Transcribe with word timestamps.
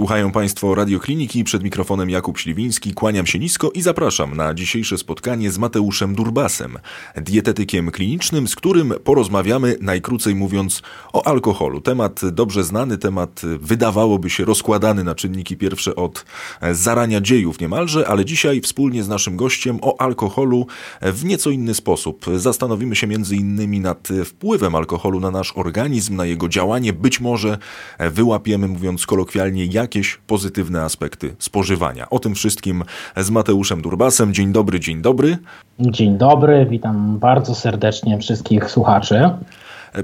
Słuchają 0.00 0.32
Państwo 0.32 0.74
radiokliniki 0.74 1.44
przed 1.44 1.62
mikrofonem 1.62 2.10
Jakub 2.10 2.38
Śliwiński. 2.38 2.94
Kłaniam 2.94 3.26
się 3.26 3.38
nisko 3.38 3.70
i 3.70 3.82
zapraszam 3.82 4.36
na 4.36 4.54
dzisiejsze 4.54 4.98
spotkanie 4.98 5.50
z 5.50 5.58
Mateuszem 5.58 6.14
Durbasem, 6.14 6.78
dietetykiem 7.16 7.90
klinicznym, 7.90 8.48
z 8.48 8.56
którym 8.56 8.94
porozmawiamy, 9.04 9.76
najkrócej 9.80 10.34
mówiąc, 10.34 10.82
o 11.12 11.26
alkoholu. 11.26 11.80
Temat 11.80 12.20
dobrze 12.32 12.64
znany, 12.64 12.98
temat 12.98 13.40
wydawałoby 13.60 14.30
się 14.30 14.44
rozkładany 14.44 15.04
na 15.04 15.14
czynniki 15.14 15.56
pierwsze 15.56 15.96
od 15.96 16.24
zarania 16.72 17.20
dziejów 17.20 17.60
niemalże, 17.60 18.08
ale 18.08 18.24
dzisiaj 18.24 18.60
wspólnie 18.60 19.02
z 19.02 19.08
naszym 19.08 19.36
gościem 19.36 19.78
o 19.82 20.00
alkoholu 20.00 20.66
w 21.02 21.24
nieco 21.24 21.50
inny 21.50 21.74
sposób. 21.74 22.26
Zastanowimy 22.36 22.96
się 22.96 23.06
między 23.06 23.36
innymi 23.36 23.80
nad 23.80 24.08
wpływem 24.24 24.74
alkoholu 24.74 25.20
na 25.20 25.30
nasz 25.30 25.52
organizm, 25.56 26.16
na 26.16 26.26
jego 26.26 26.48
działanie. 26.48 26.92
Być 26.92 27.20
może 27.20 27.58
wyłapiemy, 27.98 28.68
mówiąc 28.68 29.06
kolokwialnie, 29.06 29.66
jak 29.66 29.89
jakieś 29.90 30.18
pozytywne 30.26 30.82
aspekty 30.82 31.34
spożywania. 31.38 32.10
O 32.10 32.18
tym 32.18 32.34
wszystkim 32.34 32.84
z 33.16 33.30
Mateuszem 33.30 33.82
Durbasem. 33.82 34.34
Dzień 34.34 34.52
dobry, 34.52 34.80
dzień 34.80 35.02
dobry. 35.02 35.38
Dzień 35.80 36.18
dobry, 36.18 36.66
witam 36.70 37.18
bardzo 37.18 37.54
serdecznie 37.54 38.18
wszystkich 38.18 38.70
słuchaczy. 38.70 39.30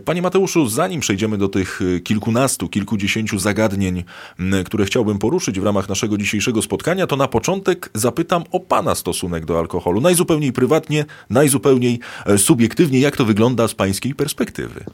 Panie 0.05 0.23
Mateuszu, 0.23 0.69
zanim 0.69 1.01
przejdziemy 1.01 1.39
do 1.39 1.49
tych 1.49 1.81
kilkunastu, 2.05 2.69
kilkudziesięciu 2.69 3.39
zagadnień, 3.39 4.05
które 4.65 4.85
chciałbym 4.85 5.19
poruszyć 5.19 5.61
w 5.61 5.65
ramach 5.65 5.89
naszego 5.89 6.19
dzisiejszego 6.19 6.63
spotkania, 6.63 7.07
to 7.07 7.17
na 7.17 7.29
początek 7.29 7.91
zapytam 7.95 8.45
o 8.53 8.61
Pana 8.61 8.95
stosunek 8.95 9.45
do 9.45 9.59
alkoholu. 9.59 10.01
Najzupełniej 10.01 10.53
prywatnie, 10.53 11.05
najzupełniej 11.31 12.01
e, 12.27 12.39
subiektywnie, 12.39 13.01
jak 13.01 13.17
to 13.17 13.25
wygląda 13.25 13.69
z 13.69 13.75
Pańskiej 13.75 14.15
perspektywy. 14.15 14.85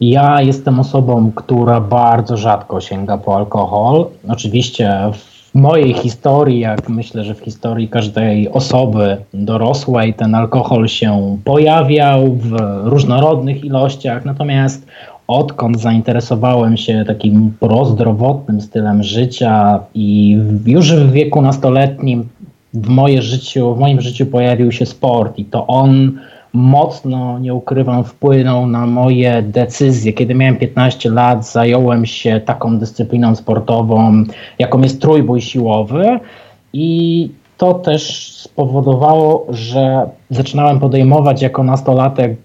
Ja 0.00 0.42
jestem 0.42 0.80
osobą, 0.80 1.32
która 1.34 1.80
bardzo 1.80 2.36
rzadko 2.36 2.80
sięga 2.80 3.18
po 3.18 3.36
alkohol. 3.36 4.06
Oczywiście 4.28 5.10
w 5.12 5.54
mojej 5.54 5.94
historii, 5.94 6.60
jak 6.60 6.88
myślę, 6.88 7.24
że 7.24 7.34
w 7.34 7.40
historii 7.40 7.88
każdej 7.88 8.48
osoby 8.48 9.16
dorosłej, 9.34 10.14
ten 10.14 10.34
alkohol 10.34 10.88
się 10.88 11.38
pojawiał 11.44 12.32
w 12.32 12.56
różnorodnych 12.84 13.64
ilościach. 13.64 14.24
Natomiast 14.24 14.86
odkąd 15.26 15.80
zainteresowałem 15.80 16.76
się 16.76 17.04
takim 17.06 17.54
prozdrowotnym 17.60 18.60
stylem 18.60 19.02
życia 19.02 19.80
i 19.94 20.38
już 20.66 20.92
w 20.92 21.12
wieku 21.12 21.42
nastoletnim 21.42 22.28
w, 22.74 22.88
moje 22.88 23.22
życiu, 23.22 23.74
w 23.74 23.78
moim 23.78 24.00
życiu 24.00 24.26
pojawił 24.26 24.72
się 24.72 24.86
sport 24.86 25.38
i 25.38 25.44
to 25.44 25.66
on 25.66 26.18
mocno, 26.54 27.38
nie 27.38 27.54
ukrywam, 27.54 28.04
wpłynął 28.04 28.66
na 28.66 28.86
moje 28.86 29.42
decyzje. 29.42 30.12
Kiedy 30.12 30.34
miałem 30.34 30.56
15 30.56 31.10
lat, 31.10 31.50
zająłem 31.50 32.06
się 32.06 32.40
taką 32.40 32.78
dyscypliną 32.78 33.36
sportową, 33.36 34.24
jaką 34.58 34.82
jest 34.82 35.00
trójbój 35.00 35.40
siłowy 35.40 36.20
i 36.72 37.30
to 37.56 37.74
też 37.74 38.32
spowodowało, 38.36 39.46
że 39.48 40.06
zaczynałem 40.30 40.80
podejmować 40.80 41.42
jako 41.42 41.62
nastolatek 41.62 42.36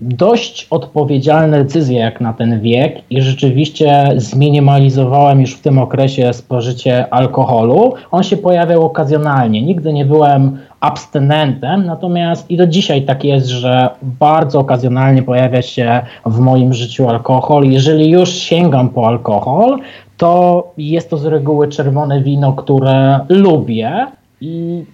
dość 0.00 0.66
odpowiedzialne 0.70 1.64
decyzje 1.64 1.98
jak 1.98 2.20
na 2.20 2.32
ten 2.32 2.60
wiek 2.60 3.02
i 3.10 3.22
rzeczywiście 3.22 4.12
zminimalizowałem 4.16 5.40
już 5.40 5.54
w 5.54 5.60
tym 5.60 5.78
okresie 5.78 6.32
spożycie 6.32 7.14
alkoholu. 7.14 7.94
On 8.10 8.22
się 8.22 8.36
pojawiał 8.36 8.84
okazjonalnie. 8.84 9.62
Nigdy 9.62 9.92
nie 9.92 10.04
byłem 10.04 10.58
abstynentem, 10.80 11.86
natomiast 11.86 12.50
i 12.50 12.56
do 12.56 12.66
dzisiaj 12.66 13.02
tak 13.02 13.24
jest, 13.24 13.46
że 13.46 13.88
bardzo 14.02 14.60
okazjonalnie 14.60 15.22
pojawia 15.22 15.62
się 15.62 16.00
w 16.26 16.38
moim 16.38 16.74
życiu 16.74 17.08
alkohol. 17.08 17.64
Jeżeli 17.64 18.10
już 18.10 18.30
sięgam 18.30 18.88
po 18.88 19.06
alkohol, 19.06 19.78
to 20.16 20.72
jest 20.78 21.10
to 21.10 21.16
z 21.16 21.26
reguły 21.26 21.68
czerwone 21.68 22.22
wino, 22.22 22.52
które 22.52 23.20
lubię 23.28 24.06
i 24.40 24.84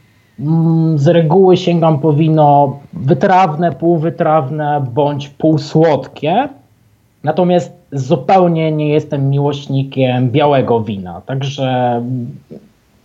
z 0.94 1.08
reguły 1.08 1.56
sięgam 1.56 1.98
po 1.98 2.12
wino 2.12 2.78
wytrawne, 2.92 3.72
półwytrawne 3.72 4.84
bądź 4.94 5.28
półsłodkie. 5.28 6.48
Natomiast 7.24 7.72
zupełnie 7.92 8.72
nie 8.72 8.88
jestem 8.88 9.30
miłośnikiem 9.30 10.30
białego 10.30 10.80
wina. 10.80 11.20
Także 11.26 12.02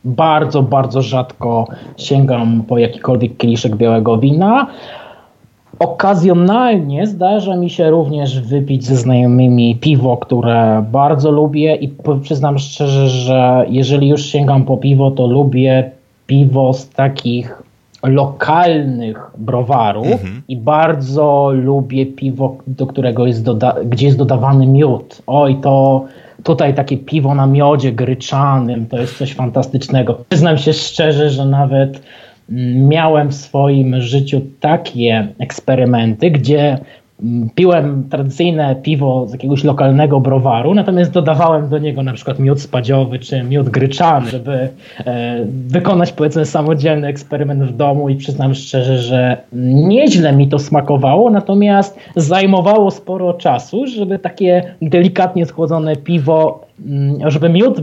bardzo, 0.05 0.63
bardzo 0.63 1.01
rzadko 1.01 1.67
sięgam 1.97 2.63
po 2.67 2.77
jakikolwiek 2.77 3.37
kieliszek 3.37 3.75
białego 3.75 4.17
wina. 4.17 4.67
Okazjonalnie 5.79 7.07
zdarza 7.07 7.55
mi 7.55 7.69
się 7.69 7.89
również 7.89 8.41
wypić 8.41 8.85
ze 8.85 8.95
znajomymi 8.95 9.75
piwo, 9.75 10.17
które 10.17 10.85
bardzo 10.91 11.31
lubię 11.31 11.75
i 11.75 11.93
przyznam 12.21 12.59
szczerze, 12.59 13.09
że 13.09 13.65
jeżeli 13.69 14.07
już 14.07 14.25
sięgam 14.25 14.65
po 14.65 14.77
piwo, 14.77 15.11
to 15.11 15.27
lubię 15.27 15.91
piwo 16.27 16.73
z 16.73 16.89
takich 16.89 17.61
lokalnych 18.03 19.17
browarów 19.37 20.11
mhm. 20.11 20.41
i 20.47 20.57
bardzo 20.57 21.51
lubię 21.53 22.05
piwo, 22.05 22.57
do 22.67 22.87
którego 22.87 23.27
jest 23.27 23.45
gdzie 23.85 24.05
jest 24.05 24.17
dodawany 24.17 24.67
miód. 24.67 25.21
Oj, 25.27 25.55
to 25.61 26.05
Tutaj 26.43 26.73
takie 26.73 26.97
piwo 26.97 27.35
na 27.35 27.47
miodzie 27.47 27.91
gryczanym 27.91 28.85
to 28.85 28.97
jest 28.97 29.17
coś 29.17 29.33
fantastycznego. 29.33 30.23
Przyznam 30.29 30.57
się 30.57 30.73
szczerze, 30.73 31.29
że 31.29 31.45
nawet 31.45 32.01
mm, 32.49 32.87
miałem 32.87 33.29
w 33.29 33.35
swoim 33.35 34.01
życiu 34.01 34.41
takie 34.59 35.27
eksperymenty, 35.39 36.31
gdzie 36.31 36.77
piłem 37.55 38.09
tradycyjne 38.09 38.75
piwo 38.75 39.27
z 39.27 39.31
jakiegoś 39.31 39.63
lokalnego 39.63 40.19
browaru, 40.19 40.73
natomiast 40.73 41.11
dodawałem 41.11 41.69
do 41.69 41.77
niego 41.77 42.03
na 42.03 42.13
przykład 42.13 42.39
miód 42.39 42.61
spadziowy 42.61 43.19
czy 43.19 43.43
miód 43.43 43.69
gryczany, 43.69 44.29
żeby 44.29 44.69
e, 45.05 45.45
wykonać 45.67 46.11
powiedzmy 46.11 46.45
samodzielny 46.45 47.07
eksperyment 47.07 47.63
w 47.63 47.75
domu 47.75 48.09
i 48.09 48.15
przyznam 48.15 48.53
szczerze, 48.53 48.97
że 48.97 49.37
nieźle 49.53 50.33
mi 50.33 50.47
to 50.47 50.59
smakowało, 50.59 51.29
natomiast 51.29 51.99
zajmowało 52.15 52.91
sporo 52.91 53.33
czasu, 53.33 53.87
żeby 53.87 54.19
takie 54.19 54.75
delikatnie 54.81 55.45
schłodzone 55.45 55.95
piwo 55.95 56.65
mm, 56.87 57.31
żeby 57.31 57.49
miód 57.49 57.77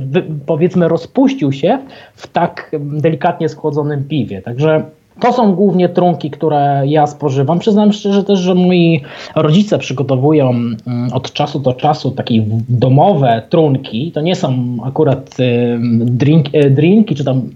powiedzmy 0.46 0.88
rozpuścił 0.88 1.52
się 1.52 1.78
w 2.14 2.26
tak 2.26 2.70
delikatnie 2.80 3.48
schłodzonym 3.48 4.04
piwie. 4.04 4.42
Także 4.42 4.82
to 5.20 5.32
są 5.32 5.54
głównie 5.54 5.88
trunki, 5.88 6.30
które 6.30 6.82
ja 6.86 7.06
spożywam. 7.06 7.58
Przyznam 7.58 7.92
szczerze 7.92 8.24
też, 8.24 8.38
że 8.38 8.54
moi 8.54 9.02
rodzice 9.36 9.78
przygotowują 9.78 10.50
mm, 10.50 10.76
od 11.12 11.32
czasu 11.32 11.58
do 11.58 11.72
czasu 11.72 12.10
takie 12.10 12.44
domowe 12.68 13.42
trunki. 13.48 14.12
To 14.12 14.20
nie 14.20 14.36
są 14.36 14.76
akurat 14.84 15.36
e, 15.40 16.70
drinki 16.70 17.14
czy 17.14 17.24
tam 17.24 17.50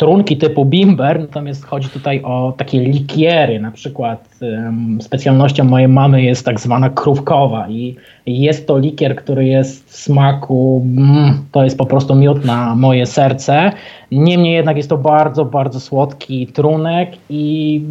trunki 0.00 0.36
typu 0.36 0.64
bimber, 0.64 1.20
natomiast 1.20 1.64
chodzi 1.64 1.88
tutaj 1.88 2.22
o 2.22 2.54
takie 2.56 2.80
likiery. 2.80 3.60
Na 3.60 3.70
przykład 3.70 4.28
um, 4.42 4.98
specjalnością 5.02 5.64
mojej 5.64 5.88
mamy 5.88 6.22
jest 6.22 6.44
tak 6.44 6.60
zwana 6.60 6.90
krówkowa 6.90 7.68
i 7.68 7.96
jest 8.26 8.66
to 8.66 8.78
likier, 8.78 9.16
który 9.16 9.44
jest 9.44 9.90
w 9.90 9.96
smaku, 9.96 10.86
mm, 10.96 11.44
to 11.52 11.64
jest 11.64 11.78
po 11.78 11.86
prostu 11.86 12.14
miód 12.14 12.44
na 12.44 12.74
moje 12.74 13.06
serce. 13.06 13.72
Niemniej 14.12 14.54
jednak 14.54 14.76
jest 14.76 14.88
to 14.88 14.98
bardzo, 14.98 15.44
bardzo 15.44 15.80
słodki 15.80 16.46
trunek 16.46 17.10
i 17.30 17.82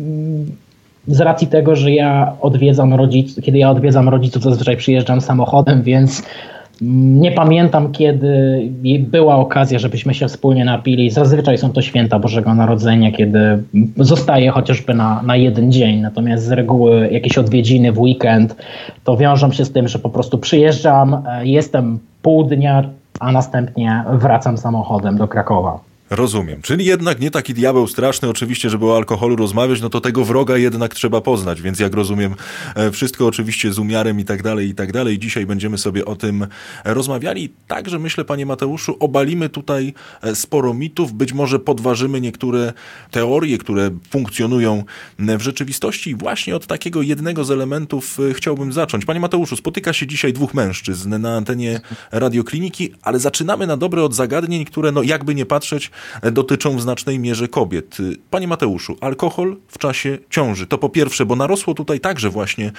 z 1.08 1.22
racji 1.22 1.48
tego, 1.48 1.76
że 1.76 1.92
ja 1.92 2.34
odwiedzam 2.42 2.94
rodziców, 2.94 3.44
kiedy 3.44 3.58
ja 3.58 3.70
odwiedzam 3.70 4.10
rodziców, 4.10 4.44
zazwyczaj 4.44 4.78
przyjeżdżam 4.78 5.22
samochodem, 5.22 5.84
więc 5.84 6.24
nie 6.82 7.32
pamiętam, 7.32 7.92
kiedy 7.92 8.62
była 9.00 9.36
okazja, 9.36 9.80
żebyśmy 9.80 10.14
się 10.14 10.28
wspólnie 10.28 10.66
napili. 10.66 11.10
Zazwyczaj 11.10 11.58
są 11.58 11.72
to 11.72 11.82
święta 11.82 12.20
Bożego 12.20 12.56
Narodzenia, 12.56 13.12
kiedy 13.12 13.64
zostaje 13.98 14.52
chociażby 14.52 14.94
na, 14.94 15.22
na 15.24 15.36
jeden 15.36 15.72
dzień. 15.72 16.00
Natomiast 16.00 16.46
z 16.46 16.52
reguły 16.52 17.10
jakieś 17.12 17.38
odwiedziny 17.38 17.92
w 17.92 18.00
weekend 18.00 18.56
to 19.04 19.18
wiążą 19.18 19.52
się 19.52 19.66
z 19.66 19.72
tym, 19.72 19.88
że 19.88 20.00
po 20.00 20.10
prostu 20.10 20.38
przyjeżdżam, 20.38 21.14
e, 21.14 21.46
jestem 21.48 22.00
pół 22.22 22.44
dnia, 22.44 22.84
a 23.20 23.32
następnie 23.32 24.04
wracam 24.14 24.58
samochodem 24.58 25.18
do 25.18 25.28
Krakowa. 25.28 25.89
Rozumiem. 26.10 26.62
Czyli 26.62 26.86
jednak 26.86 27.20
nie 27.20 27.32
taki 27.32 27.54
diabeł 27.54 27.88
straszny, 27.88 28.30
oczywiście, 28.30 28.70
żeby 28.70 28.86
o 28.86 28.98
alkoholu 28.98 29.36
rozmawiać, 29.36 29.82
no 29.82 29.90
to 29.90 30.02
tego 30.02 30.26
wroga 30.26 30.58
jednak 30.58 30.96
trzeba 30.96 31.22
poznać, 31.22 31.62
więc 31.62 31.80
jak 31.80 31.94
rozumiem, 31.94 32.36
e, 32.76 32.92
wszystko 32.92 33.28
oczywiście 33.28 33.74
z 33.74 33.80
umiarem 33.80 34.20
i 34.20 34.26
tak 34.26 34.44
dalej, 34.44 34.70
i 34.70 34.76
tak 34.76 34.92
dalej. 34.92 35.20
Dzisiaj 35.20 35.46
będziemy 35.46 35.78
sobie 35.78 36.06
o 36.06 36.16
tym 36.16 36.48
rozmawiali. 36.86 37.50
Także 37.68 38.00
myślę, 38.00 38.26
panie 38.26 38.46
Mateuszu, 38.46 38.98
obalimy 39.00 39.50
tutaj 39.50 39.94
e, 40.22 40.36
sporo 40.36 40.74
mitów, 40.74 41.14
być 41.14 41.34
może 41.34 41.60
podważymy 41.60 42.22
niektóre 42.22 42.74
teorie, 43.12 43.58
które 43.58 43.90
funkcjonują 44.10 44.84
w 45.20 45.42
rzeczywistości. 45.42 46.16
Właśnie 46.16 46.56
od 46.56 46.68
takiego 46.68 47.02
jednego 47.02 47.44
z 47.44 47.52
elementów 47.52 48.20
e, 48.30 48.34
chciałbym 48.34 48.74
zacząć. 48.74 49.06
Panie 49.06 49.20
Mateuszu, 49.20 49.56
spotyka 49.56 49.94
się 49.94 50.08
dzisiaj 50.08 50.34
dwóch 50.34 50.54
mężczyzn 50.54 51.20
na 51.20 51.36
antenie 51.36 51.82
radiokliniki, 52.12 52.94
ale 53.02 53.20
zaczynamy 53.20 53.68
na 53.68 53.78
dobre 53.78 54.04
od 54.04 54.16
zagadnień, 54.16 54.66
które, 54.66 54.92
no 54.92 55.04
jakby 55.04 55.36
nie 55.36 55.46
patrzeć, 55.46 55.92
dotyczą 56.32 56.78
w 56.78 56.82
znacznej 56.82 57.20
mierze 57.20 57.48
kobiet. 57.48 57.98
Panie 58.30 58.48
Mateuszu, 58.48 58.98
alkohol 59.02 59.58
w 59.68 59.78
czasie 59.78 60.18
ciąży 60.30 60.68
to 60.68 60.78
po 60.78 60.90
pierwsze, 60.90 61.26
bo 61.26 61.36
narosło 61.36 61.74
tutaj 61.74 62.00
także 62.00 62.30
właśnie 62.30 62.72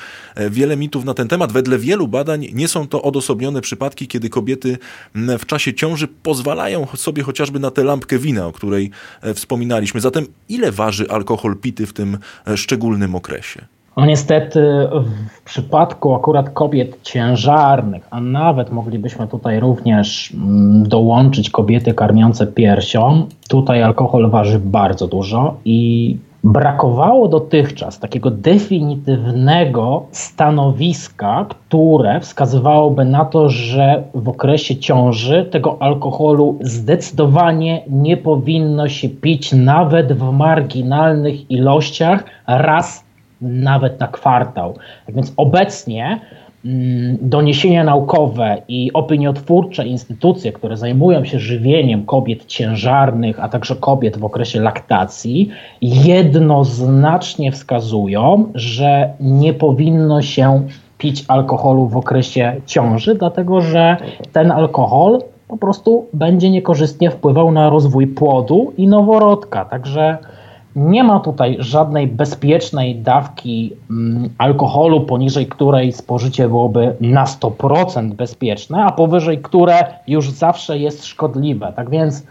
wiele 0.50 0.76
mitów 0.76 1.05
na 1.05 1.14
ten 1.14 1.28
temat. 1.28 1.52
Wedle 1.52 1.78
wielu 1.78 2.08
badań 2.08 2.46
nie 2.52 2.69
są 2.69 2.88
to 2.88 3.02
odosobnione 3.02 3.61
przypadki, 3.61 4.08
kiedy 4.08 4.28
kobiety 4.28 4.78
w 5.14 5.46
czasie 5.46 5.75
ciąży 5.75 6.08
pozwalają 6.08 6.87
sobie 6.94 7.22
chociażby 7.22 7.61
na 7.61 7.70
tę 7.70 7.84
lampkę 7.84 8.19
wina, 8.19 8.46
o 8.46 8.52
której 8.52 8.90
wspominaliśmy. 9.34 10.00
Zatem 10.00 10.26
ile 10.49 10.72
waży 10.72 11.11
alkohol 11.11 11.56
pity 11.56 11.87
w 11.87 11.93
tym 11.93 12.19
szczególnym 12.56 13.14
okresie? 13.14 13.64
No 14.00 14.06
niestety 14.06 14.61
w 15.37 15.44
przypadku 15.44 16.14
akurat 16.14 16.50
kobiet 16.50 17.02
ciężarnych, 17.02 18.08
a 18.11 18.20
nawet 18.20 18.70
moglibyśmy 18.73 19.29
tutaj 19.29 19.61
również 19.61 20.32
mm, 20.35 20.88
dołączyć 20.88 21.50
kobiety 21.50 21.94
karmiące 21.94 22.47
piersią, 22.47 23.26
tutaj 23.49 23.82
alkohol 23.82 24.31
waży 24.31 24.58
bardzo 24.58 25.06
dużo 25.06 25.55
i 25.64 26.17
brakowało 26.44 27.29
dotychczas 27.29 27.99
takiego 27.99 28.31
definitywnego 28.31 30.06
stanowiska, 30.11 31.46
które 31.49 32.20
wskazywałoby 32.20 33.05
na 33.05 33.25
to, 33.25 33.49
że 33.49 34.03
w 34.14 34.29
okresie 34.29 34.76
ciąży 34.76 35.49
tego 35.50 35.82
alkoholu 35.82 36.58
zdecydowanie 36.61 37.82
nie 37.88 38.17
powinno 38.17 38.88
się 38.88 39.08
pić 39.08 39.53
nawet 39.53 40.12
w 40.12 40.32
marginalnych 40.32 41.50
ilościach 41.50 42.25
raz 42.46 43.09
nawet 43.40 44.00
na 44.00 44.08
kwartał. 44.08 44.75
Tak 45.06 45.14
więc 45.14 45.32
obecnie 45.37 46.20
mm, 46.64 47.19
doniesienia 47.20 47.84
naukowe 47.84 48.62
i 48.69 48.92
opiniotwórcze 48.92 49.87
instytucje, 49.87 50.52
które 50.52 50.76
zajmują 50.76 51.25
się 51.25 51.38
żywieniem 51.38 52.06
kobiet 52.06 52.46
ciężarnych, 52.46 53.40
a 53.40 53.48
także 53.48 53.76
kobiet 53.76 54.19
w 54.19 54.25
okresie 54.25 54.60
laktacji, 54.60 55.50
jednoznacznie 55.82 57.52
wskazują, 57.52 58.52
że 58.54 59.12
nie 59.20 59.54
powinno 59.54 60.22
się 60.22 60.62
pić 60.98 61.25
alkoholu 61.28 61.86
w 61.86 61.96
okresie 61.96 62.60
ciąży, 62.66 63.14
dlatego 63.14 63.60
że 63.60 63.96
ten 64.32 64.50
alkohol 64.50 65.19
po 65.48 65.56
prostu 65.56 66.06
będzie 66.12 66.50
niekorzystnie 66.50 67.10
wpływał 67.10 67.52
na 67.52 67.70
rozwój 67.70 68.06
płodu 68.06 68.72
i 68.76 68.88
noworodka. 68.88 69.64
Także 69.64 70.19
nie 70.76 71.05
ma 71.05 71.20
tutaj 71.20 71.56
żadnej 71.58 72.06
bezpiecznej 72.06 72.96
dawki 72.96 73.72
mm, 73.90 74.28
alkoholu, 74.38 75.00
poniżej 75.00 75.46
której 75.46 75.93
spożycie 75.93 76.49
byłoby 76.49 76.96
na 77.00 77.25
100% 77.25 78.14
bezpieczne, 78.14 78.84
a 78.84 78.93
powyżej 78.93 79.38
które 79.38 79.84
już 80.08 80.31
zawsze 80.31 80.78
jest 80.78 81.05
szkodliwe. 81.05 81.72
Tak 81.76 81.90
więc 81.90 82.26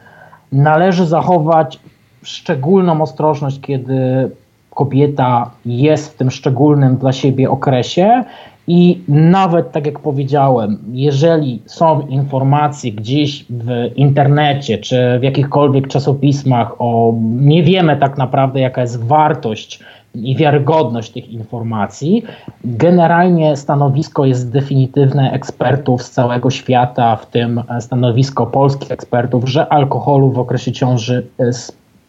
należy 0.51 1.06
zachować 1.06 1.80
szczególną 2.24 3.01
ostrożność, 3.01 3.59
kiedy 3.62 4.30
kobieta 4.69 5.51
jest 5.65 6.13
w 6.13 6.18
tym 6.18 6.31
szczególnym 6.31 6.97
dla 6.97 7.13
siebie 7.13 7.50
okresie 7.50 8.24
i 8.71 9.01
nawet 9.07 9.71
tak 9.71 9.86
jak 9.86 10.00
powiedziałem, 10.00 10.77
jeżeli 10.92 11.62
są 11.66 12.01
informacje 12.01 12.92
gdzieś 12.92 13.45
w 13.50 13.92
internecie 13.95 14.77
czy 14.77 15.19
w 15.19 15.24
jakichkolwiek 15.24 15.88
czasopismach 15.88 16.75
o 16.80 17.13
nie 17.21 17.63
wiemy 17.63 17.98
tak 17.98 18.18
naprawdę 18.18 18.60
jaka 18.60 18.81
jest 18.81 19.04
wartość 19.04 19.80
i 20.16 20.36
wiarygodność 20.36 21.12
tych 21.12 21.30
informacji. 21.30 22.24
Generalnie 22.63 23.57
stanowisko 23.57 24.25
jest 24.25 24.51
definitywne 24.51 25.31
ekspertów 25.31 26.04
z 26.04 26.12
całego 26.12 26.50
świata, 26.50 27.15
w 27.15 27.25
tym 27.25 27.63
stanowisko 27.80 28.45
polskich 28.45 28.92
ekspertów, 28.92 29.50
że 29.50 29.74
alkoholu 29.74 30.31
w 30.31 30.39
okresie 30.39 30.72
ciąży 30.72 31.27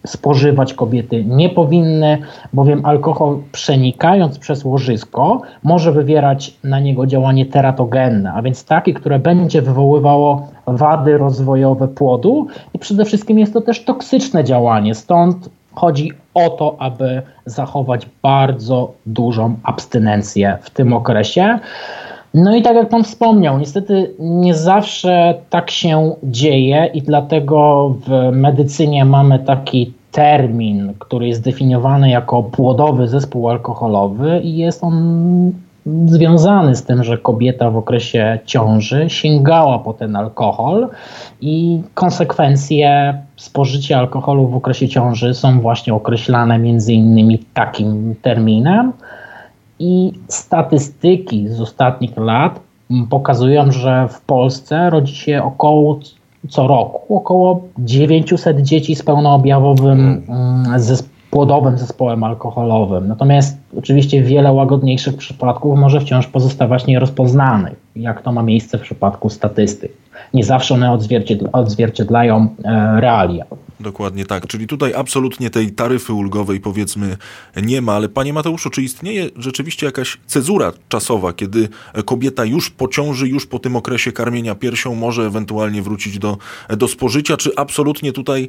spożywać 0.06 0.75
kobiety 0.75 1.25
nie 1.25 1.49
powinny, 1.49 2.19
bowiem 2.52 2.87
alkohol 2.87 3.38
przenikając 3.52 4.38
przez 4.38 4.64
łożysko 4.64 5.43
może 5.62 5.93
wywierać 5.93 6.55
na 6.64 6.81
niego 6.81 7.06
działanie 7.06 7.47
teratogenne, 7.47 8.32
a 8.32 8.43
więc 8.43 8.64
takie, 8.64 8.94
które 8.94 9.19
będzie 9.19 9.62
wywoływało 9.62 10.49
wady 10.67 11.19
rozwojowe 11.19 11.88
płodu 11.88 12.47
i 12.75 12.79
przede 12.79 13.05
wszystkim 13.05 13.38
jest 13.38 13.52
to 13.52 13.61
też 13.61 13.85
toksyczne 13.85 14.44
działanie, 14.44 14.94
stąd 14.94 15.50
chodzi 15.75 16.12
o 16.35 16.50
to, 16.50 16.76
aby 16.79 17.23
zachować 17.46 18.06
bardzo 18.23 18.93
dużą 19.06 19.56
abstynencję 19.62 20.58
w 20.62 20.70
tym 20.70 20.93
okresie. 20.93 21.58
No 22.35 22.56
i 22.56 22.62
tak 22.62 22.77
jak 22.77 22.88
Pan 22.88 23.05
wspomniał, 23.05 23.59
niestety 23.59 24.15
nie 24.19 24.55
zawsze 24.55 25.35
tak 25.50 25.71
się 25.71 26.15
dzieje 26.23 26.91
i 26.94 27.03
dlatego 27.03 27.88
w 28.06 28.31
medycynie 28.32 29.05
mamy 29.05 29.38
taki 29.38 29.93
termin, 30.12 30.94
który 30.99 31.29
jest 31.29 31.43
definiowany 31.43 32.11
jako 32.11 32.43
płodowy 32.43 33.09
zespół 33.09 33.49
alkoholowy 33.49 34.41
i 34.44 34.56
jest 34.56 34.85
on 34.85 35.53
związany 36.06 36.77
z 36.77 36.85
tym, 36.85 37.05
że 37.05 37.19
kobieta 37.19 37.71
w 37.71 37.77
okresie 37.77 38.38
ciąży 38.47 39.05
sięgała 39.09 39.79
po 39.79 39.93
ten 39.93 40.17
alkohol 40.17 40.88
i 41.41 41.82
konsekwencje 41.94 43.15
spożycia 43.37 43.99
alkoholu 43.99 44.49
w 44.49 44.56
okresie 44.56 44.88
ciąży 44.88 45.35
są 45.35 45.61
właśnie 45.61 45.94
określane 45.94 46.59
między 46.59 46.93
innymi 46.93 47.38
takim 47.55 48.15
terminem 48.23 48.93
i 49.81 50.12
statystyki 50.29 51.49
z 51.49 51.61
ostatnich 51.61 52.17
lat 52.17 52.61
pokazują, 53.11 53.73
że 53.73 54.09
w 54.09 54.21
Polsce 54.21 54.91
rodzi 54.91 55.15
się 55.15 55.43
około 55.43 56.00
co 56.49 56.67
roku 56.67 57.17
około 57.17 57.61
900 57.79 58.61
dzieci 58.61 58.94
z 58.97 59.03
pełnoobjawowym 59.03 60.23
mm, 60.29 60.81
zespołem 60.81 61.21
płodowym 61.31 61.79
zespołem 61.79 62.25
alkoholowym. 62.25 63.09
Natomiast 63.09 63.59
oczywiście 63.79 64.23
wiele 64.23 64.53
łagodniejszych 64.53 65.17
przypadków 65.17 65.79
może 65.79 66.00
wciąż 66.00 66.27
pozostawać 66.27 66.87
nierozpoznanych, 66.87 67.75
jak 67.97 68.23
to 68.23 68.32
ma 68.32 68.43
miejsce 68.43 68.79
w 68.79 68.81
przypadku 68.81 69.31
statystyk. 69.31 69.93
Nie 70.35 70.44
zawsze 70.44 70.75
one 70.75 70.99
odzwierciedlają 71.53 72.49
e, 72.65 73.00
realia. 73.00 73.44
Dokładnie 73.81 74.27
tak. 74.27 74.47
Czyli 74.47 74.67
tutaj 74.67 74.94
absolutnie 74.94 75.50
tej 75.50 75.73
taryfy 75.73 76.12
ulgowej 76.12 76.61
powiedzmy 76.61 77.17
nie 77.62 77.82
ma, 77.82 77.93
ale 77.93 78.09
panie 78.09 78.32
Mateuszu, 78.32 78.71
czy 78.71 78.82
istnieje 78.82 79.31
rzeczywiście 79.37 79.87
jakaś 79.87 80.19
cezura 80.27 80.73
czasowa, 80.88 81.32
kiedy 81.32 81.69
kobieta 82.05 82.44
już 82.44 82.71
po 82.71 82.88
ciąży, 82.88 83.29
już 83.29 83.47
po 83.47 83.59
tym 83.59 83.77
okresie 83.77 84.12
karmienia 84.12 84.55
piersią 84.55 84.94
może 84.94 85.23
ewentualnie 85.27 85.82
wrócić 85.82 86.19
do, 86.19 86.38
do 86.69 86.88
spożycia, 86.88 87.37
czy 87.37 87.56
absolutnie 87.56 88.12
tutaj 88.12 88.49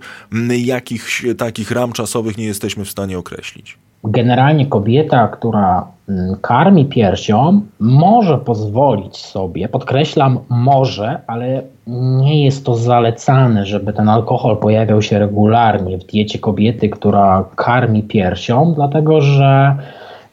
jakichś 0.50 1.26
takich 1.38 1.72
ram 1.72 1.92
czasowych 1.92 2.38
nie 2.38 2.46
jesteśmy 2.46 2.86
w 2.86 2.92
stanie 2.92 3.18
określić? 3.18 3.78
Generalnie 4.04 4.66
kobieta, 4.66 5.28
która 5.28 5.88
mm, 6.10 6.36
karmi 6.42 6.86
piersią, 6.86 7.62
może 7.80 8.38
pozwolić 8.38 9.18
sobie, 9.18 9.70
podkreślam, 9.70 10.40
może, 10.50 11.22
ale 11.28 11.62
nie 11.88 12.46
jest 12.46 12.66
to 12.66 12.76
zalecane, 12.76 13.66
żeby 13.66 13.94
ten 13.94 14.10
alkohol 14.10 14.58
pojawiał 14.58 15.02
się 15.02 15.20
regularnie 15.20 15.98
w 15.98 16.06
diecie 16.06 16.40
kobiety, 16.40 16.90
która 16.90 17.46
karmi 17.56 18.04
piersią, 18.04 18.74
dlatego 18.76 19.22
że 19.22 19.76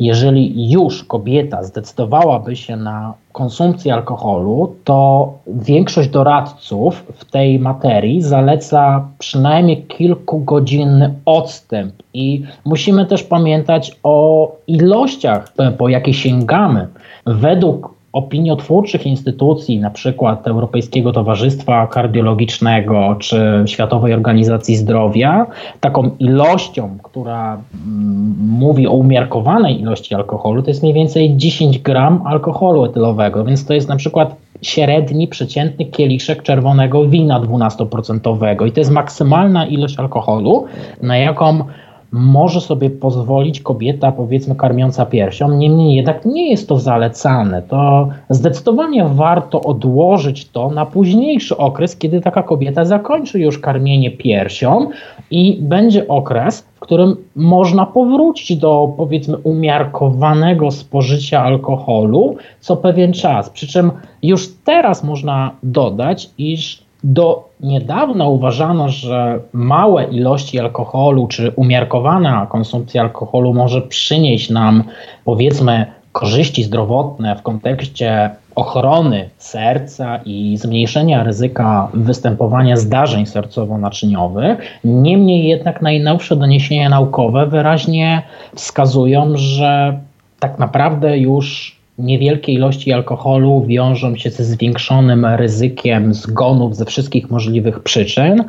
jeżeli 0.01 0.71
już 0.71 1.05
kobieta 1.05 1.63
zdecydowałaby 1.63 2.57
się 2.57 2.77
na 2.77 3.15
konsumpcję 3.39 3.95
alkoholu, 3.95 4.75
to 4.85 5.33
większość 5.47 6.09
doradców 6.09 7.05
w 7.19 7.25
tej 7.25 7.59
materii 7.59 8.23
zaleca 8.23 9.09
przynajmniej 9.19 9.83
kilkugodzinny 9.83 11.15
odstęp 11.25 11.95
i 12.15 12.43
musimy 12.65 13.07
też 13.07 13.23
pamiętać 13.23 13.93
o 14.03 14.53
ilościach, 14.67 15.53
po 15.79 15.89
jakie 15.89 16.15
sięgamy. 16.15 16.89
Według 17.27 17.98
opiniotwórczych 18.13 19.07
instytucji, 19.07 19.79
na 19.79 19.91
przykład 19.91 20.47
Europejskiego 20.47 21.13
Towarzystwa 21.13 21.87
Kardiologicznego 21.87 23.17
czy 23.19 23.65
Światowej 23.67 24.15
Organizacji 24.15 24.77
Zdrowia, 24.77 25.47
taką 25.81 26.11
ilością, 26.19 26.99
która 27.03 27.59
mm, 27.87 28.35
mówi 28.39 28.87
o 28.87 28.93
umiarkowanej 28.93 29.81
ilości 29.81 30.15
alkoholu, 30.15 30.63
to 30.63 30.71
jest 30.71 30.83
mniej 30.83 30.95
więcej 30.95 31.37
10 31.37 31.79
gram 31.79 32.23
alkoholu 32.25 32.85
etylowego, 32.85 33.45
więc 33.45 33.67
to 33.67 33.75
jest 33.75 33.89
na 33.89 33.97
przykład 33.97 34.37
średni, 34.63 35.29
przeciętny 35.29 35.85
kieliszek 35.85 36.43
czerwonego 36.43 37.09
wina 37.09 37.41
12% 37.41 38.67
i 38.67 38.73
to 38.73 38.81
jest 38.81 38.91
maksymalna 38.91 39.67
ilość 39.67 39.99
alkoholu, 39.99 40.65
na 41.03 41.19
jaką 41.19 41.65
może 42.13 42.61
sobie 42.61 42.91
pozwolić 42.91 43.61
kobieta, 43.61 44.13
powiedzmy, 44.13 44.55
karmiąca 44.55 45.07
piersią, 45.07 45.51
niemniej 45.51 45.97
jednak 45.97 46.27
nie 46.27 46.51
jest 46.51 46.69
to 46.69 46.79
zalecane. 46.79 47.63
To 47.63 48.09
zdecydowanie 48.31 49.05
warto 49.05 49.63
odłożyć 49.63 50.49
to 50.49 50.71
na 50.71 50.87
późniejszy 50.87 51.57
okres, 51.57 51.97
kiedy 51.97 52.21
taka 52.21 52.43
kobieta 52.43 52.85
zakończy 52.85 53.41
już 53.41 53.59
karmienie 53.59 54.11
piersią 54.11 54.91
i 55.31 55.59
będzie 55.61 56.09
okres, 56.09 56.61
w 56.77 56.81
którym 56.81 57.17
można 57.37 57.87
powrócić 57.87 58.57
do, 58.57 58.93
powiedzmy, 58.97 59.37
umiarkowanego 59.37 60.71
spożycia 60.71 61.43
alkoholu 61.43 62.37
co 62.61 62.77
pewien 62.77 63.13
czas. 63.13 63.51
Przy 63.51 63.67
czym 63.67 63.91
już 64.23 64.49
teraz 64.65 65.05
można 65.05 65.51
dodać, 65.63 66.31
iż 66.39 66.88
do 67.05 67.49
niedawna 67.61 68.27
uważano, 68.29 68.89
że 68.89 69.41
małe 69.53 70.05
ilości 70.05 70.61
alkoholu 70.61 71.27
czy 71.27 71.53
umiarkowana 71.57 72.47
konsumpcja 72.47 73.03
alkoholu 73.03 73.55
może 73.55 73.83
przynieść 73.83 74.51
nam, 74.51 74.85
powiedzmy, 75.25 75.87
korzyści 76.13 76.63
zdrowotne 76.63 77.37
w 77.37 77.43
kontekście 77.43 78.31
ochrony 78.55 79.31
serca 79.39 80.21
i 80.25 80.57
zmniejszenia 80.57 81.23
ryzyka 81.23 81.89
występowania 81.95 82.77
zdarzeń 82.77 83.25
sercowo-naczyniowych. 83.27 84.57
Niemniej 84.85 85.49
jednak 85.49 85.83
najnowsze 85.83 86.37
doniesienia 86.37 86.89
naukowe 86.89 87.47
wyraźnie 87.47 88.23
wskazują, 88.55 89.33
że 89.35 89.99
tak 90.41 90.59
naprawdę 90.59 91.19
już 91.19 91.78
niewielkie 91.99 92.53
ilości 92.53 92.93
alkoholu 92.93 93.65
wiążą 93.67 94.17
się 94.17 94.31
ze 94.31 94.45
zwiększonym 94.45 95.25
ryzykiem 95.25 96.15
zgonów 96.15 96.77
ze 96.77 96.85
wszystkich 96.85 97.31
możliwych 97.31 97.81
przyczyn 97.81 98.45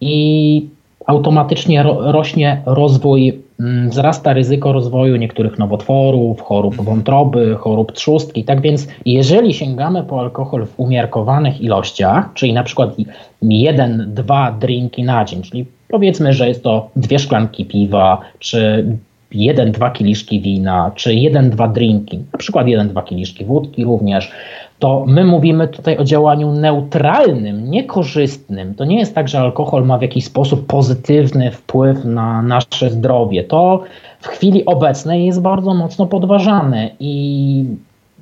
i 0.00 0.68
automatycznie 1.06 1.82
ro 1.82 2.12
rośnie 2.12 2.62
rozwój, 2.66 3.38
mm, 3.60 3.90
wzrasta 3.90 4.32
ryzyko 4.32 4.72
rozwoju 4.72 5.16
niektórych 5.16 5.58
nowotworów, 5.58 6.40
chorób 6.40 6.76
wątroby, 6.76 7.54
chorób 7.54 7.92
trzustki. 7.92 8.44
Tak 8.44 8.60
więc, 8.60 8.88
jeżeli 9.06 9.54
sięgamy 9.54 10.02
po 10.02 10.20
alkohol 10.20 10.66
w 10.66 10.80
umiarkowanych 10.80 11.60
ilościach, 11.60 12.30
czyli 12.34 12.52
na 12.52 12.62
przykład 12.62 12.94
jeden, 13.42 14.04
dwa 14.14 14.52
drinki 14.52 15.02
na 15.02 15.24
dzień, 15.24 15.42
czyli 15.42 15.66
powiedzmy, 15.88 16.32
że 16.32 16.48
jest 16.48 16.62
to 16.62 16.90
dwie 16.96 17.18
szklanki 17.18 17.64
piwa, 17.64 18.20
czy 18.38 18.86
jeden, 19.34 19.72
dwa 19.72 19.90
kieliszki 19.90 20.40
wina, 20.40 20.90
czy 20.94 21.14
jeden, 21.14 21.50
dwa 21.50 21.68
drinki, 21.68 22.18
na 22.32 22.38
przykład 22.38 22.66
jeden, 22.66 22.88
dwa 22.88 23.02
kieliszki 23.02 23.44
wódki 23.44 23.84
również, 23.84 24.32
to 24.78 25.04
my 25.08 25.24
mówimy 25.24 25.68
tutaj 25.68 25.98
o 25.98 26.04
działaniu 26.04 26.52
neutralnym, 26.52 27.70
niekorzystnym. 27.70 28.74
To 28.74 28.84
nie 28.84 28.98
jest 28.98 29.14
tak, 29.14 29.28
że 29.28 29.40
alkohol 29.40 29.86
ma 29.86 29.98
w 29.98 30.02
jakiś 30.02 30.24
sposób 30.24 30.66
pozytywny 30.66 31.50
wpływ 31.50 32.04
na 32.04 32.42
nasze 32.42 32.90
zdrowie. 32.90 33.44
To 33.44 33.82
w 34.20 34.28
chwili 34.28 34.64
obecnej 34.64 35.26
jest 35.26 35.40
bardzo 35.40 35.74
mocno 35.74 36.06
podważane 36.06 36.90
i 37.00 37.64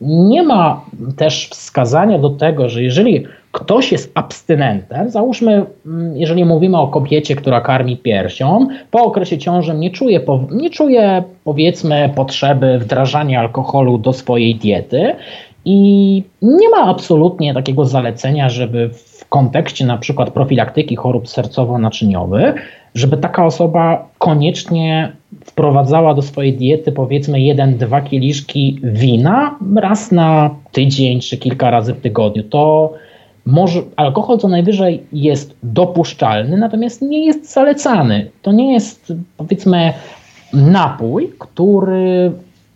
nie 0.00 0.42
ma 0.42 0.84
też 1.16 1.48
wskazania 1.48 2.18
do 2.18 2.30
tego, 2.30 2.68
że 2.68 2.82
jeżeli 2.82 3.26
ktoś 3.52 3.92
jest 3.92 4.12
abstynentem, 4.14 5.10
załóżmy, 5.10 5.64
mm, 5.86 6.16
jeżeli 6.16 6.44
mówimy 6.44 6.78
o 6.78 6.88
kobiecie, 6.88 7.36
która 7.36 7.60
karmi 7.60 7.96
piersią, 7.96 8.66
po 8.90 9.04
okresie 9.04 9.38
ciąży 9.38 9.74
nie 9.74 9.90
czuje, 9.90 10.20
nie 10.50 10.70
czuje 10.70 11.22
powiedzmy 11.44 12.12
potrzeby 12.14 12.78
wdrażania 12.78 13.40
alkoholu 13.40 13.98
do 13.98 14.12
swojej 14.12 14.54
diety 14.54 15.14
i 15.64 16.22
nie 16.42 16.68
ma 16.68 16.76
absolutnie 16.76 17.54
takiego 17.54 17.86
zalecenia, 17.86 18.48
żeby 18.48 18.88
w 18.88 19.28
kontekście 19.28 19.86
na 19.86 19.98
przykład 19.98 20.30
profilaktyki 20.30 20.96
chorób 20.96 21.26
sercowo-naczyniowych, 21.26 22.54
żeby 22.94 23.16
taka 23.16 23.46
osoba 23.46 24.08
koniecznie 24.18 25.12
wprowadzała 25.44 26.14
do 26.14 26.22
swojej 26.22 26.52
diety 26.52 26.92
powiedzmy 26.92 27.40
jeden, 27.40 27.78
dwa 27.78 28.00
kieliszki 28.00 28.80
wina 28.82 29.58
raz 29.76 30.12
na 30.12 30.50
tydzień 30.72 31.20
czy 31.20 31.38
kilka 31.38 31.70
razy 31.70 31.94
w 31.94 32.00
tygodniu. 32.00 32.42
To 32.42 32.92
może, 33.50 33.82
alkohol 33.96 34.38
co 34.38 34.48
najwyżej 34.48 35.02
jest 35.12 35.56
dopuszczalny, 35.62 36.56
natomiast 36.56 37.02
nie 37.02 37.26
jest 37.26 37.52
zalecany. 37.52 38.30
To 38.42 38.52
nie 38.52 38.72
jest 38.72 39.12
powiedzmy 39.36 39.92
napój, 40.52 41.32
który 41.38 42.32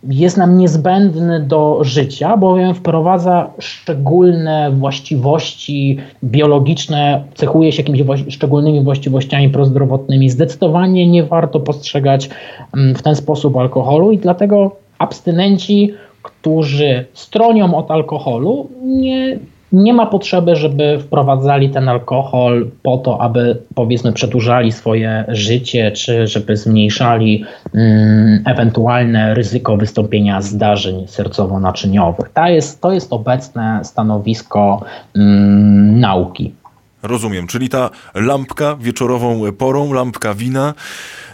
jest 0.09 0.37
nam 0.37 0.57
niezbędny 0.57 1.39
do 1.39 1.83
życia, 1.83 2.37
bowiem 2.37 2.73
wprowadza 2.73 3.49
szczególne 3.59 4.71
właściwości 4.71 5.97
biologiczne, 6.23 7.23
cechuje 7.33 7.71
się 7.71 7.81
jakimiś 7.81 8.33
szczególnymi 8.33 8.83
właściwościami 8.83 9.49
prozdrowotnymi. 9.49 10.29
Zdecydowanie 10.29 11.07
nie 11.07 11.23
warto 11.23 11.59
postrzegać 11.59 12.29
mm, 12.73 12.95
w 12.95 13.01
ten 13.01 13.15
sposób 13.15 13.57
alkoholu 13.57 14.11
i 14.11 14.17
dlatego 14.17 14.75
abstynenci, 14.97 15.93
którzy 16.21 17.05
stronią 17.13 17.75
od 17.75 17.91
alkoholu, 17.91 18.69
nie 18.83 19.39
nie 19.71 19.93
ma 19.93 20.05
potrzeby, 20.05 20.55
żeby 20.55 20.99
wprowadzali 20.99 21.69
ten 21.69 21.89
alkohol 21.89 22.67
po 22.83 22.97
to, 22.97 23.21
aby 23.21 23.57
powiedzmy 23.75 24.13
przedłużali 24.13 24.71
swoje 24.71 25.25
życie, 25.27 25.91
czy 25.91 26.27
żeby 26.27 26.57
zmniejszali 26.57 27.45
mm, 27.73 28.43
ewentualne 28.45 29.33
ryzyko 29.33 29.77
wystąpienia 29.77 30.41
zdarzeń 30.41 31.05
sercowo-naczyniowych. 31.07 32.29
To 32.33 32.47
jest, 32.47 32.81
to 32.81 32.91
jest 32.91 33.13
obecne 33.13 33.79
stanowisko 33.83 34.81
mm, 35.15 35.99
nauki. 35.99 36.53
Rozumiem, 37.03 37.47
czyli 37.47 37.69
ta 37.69 37.89
lampka 38.15 38.75
wieczorową 38.75 39.51
porą, 39.51 39.93
lampka 39.93 40.33
wina, 40.33 40.73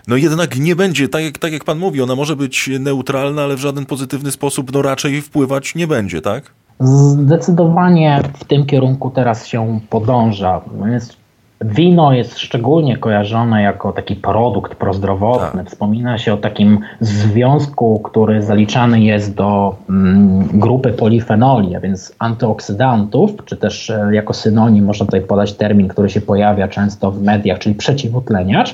no 0.08 0.18
jednak 0.18 0.60
nie 0.60 0.76
będzie, 0.76 1.10
tak 1.10 1.24
jak, 1.24 1.38
tak 1.38 1.54
jak 1.54 1.64
pan 1.64 1.80
mówi, 1.80 2.02
ona 2.02 2.16
może 2.16 2.36
być 2.36 2.70
neutralna, 2.80 3.44
ale 3.44 3.56
w 3.56 3.60
żaden 3.60 3.86
pozytywny 3.86 4.32
sposób 4.32 4.74
no 4.74 4.82
raczej 4.82 5.22
wpływać 5.22 5.76
nie 5.76 5.88
będzie, 5.88 6.22
tak? 6.22 6.54
Zdecydowanie 6.82 8.22
w 8.34 8.44
tym 8.44 8.66
kierunku 8.66 9.10
teraz 9.10 9.48
się 9.48 9.80
podąża. 9.90 10.62
Jest, 10.92 11.18
wino 11.62 12.14
jest 12.14 12.40
szczególnie 12.40 12.98
kojarzone 12.98 13.62
jako 13.62 13.92
taki 13.92 14.16
produkt 14.16 14.76
prozdrowotny. 14.76 15.64
Tak. 15.64 15.72
Wspomina 15.72 16.18
się 16.18 16.34
o 16.34 16.38
takim 16.38 16.80
związku, 17.00 18.00
który 18.00 18.42
zaliczany 18.42 19.02
jest 19.02 19.36
do 19.36 19.76
mm, 19.90 20.48
grupy 20.60 20.94
polifenoli, 20.94 21.76
a 21.76 21.80
więc 21.80 22.16
antyoksydantów, 22.20 23.32
czy 23.46 23.58
też 23.58 23.90
e, 23.90 24.10
jako 24.12 24.34
synonim 24.34 24.86
można 24.86 25.06
tutaj 25.06 25.22
podać 25.22 25.54
termin, 25.54 25.88
który 25.88 26.10
się 26.10 26.22
pojawia 26.22 26.68
często 26.68 27.12
w 27.12 27.22
mediach, 27.22 27.60
czyli 27.60 27.76
przeciwutleniacz. 27.76 28.74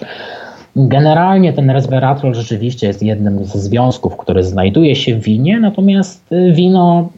Generalnie 0.80 1.54
ten 1.54 1.70
resveratrol 1.70 2.34
rzeczywiście 2.34 2.88
jest 2.88 3.04
jednym 3.04 3.46
ze 3.46 3.60
związków, 3.60 4.18
który 4.18 4.44
znajduje 4.44 4.96
się 4.96 5.16
w 5.16 5.24
winie, 5.24 5.60
natomiast 5.60 6.32
y, 6.32 6.52
wino 6.54 7.10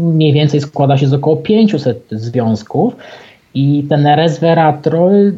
mniej 0.00 0.32
więcej 0.32 0.60
składa 0.60 0.98
się 0.98 1.06
z 1.06 1.14
około 1.14 1.36
500 1.36 2.06
związków 2.10 2.96
i 3.54 3.86
ten 3.88 4.06
resveratrol 4.06 5.32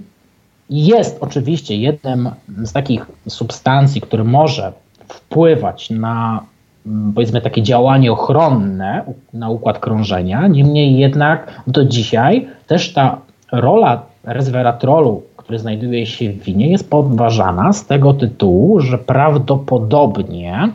jest 0.70 1.18
oczywiście 1.20 1.76
jednym 1.76 2.30
z 2.64 2.72
takich 2.72 3.06
substancji, 3.28 4.00
który 4.00 4.25
może 4.25 4.72
wpływać 5.08 5.90
na 5.90 6.44
mm, 6.87 7.12
powiedzmy 7.12 7.40
takie 7.40 7.62
działanie 7.62 8.12
ochronne 8.12 9.04
na 9.32 9.50
układ 9.50 9.78
krążenia. 9.78 10.46
Niemniej 10.46 10.99
jednak 10.99 11.62
do 11.66 11.84
dzisiaj 11.84 12.49
też 12.66 12.92
ta 12.92 13.18
rola 13.52 14.02
resveratrolu 14.25 15.22
który 15.50 15.59
znajduje 15.59 16.07
się 16.07 16.33
w 16.33 16.42
winie, 16.42 16.71
jest 16.71 16.90
podważana 16.90 17.73
z 17.73 17.87
tego 17.87 18.14
tytułu, 18.14 18.80
że 18.80 18.99
prawdopodobnie 18.99 20.69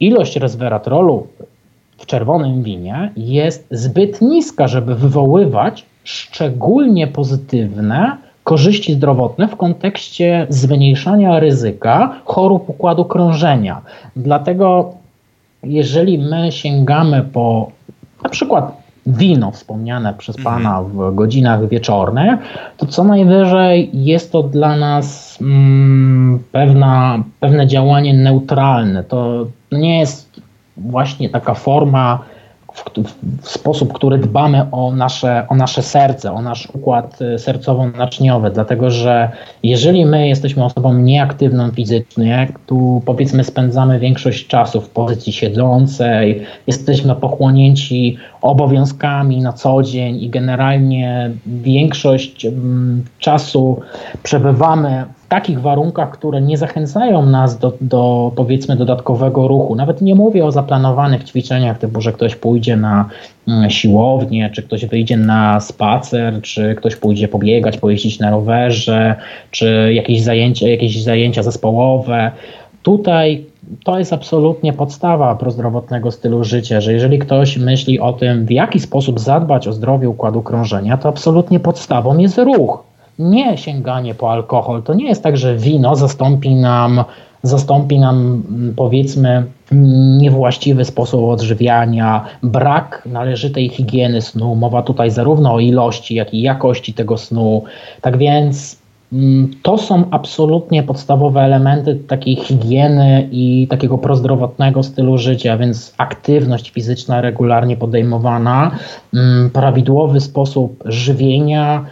ilość 0.00 0.36
resveratrolu 0.36 1.26
w 1.98 2.06
czerwonym 2.06 2.62
winie 2.62 3.12
jest 3.16 3.66
zbyt 3.70 4.20
niska, 4.20 4.68
żeby 4.68 4.94
wywoływać 4.94 5.86
szczególnie 6.04 7.06
pozytywne 7.06 8.16
korzyści 8.44 8.94
zdrowotne 8.94 9.48
w 9.48 9.56
kontekście 9.56 10.46
zmniejszania 10.48 11.40
ryzyka 11.40 12.20
chorób 12.24 12.68
układu 12.68 13.04
krążenia. 13.04 13.80
Dlatego, 14.16 14.94
jeżeli 15.62 16.18
my 16.18 16.52
sięgamy 16.52 17.22
po 17.22 17.70
na 18.22 18.30
przykład 18.30 18.79
wino 19.06 19.50
wspomniane 19.50 20.14
przez 20.14 20.38
mhm. 20.38 20.56
Pana 20.56 20.82
w 20.82 21.14
godzinach 21.14 21.68
wieczornych, 21.68 22.40
to 22.76 22.86
co 22.86 23.04
najwyżej 23.04 23.90
jest 23.92 24.32
to 24.32 24.42
dla 24.42 24.76
nas 24.76 25.38
mm, 25.40 26.42
pewna, 26.52 27.24
pewne 27.40 27.66
działanie 27.66 28.14
neutralne. 28.14 29.04
To 29.04 29.46
nie 29.72 29.98
jest 29.98 30.40
właśnie 30.76 31.28
taka 31.28 31.54
forma 31.54 32.18
w, 32.72 33.48
sposób, 33.48 33.92
który 33.92 34.18
dbamy 34.18 34.66
o 34.72 34.92
nasze, 34.92 35.46
o 35.48 35.54
nasze 35.54 35.82
serce, 35.82 36.32
o 36.32 36.42
nasz 36.42 36.68
układ 36.72 37.18
y, 37.20 37.38
sercowo-naczyniowy, 37.38 38.50
dlatego 38.50 38.90
że 38.90 39.28
jeżeli 39.62 40.06
my 40.06 40.28
jesteśmy 40.28 40.64
osobą 40.64 40.94
nieaktywną 40.94 41.70
fizycznie, 41.70 42.52
tu 42.66 43.02
powiedzmy 43.06 43.44
spędzamy 43.44 43.98
większość 43.98 44.46
czasu 44.46 44.80
w 44.80 44.88
pozycji 44.88 45.32
siedzącej, 45.32 46.46
jesteśmy 46.66 47.14
pochłonięci 47.14 48.16
obowiązkami 48.42 49.40
na 49.40 49.52
co 49.52 49.82
dzień 49.82 50.22
i 50.22 50.30
generalnie 50.30 51.30
większość 51.46 52.44
mm, 52.46 53.04
czasu 53.18 53.80
przebywamy 54.22 55.04
takich 55.30 55.60
warunkach, 55.60 56.10
które 56.10 56.40
nie 56.40 56.58
zachęcają 56.58 57.26
nas 57.26 57.58
do, 57.58 57.72
do 57.80 58.32
powiedzmy 58.36 58.76
dodatkowego 58.76 59.48
ruchu. 59.48 59.74
Nawet 59.74 60.02
nie 60.02 60.14
mówię 60.14 60.44
o 60.44 60.52
zaplanowanych 60.52 61.24
ćwiczeniach, 61.24 61.78
typu, 61.78 62.00
że 62.00 62.12
ktoś 62.12 62.36
pójdzie 62.36 62.76
na 62.76 63.08
mm, 63.48 63.70
siłownię, 63.70 64.50
czy 64.54 64.62
ktoś 64.62 64.86
wyjdzie 64.86 65.16
na 65.16 65.60
spacer, 65.60 66.42
czy 66.42 66.74
ktoś 66.74 66.96
pójdzie 66.96 67.28
pobiegać, 67.28 67.78
pojeździć 67.78 68.18
na 68.18 68.30
rowerze, 68.30 69.14
czy 69.50 69.92
jakieś 69.94 70.22
zajęcia, 70.22 70.68
jakieś 70.68 71.02
zajęcia 71.02 71.42
zespołowe. 71.42 72.30
tutaj 72.82 73.44
to 73.84 73.98
jest 73.98 74.12
absolutnie 74.12 74.72
podstawa 74.72 75.34
prozdrowotnego 75.34 76.10
stylu 76.10 76.44
życia, 76.44 76.80
że 76.80 76.92
jeżeli 76.92 77.18
ktoś 77.18 77.56
myśli 77.56 78.00
o 78.00 78.12
tym, 78.12 78.46
w 78.46 78.50
jaki 78.50 78.80
sposób 78.80 79.20
zadbać 79.20 79.68
o 79.68 79.72
zdrowie 79.72 80.08
układu 80.08 80.42
krążenia, 80.42 80.96
to 80.96 81.08
absolutnie 81.08 81.60
podstawą 81.60 82.18
jest 82.18 82.38
ruch. 82.38 82.89
Nie 83.20 83.58
sięganie 83.58 84.14
po 84.14 84.32
alkohol. 84.32 84.82
To 84.82 84.94
nie 84.94 85.08
jest 85.08 85.22
tak, 85.22 85.36
że 85.36 85.56
wino 85.56 85.96
zastąpi 85.96 86.54
nam, 86.54 87.04
zastąpi 87.42 87.98
nam 87.98 88.42
powiedzmy 88.76 89.44
niewłaściwy 90.18 90.84
sposób 90.84 91.24
odżywiania, 91.24 92.24
brak 92.42 93.02
należytej 93.06 93.68
higieny 93.68 94.22
snu. 94.22 94.54
Mowa 94.54 94.82
tutaj 94.82 95.10
zarówno 95.10 95.54
o 95.54 95.60
ilości, 95.60 96.14
jak 96.14 96.34
i 96.34 96.42
jakości 96.42 96.94
tego 96.94 97.16
snu. 97.16 97.64
Tak 98.00 98.18
więc 98.18 98.80
Mm, 99.12 99.50
to 99.62 99.78
są 99.78 100.04
absolutnie 100.10 100.82
podstawowe 100.82 101.40
elementy 101.40 101.94
takiej 101.94 102.36
higieny 102.36 103.28
i 103.32 103.66
takiego 103.70 103.98
prozdrowotnego 103.98 104.82
stylu 104.82 105.18
życia, 105.18 105.56
więc 105.58 105.94
aktywność 105.98 106.70
fizyczna 106.70 107.20
regularnie 107.20 107.76
podejmowana, 107.76 108.70
mm, 109.14 109.50
prawidłowy 109.50 110.20
sposób 110.20 110.82
żywienia, 110.84 111.74
mm, 111.74 111.86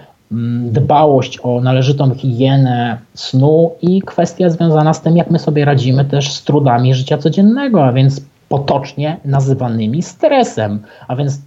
dbałość 0.70 1.38
o 1.42 1.60
należytą 1.60 2.14
higienę 2.14 2.98
snu 3.14 3.70
i 3.82 4.02
kwestia 4.02 4.50
związana 4.50 4.94
z 4.94 5.02
tym, 5.02 5.16
jak 5.16 5.30
my 5.30 5.38
sobie 5.38 5.64
radzimy 5.64 6.04
też 6.04 6.32
z 6.32 6.44
trudami 6.44 6.94
życia 6.94 7.18
codziennego, 7.18 7.84
a 7.84 7.92
więc 7.92 8.20
potocznie 8.48 9.16
nazywanymi 9.24 10.02
stresem. 10.02 10.78
A 11.08 11.16
więc 11.16 11.40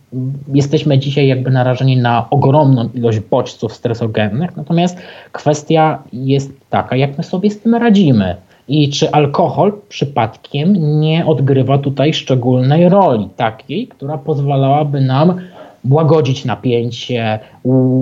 jesteśmy 0.54 1.00
dzisiaj 1.00 1.28
jakby 1.28 1.52
narażeni 1.52 1.98
na 1.98 2.30
ogromną 2.30 2.90
ilość 2.94 3.20
bodźców 3.20 3.74
stresogennych, 3.74 4.58
natomiast 4.58 4.98
kwestia 5.32 6.04
jest 6.14 6.52
taka, 6.70 6.96
jak 6.96 7.18
my 7.18 7.24
sobie 7.24 7.50
z 7.50 7.60
tym 7.60 7.76
radzimy. 7.76 8.36
I 8.68 8.90
czy 8.90 9.12
alkohol 9.12 9.74
przypadkiem 9.90 11.00
nie 11.00 11.26
odgrywa 11.26 11.78
tutaj 11.78 12.14
szczególnej 12.14 12.90
roli, 12.90 13.30
takiej, 13.36 13.88
która 13.88 14.18
pozwalałaby 14.18 15.02
nam 15.02 15.42
łagodzić 15.90 16.46
napięcie. 16.46 17.40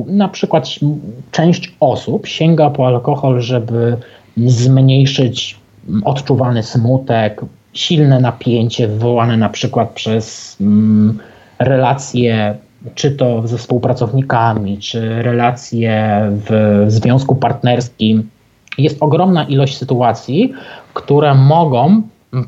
Na 0.08 0.28
przykład 0.28 0.68
część 1.32 1.76
osób 1.80 2.28
sięga 2.28 2.70
po 2.70 2.88
alkohol, 2.88 3.42
żeby 3.42 3.98
zmniejszyć 4.38 5.58
odczuwany 6.06 6.64
smutek, 6.64 7.42
silne 7.74 8.20
napięcie 8.20 8.88
wywołane 8.88 9.38
na 9.38 9.50
przykład 9.50 9.90
przez 9.90 10.58
mm, 10.62 11.20
relacje, 11.60 12.56
czy 12.96 13.12
to 13.12 13.48
ze 13.48 13.58
współpracownikami, 13.58 14.78
czy 14.78 15.22
relacje 15.22 16.22
w 16.32 16.86
związku 16.88 17.36
partnerskim. 17.36 18.30
Jest 18.78 18.98
ogromna 19.04 19.44
ilość 19.44 19.78
sytuacji, 19.78 20.54
które 20.94 21.36
mogą 21.36 22.02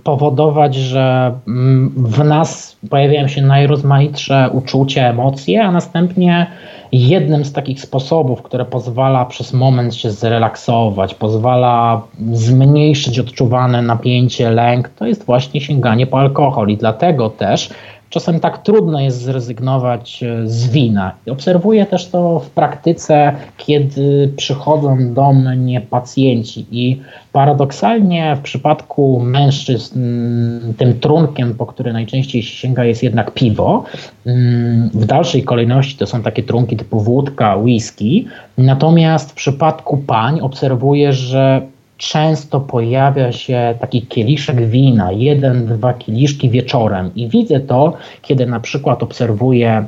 powodować, 0.03 0.75
że 0.75 1.33
mm, 1.47 1.93
w 1.97 2.23
nas 2.23 2.77
pojawiają 2.89 3.27
się 3.27 3.41
najrozmaitsze 3.41 4.49
uczucia, 4.53 5.09
emocje, 5.09 5.63
a 5.63 5.71
następnie 5.71 6.47
jednym 6.91 7.45
z 7.45 7.53
takich 7.53 7.81
sposobów, 7.81 8.41
które 8.41 8.65
pozwala 8.65 9.25
przez 9.25 9.53
moment 9.53 9.95
się 9.95 10.11
zrelaksować, 10.11 11.15
pozwala 11.15 12.01
zmniejszyć 12.31 13.19
odczuwane 13.19 13.81
napięcie, 13.81 14.49
lęk, 14.49 14.89
to 14.89 15.05
jest 15.05 15.25
właśnie 15.25 15.61
sięganie 15.61 16.07
po 16.07 16.19
alkohol. 16.19 16.69
I 16.69 16.77
dlatego 16.77 17.29
też 17.29 17.69
czasem 18.11 18.39
tak 18.39 18.63
trudno 18.63 18.99
jest 18.99 19.21
zrezygnować 19.21 20.23
e, 20.23 20.47
z 20.47 20.67
wina. 20.67 21.11
Obserwuję 21.29 21.85
też 21.85 22.07
to 22.07 22.39
w 22.39 22.49
praktyce, 22.49 23.35
kiedy 23.57 24.33
przychodzą 24.37 25.13
do 25.13 25.33
mnie 25.33 25.81
pacjenci 25.81 26.65
i 26.71 27.01
paradoksalnie 27.31 28.35
w 28.35 28.41
przypadku 28.41 29.19
mężczyzn 29.19 29.99
mm, 29.99 30.73
tym 30.73 30.99
trunkiem, 30.99 31.53
po 31.53 31.65
który 31.65 31.93
najczęściej 31.93 32.43
się 32.43 32.55
sięga 32.55 32.83
jest 32.83 33.03
jednak 33.03 33.31
piwo. 33.31 33.83
Mm, 34.25 34.89
w 34.93 35.05
dalszej 35.05 35.43
kolejności 35.43 35.97
to 35.97 36.07
są 36.07 36.23
takie 36.23 36.43
trunki 36.43 36.77
typu 36.77 36.99
wódka, 36.99 37.55
whisky. 37.55 38.25
Natomiast 38.57 39.31
w 39.31 39.33
przypadku 39.33 39.97
pań 39.97 40.41
obserwuję, 40.41 41.13
że 41.13 41.61
często 42.01 42.59
pojawia 42.59 43.31
się 43.31 43.75
taki 43.79 44.01
kieliszek 44.01 44.65
wina, 44.69 45.11
jeden, 45.11 45.65
dwa 45.65 45.93
kieliszki 45.93 46.49
wieczorem. 46.49 47.11
I 47.15 47.27
widzę 47.27 47.59
to, 47.59 47.93
kiedy 48.21 48.45
na 48.45 48.59
przykład 48.59 49.03
obserwuję 49.03 49.85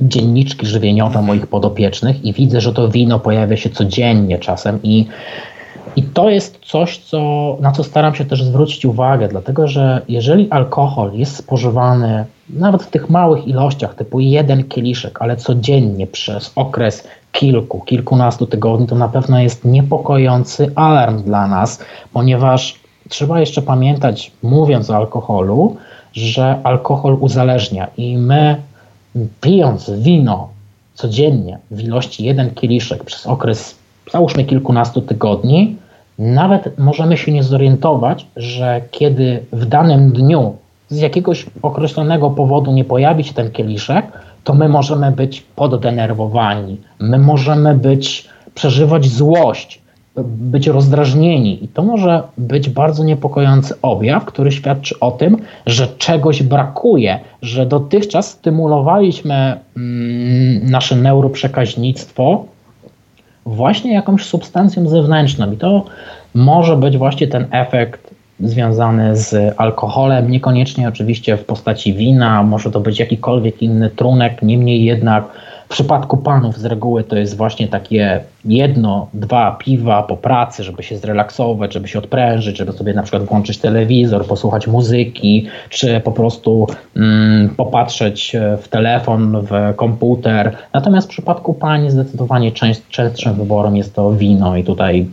dzienniczki 0.00 0.66
żywieniowe 0.66 1.22
moich 1.22 1.46
podopiecznych 1.46 2.24
i 2.24 2.32
widzę, 2.32 2.60
że 2.60 2.72
to 2.72 2.88
wino 2.88 3.20
pojawia 3.20 3.56
się 3.56 3.70
codziennie 3.70 4.38
czasem. 4.38 4.78
I 4.82 5.06
i 5.96 6.02
to 6.02 6.30
jest 6.30 6.58
coś, 6.62 6.98
co, 6.98 7.56
na 7.60 7.72
co 7.72 7.84
staram 7.84 8.14
się 8.14 8.24
też 8.24 8.44
zwrócić 8.44 8.84
uwagę, 8.84 9.28
dlatego 9.28 9.68
że 9.68 10.00
jeżeli 10.08 10.50
alkohol 10.50 11.12
jest 11.14 11.36
spożywany 11.36 12.24
nawet 12.50 12.82
w 12.82 12.90
tych 12.90 13.10
małych 13.10 13.48
ilościach, 13.48 13.94
typu 13.94 14.20
jeden 14.20 14.64
kieliszek, 14.64 15.22
ale 15.22 15.36
codziennie 15.36 16.06
przez 16.06 16.52
okres 16.56 17.08
kilku, 17.34 17.80
kilkunastu 17.80 18.46
tygodni, 18.46 18.86
to 18.86 18.94
na 18.94 19.08
pewno 19.08 19.40
jest 19.40 19.64
niepokojący 19.64 20.72
alarm 20.74 21.22
dla 21.22 21.46
nas, 21.46 21.78
ponieważ 22.12 22.80
trzeba 23.08 23.40
jeszcze 23.40 23.62
pamiętać, 23.62 24.32
mówiąc 24.42 24.90
o 24.90 24.96
alkoholu, 24.96 25.76
że 26.12 26.60
alkohol 26.62 27.16
uzależnia 27.20 27.88
i 27.96 28.16
my 28.16 28.56
pijąc 29.40 29.90
wino 29.90 30.48
codziennie 30.94 31.58
w 31.70 31.80
ilości 31.80 32.24
jeden 32.24 32.50
kieliszek 32.50 33.04
przez 33.04 33.26
okres 33.26 33.74
załóżmy 34.12 34.44
kilkunastu 34.44 35.00
tygodni, 35.02 35.76
nawet 36.18 36.78
możemy 36.78 37.16
się 37.16 37.32
nie 37.32 37.42
zorientować, 37.42 38.26
że 38.36 38.80
kiedy 38.90 39.44
w 39.52 39.66
danym 39.66 40.12
dniu 40.12 40.56
z 40.88 40.98
jakiegoś 40.98 41.46
określonego 41.62 42.30
powodu 42.30 42.72
nie 42.72 42.84
pojawi 42.84 43.24
się 43.24 43.34
ten 43.34 43.50
kieliszek, 43.50 44.06
to 44.44 44.54
my 44.54 44.68
możemy 44.68 45.12
być 45.12 45.40
poddenerwowani, 45.40 46.80
my 46.98 47.18
możemy 47.18 47.74
być, 47.74 48.28
przeżywać 48.54 49.06
złość, 49.06 49.84
być 50.22 50.66
rozdrażnieni. 50.66 51.64
I 51.64 51.68
to 51.68 51.82
może 51.82 52.22
być 52.38 52.68
bardzo 52.68 53.04
niepokojący 53.04 53.74
objaw, 53.82 54.24
który 54.24 54.52
świadczy 54.52 55.00
o 55.00 55.10
tym, 55.10 55.36
że 55.66 55.88
czegoś 55.88 56.42
brakuje, 56.42 57.20
że 57.42 57.66
dotychczas 57.66 58.30
stymulowaliśmy 58.30 59.60
mm, 59.76 60.70
nasze 60.70 60.96
neuroprzekaźnictwo 60.96 62.44
właśnie 63.46 63.94
jakąś 63.94 64.24
substancją 64.24 64.88
zewnętrzną. 64.88 65.52
I 65.52 65.56
to 65.56 65.84
może 66.34 66.76
być 66.76 66.98
właśnie 66.98 67.28
ten 67.28 67.46
efekt 67.50 68.03
związany 68.40 69.16
z 69.16 69.54
alkoholem, 69.56 70.30
niekoniecznie 70.30 70.88
oczywiście 70.88 71.36
w 71.36 71.44
postaci 71.44 71.94
wina, 71.94 72.42
może 72.42 72.70
to 72.70 72.80
być 72.80 73.00
jakikolwiek 73.00 73.62
inny 73.62 73.90
trunek, 73.90 74.42
niemniej 74.42 74.84
jednak 74.84 75.24
w 75.64 75.68
przypadku 75.68 76.16
panów 76.16 76.58
z 76.58 76.64
reguły 76.64 77.04
to 77.04 77.16
jest 77.16 77.36
właśnie 77.36 77.68
takie 77.68 78.20
jedno, 78.44 79.08
dwa 79.14 79.56
piwa 79.60 80.02
po 80.02 80.16
pracy, 80.16 80.64
żeby 80.64 80.82
się 80.82 80.96
zrelaksować, 80.96 81.72
żeby 81.72 81.88
się 81.88 81.98
odprężyć, 81.98 82.58
żeby 82.58 82.72
sobie 82.72 82.94
na 82.94 83.02
przykład 83.02 83.24
włączyć 83.24 83.58
telewizor, 83.58 84.26
posłuchać 84.26 84.66
muzyki, 84.66 85.46
czy 85.68 86.00
po 86.00 86.12
prostu 86.12 86.66
mm, 86.96 87.48
popatrzeć 87.48 88.36
w 88.62 88.68
telefon, 88.68 89.36
w 89.42 89.76
komputer. 89.76 90.56
Natomiast 90.72 91.06
w 91.06 91.10
przypadku 91.10 91.54
pani 91.54 91.90
zdecydowanie 91.90 92.52
częst, 92.52 92.88
częstszym 92.88 93.34
wyborem 93.34 93.76
jest 93.76 93.94
to 93.94 94.12
wino 94.12 94.56
i 94.56 94.64
tutaj 94.64 95.06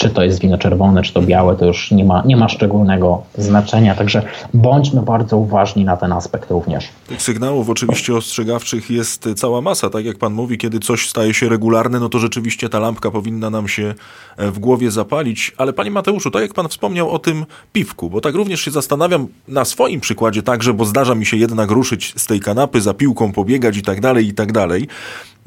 czy 0.00 0.10
to 0.10 0.22
jest 0.22 0.40
wino 0.40 0.58
czerwone, 0.58 1.02
czy 1.02 1.12
to 1.12 1.22
białe, 1.22 1.56
to 1.56 1.66
już 1.66 1.90
nie 1.90 2.04
ma, 2.04 2.22
nie 2.26 2.36
ma 2.36 2.48
szczególnego 2.48 3.22
znaczenia. 3.38 3.94
Także 3.94 4.22
bądźmy 4.54 5.02
bardzo 5.02 5.36
uważni 5.36 5.84
na 5.84 5.96
ten 5.96 6.12
aspekt 6.12 6.50
również. 6.50 6.88
Tych 7.06 7.22
sygnałów 7.22 7.70
oczywiście 7.70 8.14
ostrzegawczych 8.14 8.90
jest 8.90 9.28
cała 9.36 9.60
masa. 9.60 9.90
Tak 9.90 10.04
jak 10.04 10.18
pan 10.18 10.32
mówi, 10.32 10.58
kiedy 10.58 10.78
coś 10.78 11.08
staje 11.08 11.34
się 11.34 11.48
regularne, 11.48 12.00
no 12.00 12.08
to 12.08 12.18
rzeczywiście 12.18 12.68
ta 12.68 12.78
lampka 12.78 13.10
powinna 13.10 13.50
nam 13.50 13.68
się 13.68 13.94
e, 14.36 14.50
w 14.50 14.58
głowie 14.58 14.90
zapalić. 14.90 15.52
Ale 15.56 15.72
panie 15.72 15.90
Mateuszu, 15.90 16.30
tak 16.30 16.42
jak 16.42 16.54
pan 16.54 16.68
wspomniał 16.68 17.10
o 17.10 17.18
tym 17.18 17.46
piwku, 17.72 18.10
bo 18.10 18.20
tak 18.20 18.34
również 18.34 18.60
się 18.60 18.70
zastanawiam 18.70 19.26
na 19.48 19.64
swoim 19.64 20.00
przykładzie 20.00 20.42
także, 20.42 20.74
bo 20.74 20.84
zdarza 20.84 21.14
mi 21.14 21.26
się 21.26 21.36
jednak 21.36 21.70
ruszyć 21.70 22.14
z 22.16 22.26
tej 22.26 22.40
kanapy, 22.40 22.80
za 22.80 22.94
piłką 22.94 23.32
pobiegać 23.32 23.76
i 23.76 23.82
tak 23.82 24.00
dalej, 24.00 24.28
i 24.28 24.34
tak 24.34 24.52
dalej. 24.52 24.88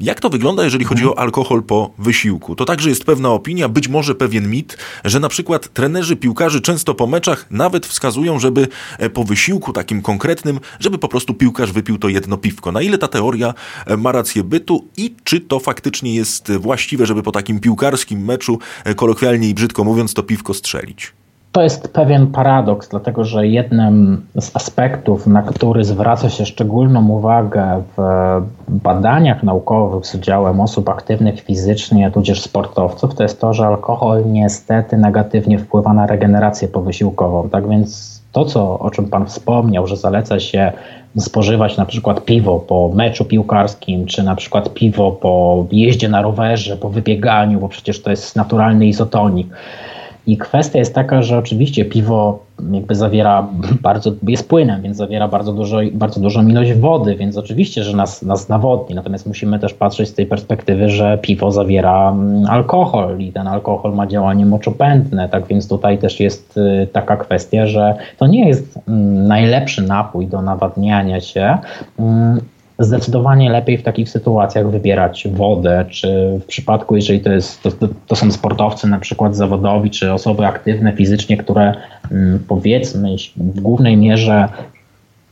Jak 0.00 0.20
to 0.20 0.30
wygląda, 0.30 0.64
jeżeli 0.64 0.84
chodzi 0.84 1.06
o 1.06 1.18
alkohol 1.18 1.62
po 1.62 1.90
wysiłku? 1.98 2.54
To 2.54 2.64
także 2.64 2.88
jest 2.88 3.04
pewna 3.04 3.30
opinia, 3.30 3.68
być 3.68 3.88
może 3.88 4.14
pewien 4.14 4.43
mit, 4.50 4.78
że 5.04 5.20
na 5.20 5.28
przykład 5.28 5.72
trenerzy 5.72 6.16
piłkarzy 6.16 6.60
często 6.60 6.94
po 6.94 7.06
meczach 7.06 7.46
nawet 7.50 7.86
wskazują, 7.86 8.38
żeby 8.38 8.68
e, 8.98 9.10
po 9.10 9.24
wysiłku 9.24 9.72
takim 9.72 10.02
konkretnym, 10.02 10.60
żeby 10.80 10.98
po 10.98 11.08
prostu 11.08 11.34
piłkarz 11.34 11.72
wypił 11.72 11.98
to 11.98 12.08
jedno 12.08 12.36
piwko. 12.36 12.72
Na 12.72 12.82
ile 12.82 12.98
ta 12.98 13.08
teoria 13.08 13.54
e, 13.86 13.96
ma 13.96 14.12
rację 14.12 14.44
bytu 14.44 14.88
i 14.96 15.14
czy 15.24 15.40
to 15.40 15.60
faktycznie 15.60 16.14
jest 16.14 16.52
właściwe, 16.52 17.06
żeby 17.06 17.22
po 17.22 17.32
takim 17.32 17.60
piłkarskim 17.60 18.24
meczu, 18.24 18.58
e, 18.84 18.94
kolokwialnie 18.94 19.48
i 19.48 19.54
brzydko 19.54 19.84
mówiąc, 19.84 20.14
to 20.14 20.22
piwko 20.22 20.54
strzelić? 20.54 21.12
To 21.54 21.62
jest 21.62 21.92
pewien 21.92 22.26
paradoks, 22.26 22.88
dlatego 22.88 23.24
że 23.24 23.46
jednym 23.46 24.26
z 24.40 24.56
aspektów, 24.56 25.26
na 25.26 25.42
który 25.42 25.84
zwraca 25.84 26.30
się 26.30 26.46
szczególną 26.46 27.08
uwagę 27.08 27.82
w 27.96 28.02
badaniach 28.68 29.42
naukowych 29.42 30.06
z 30.06 30.14
udziałem 30.14 30.60
osób 30.60 30.88
aktywnych 30.88 31.40
fizycznie, 31.40 32.10
tudzież 32.10 32.42
sportowców, 32.42 33.14
to 33.14 33.22
jest 33.22 33.40
to, 33.40 33.52
że 33.52 33.66
alkohol 33.66 34.22
niestety 34.26 34.96
negatywnie 34.96 35.58
wpływa 35.58 35.92
na 35.92 36.06
regenerację 36.06 36.68
powysiłkową. 36.68 37.48
Tak 37.48 37.68
więc 37.68 38.20
to, 38.32 38.44
co, 38.44 38.78
o 38.78 38.90
czym 38.90 39.08
Pan 39.08 39.26
wspomniał, 39.26 39.86
że 39.86 39.96
zaleca 39.96 40.40
się 40.40 40.72
spożywać 41.18 41.76
na 41.76 41.86
przykład 41.86 42.24
piwo 42.24 42.58
po 42.58 42.90
meczu 42.94 43.24
piłkarskim, 43.24 44.06
czy 44.06 44.22
na 44.22 44.34
przykład 44.34 44.74
piwo 44.74 45.12
po 45.12 45.66
jeździe 45.72 46.08
na 46.08 46.22
rowerze, 46.22 46.76
po 46.76 46.88
wybieganiu, 46.88 47.60
bo 47.60 47.68
przecież 47.68 48.02
to 48.02 48.10
jest 48.10 48.36
naturalny 48.36 48.86
izotonik 48.86 49.46
i 50.26 50.38
kwestia 50.38 50.78
jest 50.78 50.94
taka, 50.94 51.22
że 51.22 51.38
oczywiście 51.38 51.84
piwo 51.84 52.44
jakby 52.72 52.94
zawiera 52.94 53.48
bardzo, 53.82 54.12
jest 54.22 54.48
płynem, 54.48 54.82
więc 54.82 54.96
zawiera 54.96 55.28
bardzo, 55.28 55.52
dużo, 55.52 55.78
bardzo 55.92 56.20
dużą 56.20 56.46
ilość 56.46 56.72
wody, 56.72 57.16
więc 57.16 57.36
oczywiście, 57.36 57.84
że 57.84 57.96
nas, 57.96 58.22
nas 58.22 58.48
nawodni. 58.48 58.94
Natomiast 58.94 59.26
musimy 59.26 59.58
też 59.58 59.74
patrzeć 59.74 60.08
z 60.08 60.14
tej 60.14 60.26
perspektywy, 60.26 60.88
że 60.88 61.18
piwo 61.22 61.52
zawiera 61.52 62.10
mm, 62.10 62.46
alkohol 62.46 63.20
i 63.20 63.32
ten 63.32 63.46
alkohol 63.46 63.94
ma 63.94 64.06
działanie 64.06 64.46
moczopędne, 64.46 65.28
tak 65.28 65.46
więc 65.46 65.68
tutaj 65.68 65.98
też 65.98 66.20
jest 66.20 66.56
y, 66.56 66.88
taka 66.92 67.16
kwestia, 67.16 67.66
że 67.66 67.94
to 68.18 68.26
nie 68.26 68.48
jest 68.48 68.78
mm, 68.88 69.26
najlepszy 69.26 69.82
napój 69.82 70.26
do 70.26 70.42
nawadniania 70.42 71.20
się, 71.20 71.58
mm, 71.98 72.40
zdecydowanie 72.78 73.50
lepiej 73.50 73.78
w 73.78 73.82
takich 73.82 74.08
sytuacjach 74.08 74.70
wybierać 74.70 75.28
wodę, 75.32 75.84
czy 75.90 76.38
w 76.42 76.44
przypadku, 76.44 76.96
jeżeli 76.96 77.20
to, 77.20 77.32
jest, 77.32 77.62
to, 77.62 77.70
to 78.06 78.16
są 78.16 78.32
sportowcy 78.32 78.88
na 78.88 78.98
przykład 78.98 79.36
zawodowi, 79.36 79.90
czy 79.90 80.12
osoby 80.12 80.46
aktywne 80.46 80.92
fizycznie, 80.92 81.36
które 81.36 81.74
mm, 82.10 82.44
powiedzmy 82.48 83.08
w 83.36 83.60
głównej 83.60 83.96
mierze 83.96 84.48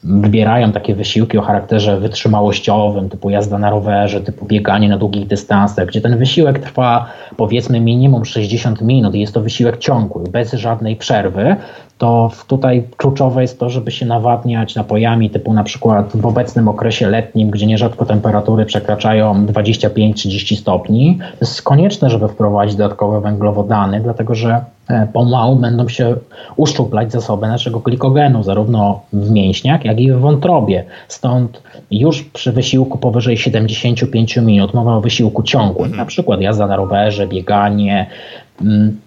wybierają 0.05 0.73
takie 0.73 0.95
wysiłki 0.95 1.39
o 1.39 1.43
charakterze 1.43 2.01
wytrzymałościowym, 2.01 3.09
typu 3.09 3.31
jazda 3.31 3.59
na 3.59 3.71
rowerze, 3.71 4.21
typu 4.21 4.47
bieganie 4.47 4.89
na 4.89 4.99
długich 4.99 5.27
dystansach, 5.27 5.87
gdzie 5.87 6.01
ten 6.01 6.19
wysiłek 6.19 6.59
trwa 6.59 7.07
powiedzmy 7.37 7.81
minimum 7.81 8.25
60 8.25 8.81
minut 8.81 9.15
i 9.15 9.21
jest 9.21 9.35
to 9.35 9.41
wysiłek 9.41 9.79
ciągły, 9.79 10.25
bez 10.31 10.53
żadnej 10.53 10.97
przerwy, 10.97 11.57
to 11.99 12.31
tutaj 12.47 12.85
kluczowe 12.97 13.43
jest 13.43 13.59
to, 13.59 13.71
żeby 13.71 13.91
się 13.91 14.07
nawadniać 14.07 14.75
napojami 14.75 15.31
typu 15.31 15.53
na 15.53 15.65
przykład 15.65 16.17
w 16.17 16.27
obecnym 16.27 16.69
okresie 16.69 17.09
letnim, 17.09 17.51
gdzie 17.51 17.67
nierzadko 17.67 18.07
temperatury 18.07 18.67
przekraczają 18.67 19.47
25-30 19.47 20.57
stopni. 20.57 21.19
To 21.19 21.37
jest 21.41 21.63
konieczne, 21.63 22.11
żeby 22.11 22.29
wprowadzić 22.29 22.77
dodatkowe 22.77 23.21
węglowodany, 23.21 24.01
dlatego 24.01 24.35
że 24.35 24.65
e, 24.89 25.07
pomału 25.13 25.57
będą 25.57 25.89
się 25.89 26.17
uszczuplać 26.57 27.13
zasoby 27.13 27.49
naszego 27.49 27.81
glikogenu, 27.81 28.43
zarówno 28.43 29.01
w 29.13 29.31
mięśniach, 29.31 29.85
jak 29.85 30.01
i 30.01 30.13
w 30.13 30.19
wątrobie. 30.19 30.85
Stąd 31.09 31.63
już 31.91 32.23
przy 32.23 32.53
wysiłku 32.53 32.99
powyżej 32.99 33.37
75 33.37 34.37
minut, 34.37 34.75
mowa 34.75 34.97
o 34.97 35.01
wysiłku 35.01 35.43
ciągłym, 35.43 35.97
na 35.97 36.07
przykład 36.07 36.41
jazda 36.41 36.67
na 36.67 36.77
rowerze, 36.77 37.27
bieganie, 37.27 38.07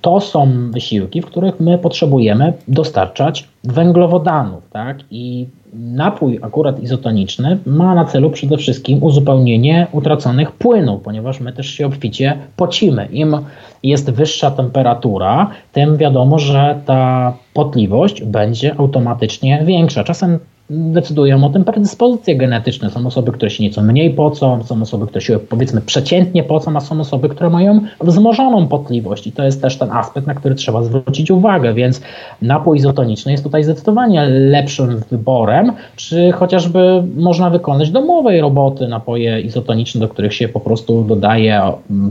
to 0.02 0.20
są 0.20 0.72
wysiłki, 0.72 1.22
w 1.22 1.26
których 1.26 1.60
my 1.60 1.78
potrzebujemy 1.78 2.54
dostarczać 2.68 3.48
węglowodanów, 3.64 4.70
tak? 4.70 5.00
I 5.12 5.48
napój 5.74 6.40
akurat 6.42 6.80
izotoniczny 6.80 7.58
ma 7.66 7.96
na 7.96 8.06
celu 8.06 8.30
przede 8.30 8.58
wszystkim 8.58 9.04
uzupełnienie 9.04 9.88
utraconych 9.92 10.52
płynów, 10.52 11.02
ponieważ 11.02 11.40
my 11.40 11.54
też 11.54 11.68
się 11.68 11.86
obficie 11.86 12.38
pocimy. 12.56 13.08
Im 13.12 13.38
jest 13.84 14.12
wyższa 14.12 14.52
temperatura, 14.52 15.50
tym 15.74 15.98
wiadomo, 15.98 16.40
że 16.40 16.80
ta 16.86 17.34
potliwość 17.54 18.24
będzie 18.24 18.76
automatycznie 18.80 19.64
większa. 19.66 20.04
Czasem 20.04 20.40
decydują 20.70 21.44
o 21.44 21.50
tym 21.50 21.64
predyspozycje 21.64 22.36
genetyczne. 22.36 22.90
Są 22.90 23.08
osoby, 23.08 23.32
które 23.32 23.52
się 23.52 23.64
nieco 23.64 23.82
mniej 23.82 24.10
pocą, 24.10 24.64
są 24.64 24.82
osoby, 24.82 25.08
które 25.08 25.22
się 25.22 25.40
powiedzmy 25.40 25.82
przeciętnie 25.82 26.44
pocą, 26.44 26.76
a 26.76 26.80
są 26.80 27.00
osoby, 27.00 27.30
które 27.30 27.50
mają 27.50 27.82
wzmożoną 28.02 28.68
potliwość. 28.68 29.28
I 29.28 29.32
to 29.32 29.44
jest 29.44 29.62
też 29.62 29.78
ten 29.78 29.92
aspekt, 29.92 30.28
na 30.28 30.34
który 30.34 30.56
trzeba 30.56 30.84
zwrócić 30.84 31.32
uwagę, 31.32 31.74
więc 31.74 32.02
napój 32.42 32.78
izotoniczny 32.78 33.32
jest 33.32 33.44
tutaj 33.44 33.64
zdecydowanie 33.64 34.26
lepszym 34.26 35.02
wyborem, 35.12 35.72
czy 35.96 36.32
chociażby 36.32 37.04
można 37.16 37.50
wykonać 37.50 37.92
domowej 37.92 38.42
roboty 38.42 38.88
napoje 38.88 39.42
izotoniczne, 39.42 40.02
do 40.02 40.08
których 40.08 40.34
się 40.34 40.48
po 40.48 40.60
prostu 40.60 41.04
dodaje 41.04 41.62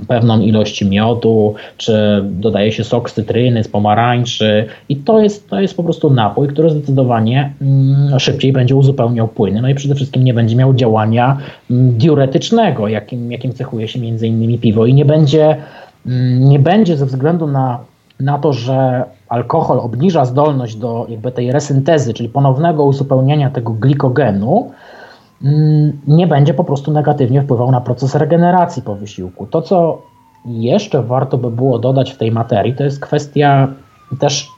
pewną 0.09 0.41
ilość 0.41 0.85
miodu, 0.85 1.55
czy 1.77 2.25
dodaje 2.25 2.73
się 2.73 2.85
sok 2.85 3.11
z 3.11 3.15
cytryny, 3.15 3.65
z 3.65 3.69
pomarańczy. 3.69 4.67
I 4.89 4.97
to 4.97 5.21
jest, 5.21 5.51
to 5.51 5.61
jest 5.61 5.77
po 5.77 5.85
prostu 5.85 6.11
napój, 6.11 6.49
który 6.49 6.71
zdecydowanie 6.71 7.53
mm, 7.63 8.21
szybciej 8.21 8.44
szybciej 8.45 8.53
będzie 8.53 8.77
uzupełniał 8.77 9.29
płyny, 9.29 9.63
no 9.63 9.69
i 9.69 9.75
przede 9.75 9.95
wszystkim 9.95 10.25
nie 10.25 10.35
będzie 10.35 10.57
miał 10.57 10.75
działania 10.75 11.39
mm, 11.71 11.99
diuretycznego, 11.99 12.89
jakim, 12.89 13.33
jakim 13.33 13.53
cechuje 13.53 13.89
się 13.89 14.01
między 14.01 14.27
innymi 14.27 14.59
piwo 14.59 14.87
i 14.87 14.95
nie 14.95 15.05
będzie, 15.05 15.57
mm, 16.07 16.49
nie 16.49 16.59
będzie 16.59 16.97
ze 16.97 17.07
względu 17.07 17.47
na, 17.47 17.79
na 18.21 18.39
to, 18.39 18.53
że 18.53 19.05
alkohol 19.29 19.81
obniża 19.81 20.25
zdolność 20.25 20.77
do 20.77 21.07
jakby 21.09 21.33
tej 21.33 21.53
resyntezy, 21.53 22.15
czyli 22.15 22.29
ponownego 22.29 22.85
uzupełniania 22.85 23.51
tego 23.51 23.73
glikogenu, 23.73 24.73
mm, 25.43 25.93
nie 26.07 26.27
będzie 26.27 26.55
po 26.55 26.65
prostu 26.65 26.93
negatywnie 26.93 27.43
wpływał 27.43 27.71
na 27.71 27.81
proces 27.81 28.15
regeneracji 28.15 28.83
po 28.83 28.95
wysiłku. 28.95 29.47
To, 29.47 29.63
co 29.63 30.03
jeszcze 30.47 31.03
warto 31.03 31.39
by 31.39 31.51
było 31.51 31.79
dodać 31.79 32.13
w 32.13 32.19
tej 32.19 32.31
materii, 32.33 32.75
to 32.75 32.85
jest 32.85 33.01
kwestia 33.01 33.69
też 34.19 34.49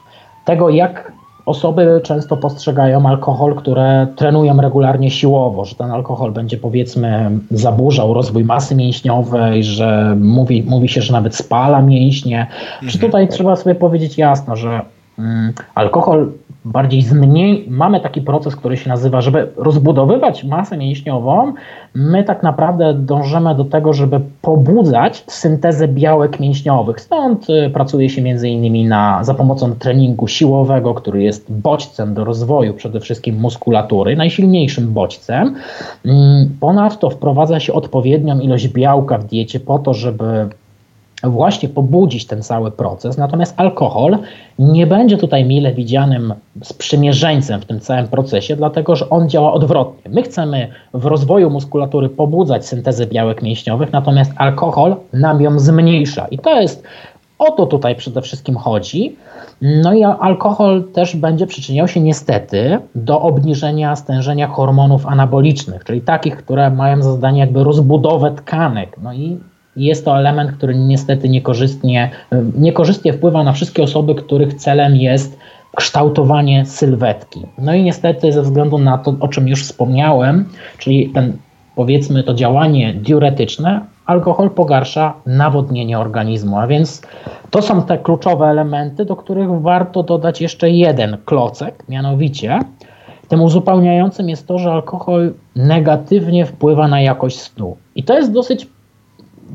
tego, 0.45 0.71
jak 0.71 1.13
osoby 1.47 2.01
często 2.05 2.37
postrzegają 2.37 3.09
alkohol, 3.09 3.55
które 3.55 4.07
trenują 4.17 4.61
regularnie 4.61 5.11
siłowo, 5.11 5.65
że 5.65 5.75
ten 5.75 5.91
alkohol 5.91 6.33
będzie 6.33 6.57
powiedzmy 6.57 7.31
zaburzał 7.51 8.15
rozwój 8.15 8.45
masy 8.45 8.75
mięśniowej, 8.75 9.65
że 9.65 10.17
mówi, 10.21 10.63
mówi 10.63 10.89
się, 10.89 11.03
że 11.03 11.13
nawet 11.13 11.37
spala 11.37 11.83
mięśnie. 11.83 12.47
Mhm. 12.75 12.93
Czy 12.93 12.99
tutaj 12.99 13.29
trzeba 13.29 13.57
sobie 13.57 13.75
powiedzieć 13.75 14.19
jasno, 14.19 14.57
że 14.57 14.81
mm, 15.19 15.53
alkohol 15.75 16.33
bardziej 16.67 17.03
zmniej, 17.03 17.67
mamy 17.69 18.01
taki 18.01 18.23
proces, 18.23 18.57
który 18.57 18.77
się 18.77 18.89
nazywa, 18.89 19.21
żeby 19.21 19.53
rozbudowywać 19.57 20.45
masę 20.45 20.77
mięśniową, 20.77 21.53
my 21.95 22.25
tak 22.25 22.43
naprawdę 22.43 22.95
dążymy 22.95 23.55
do 23.55 23.65
tego, 23.65 23.93
żeby 23.93 24.21
pobudzać 24.43 25.25
syntezę 25.27 25.89
białek 25.89 26.41
mięśniowych. 26.41 27.01
Stąd 27.01 27.51
y, 27.51 27.71
pracuje 27.71 28.11
się 28.11 28.23
między 28.23 28.49
innymi 28.49 28.85
na, 28.85 29.25
za 29.25 29.35
pomocą 29.35 29.73
treningu 29.73 30.29
siłowego, 30.29 30.95
który 30.95 31.23
jest 31.23 31.53
bodźcem 31.53 32.15
do 32.15 32.25
rozwoju 32.25 32.75
przede 32.75 33.01
wszystkim 33.01 33.41
muskulatury, 33.41 34.17
najsilniejszym 34.17 34.93
bodźcem. 34.93 35.55
Mm, 36.05 36.57
ponadto 36.61 37.11
wprowadza 37.11 37.61
się 37.61 37.73
odpowiednią 37.73 38.39
ilość 38.41 38.69
białka 38.69 39.19
w 39.19 39.25
diecie 39.25 39.61
po 39.61 39.79
to, 39.79 39.95
żeby 39.95 40.49
właśnie 41.25 41.69
pobudzić 41.69 42.27
ten 42.27 42.43
cały 42.43 42.71
proces. 42.71 43.19
Natomiast 43.19 43.55
alkohol 43.61 44.19
nie 44.59 44.87
będzie 44.87 45.17
tutaj 45.17 45.45
mile 45.45 45.75
widzianym 45.75 46.35
sprzymierzeńcem 46.63 47.61
w 47.61 47.65
tym 47.65 47.81
całym 47.81 48.09
procesie, 48.09 48.57
dlatego 48.57 48.97
że 48.97 49.11
on 49.11 49.29
działa 49.29 49.53
odwrotnie. 49.53 50.11
My 50.11 50.23
chcemy 50.23 50.69
w 50.95 51.05
rozwoju 51.05 51.51
muskulatury 51.51 52.09
pobudzać 52.09 52.67
syntezę 52.67 53.07
białek 53.07 53.43
mięśniowych, 53.43 53.93
natomiast 53.93 54.33
alkohol 54.37 54.97
nam 55.13 55.43
ją 55.43 55.59
zmniejsza. 55.59 56.27
I 56.27 56.39
to 56.39 56.61
jest 56.61 56.83
o 57.39 57.51
to 57.51 57.67
tutaj 57.67 57.97
przede 57.97 58.23
wszystkim 58.23 58.57
chodzi. 58.57 59.17
No 59.63 59.95
i 59.95 60.05
alkohol 60.05 60.85
też 60.93 61.17
będzie 61.17 61.47
przyczyniał 61.47 61.89
się 61.89 62.01
niestety 62.01 62.79
do 62.95 63.21
obniżenia 63.21 63.97
stężenia 63.97 64.49
hormonów 64.49 65.07
anabolicznych, 65.07 65.85
czyli 65.85 66.01
takich, 66.01 66.37
które 66.37 66.71
mają 66.71 67.03
za 67.03 67.13
zadanie 67.13 67.41
jakby 67.41 67.65
rozbudowę 67.65 68.31
tkanek. 68.31 68.97
No 69.03 69.13
i 69.13 69.39
jest 69.77 70.05
to 70.05 70.19
element, 70.19 70.53
który 70.53 70.75
niestety 70.75 71.29
niekorzystnie, 71.29 72.11
niekorzystnie 72.59 73.13
wpływa 73.13 73.45
na 73.45 73.53
wszystkie 73.53 73.83
osoby, 73.83 74.15
których 74.15 74.55
celem 74.55 74.97
jest 74.97 75.39
kształtowanie 75.77 76.67
sylwetki. 76.67 77.43
No 77.59 77.75
i 77.75 77.83
niestety 77.83 78.33
ze 78.33 78.43
względu 78.43 78.79
na 78.79 78.99
to, 78.99 79.15
o 79.21 79.29
czym 79.29 79.49
już 79.49 79.63
wspomniałem, 79.65 80.45
czyli 80.79 81.09
ten 81.09 81.33
powiedzmy 81.75 82.23
to 82.23 82.35
działanie 82.35 82.95
diuretyczne, 82.95 83.81
alkohol 84.07 84.51
pogarsza 84.51 85.15
nawodnienie 85.27 85.99
organizmu, 85.99 86.59
a 86.59 86.67
więc 86.67 87.03
to 87.51 87.63
są 87.63 87.83
te 87.83 87.99
kluczowe 87.99 88.47
elementy, 88.47 89.05
do 89.05 89.17
których 89.17 89.51
warto 89.61 90.03
dodać 90.03 90.41
jeszcze 90.41 90.71
jeden 90.71 91.17
klocek, 91.25 91.85
mianowicie 91.89 92.61
tym 93.29 93.43
uzupełniającym 93.43 94.29
jest 94.29 94.47
to, 94.47 94.59
że 94.59 94.73
alkohol 94.73 95.33
negatywnie 95.57 96.47
wpływa 96.47 96.89
na 96.89 97.01
jakość 97.01 97.39
snu. 97.39 97.77
I 97.95 98.03
to 98.03 98.19
jest 98.19 98.33
dosyć 98.33 98.67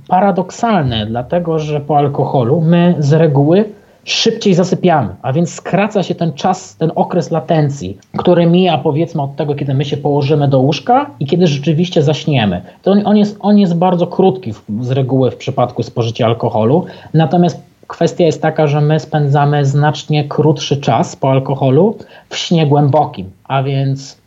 paradoksalne, 0.07 1.05
dlatego 1.05 1.59
że 1.59 1.79
po 1.79 1.97
alkoholu 1.97 2.61
my 2.61 2.95
z 2.99 3.13
reguły 3.13 3.65
szybciej 4.03 4.53
zasypiamy, 4.53 5.09
a 5.21 5.33
więc 5.33 5.53
skraca 5.53 6.03
się 6.03 6.15
ten 6.15 6.33
czas, 6.33 6.75
ten 6.75 6.91
okres 6.95 7.31
latencji, 7.31 7.97
który 8.17 8.45
mija 8.45 8.77
powiedzmy 8.77 9.21
od 9.21 9.35
tego, 9.35 9.55
kiedy 9.55 9.73
my 9.73 9.85
się 9.85 9.97
położymy 9.97 10.47
do 10.47 10.59
łóżka 10.59 11.09
i 11.19 11.25
kiedy 11.25 11.47
rzeczywiście 11.47 12.03
zaśniemy. 12.03 12.61
To 12.81 12.91
on, 12.91 13.01
on, 13.05 13.17
jest, 13.17 13.37
on 13.39 13.57
jest 13.57 13.75
bardzo 13.75 14.07
krótki 14.07 14.53
z 14.79 14.91
reguły 14.91 15.31
w 15.31 15.35
przypadku 15.35 15.83
spożycia 15.83 16.25
alkoholu, 16.25 16.85
natomiast 17.13 17.61
kwestia 17.87 18.23
jest 18.23 18.41
taka, 18.41 18.67
że 18.67 18.81
my 18.81 18.99
spędzamy 18.99 19.65
znacznie 19.65 20.23
krótszy 20.23 20.77
czas 20.77 21.15
po 21.15 21.31
alkoholu 21.31 21.97
w 22.29 22.37
śnie 22.37 22.67
głębokim, 22.67 23.29
a 23.43 23.63
więc 23.63 24.20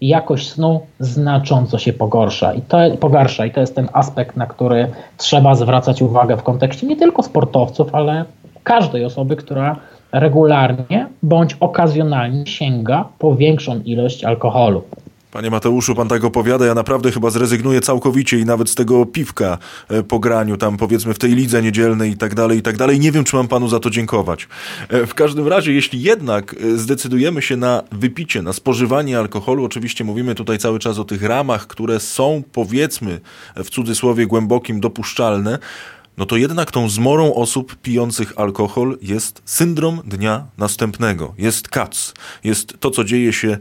jakość 0.00 0.48
snu 0.48 0.80
znacząco 1.00 1.78
się 1.78 1.92
pogorsza 1.92 2.54
i 2.54 2.62
to, 2.62 2.78
pogarsza 3.00 3.46
i 3.46 3.50
to 3.50 3.60
jest 3.60 3.74
ten 3.74 3.88
aspekt, 3.92 4.36
na 4.36 4.46
który 4.46 4.90
trzeba 5.16 5.54
zwracać 5.54 6.02
uwagę 6.02 6.36
w 6.36 6.42
kontekście 6.42 6.86
nie 6.86 6.96
tylko 6.96 7.22
sportowców, 7.22 7.94
ale 7.94 8.24
każdej 8.64 9.04
osoby, 9.04 9.36
która 9.36 9.76
regularnie 10.12 11.06
bądź 11.22 11.56
okazjonalnie 11.60 12.46
sięga 12.46 13.04
po 13.18 13.34
większą 13.34 13.80
ilość 13.80 14.24
alkoholu. 14.24 14.82
Panie 15.36 15.50
Mateuszu, 15.50 15.94
pan 15.94 16.08
tak 16.08 16.24
opowiada, 16.24 16.66
ja 16.66 16.74
naprawdę 16.74 17.12
chyba 17.12 17.30
zrezygnuję 17.30 17.80
całkowicie 17.80 18.38
i 18.38 18.44
nawet 18.44 18.70
z 18.70 18.74
tego 18.74 19.06
piwka 19.06 19.58
e, 19.88 20.02
po 20.02 20.18
graniu, 20.18 20.56
tam 20.56 20.76
powiedzmy 20.76 21.14
w 21.14 21.18
tej 21.18 21.34
lidze 21.34 21.62
niedzielnej 21.62 22.10
i 22.10 22.16
tak 22.16 22.34
dalej, 22.34 22.58
i 22.58 22.62
tak 22.62 22.76
dalej. 22.76 23.00
Nie 23.00 23.12
wiem, 23.12 23.24
czy 23.24 23.36
mam 23.36 23.48
panu 23.48 23.68
za 23.68 23.80
to 23.80 23.90
dziękować. 23.90 24.48
E, 24.88 25.06
w 25.06 25.14
każdym 25.14 25.48
razie, 25.48 25.72
jeśli 25.72 26.02
jednak 26.02 26.54
e, 26.54 26.78
zdecydujemy 26.78 27.42
się 27.42 27.56
na 27.56 27.82
wypicie, 27.92 28.42
na 28.42 28.52
spożywanie 28.52 29.18
alkoholu, 29.18 29.64
oczywiście 29.64 30.04
mówimy 30.04 30.34
tutaj 30.34 30.58
cały 30.58 30.78
czas 30.78 30.98
o 30.98 31.04
tych 31.04 31.22
ramach, 31.22 31.66
które 31.66 32.00
są 32.00 32.42
powiedzmy 32.52 33.20
w 33.56 33.70
cudzysłowie 33.70 34.26
głębokim 34.26 34.80
dopuszczalne, 34.80 35.58
no 36.18 36.26
to 36.26 36.36
jednak 36.36 36.70
tą 36.70 36.88
zmorą 36.88 37.34
osób 37.34 37.76
pijących 37.76 38.32
alkohol 38.36 38.98
jest 39.02 39.42
syndrom 39.44 40.00
dnia 40.04 40.46
następnego, 40.58 41.34
jest 41.38 41.68
kac, 41.68 42.14
jest 42.44 42.80
to, 42.80 42.90
co 42.90 43.04
dzieje 43.04 43.32
się 43.32 43.58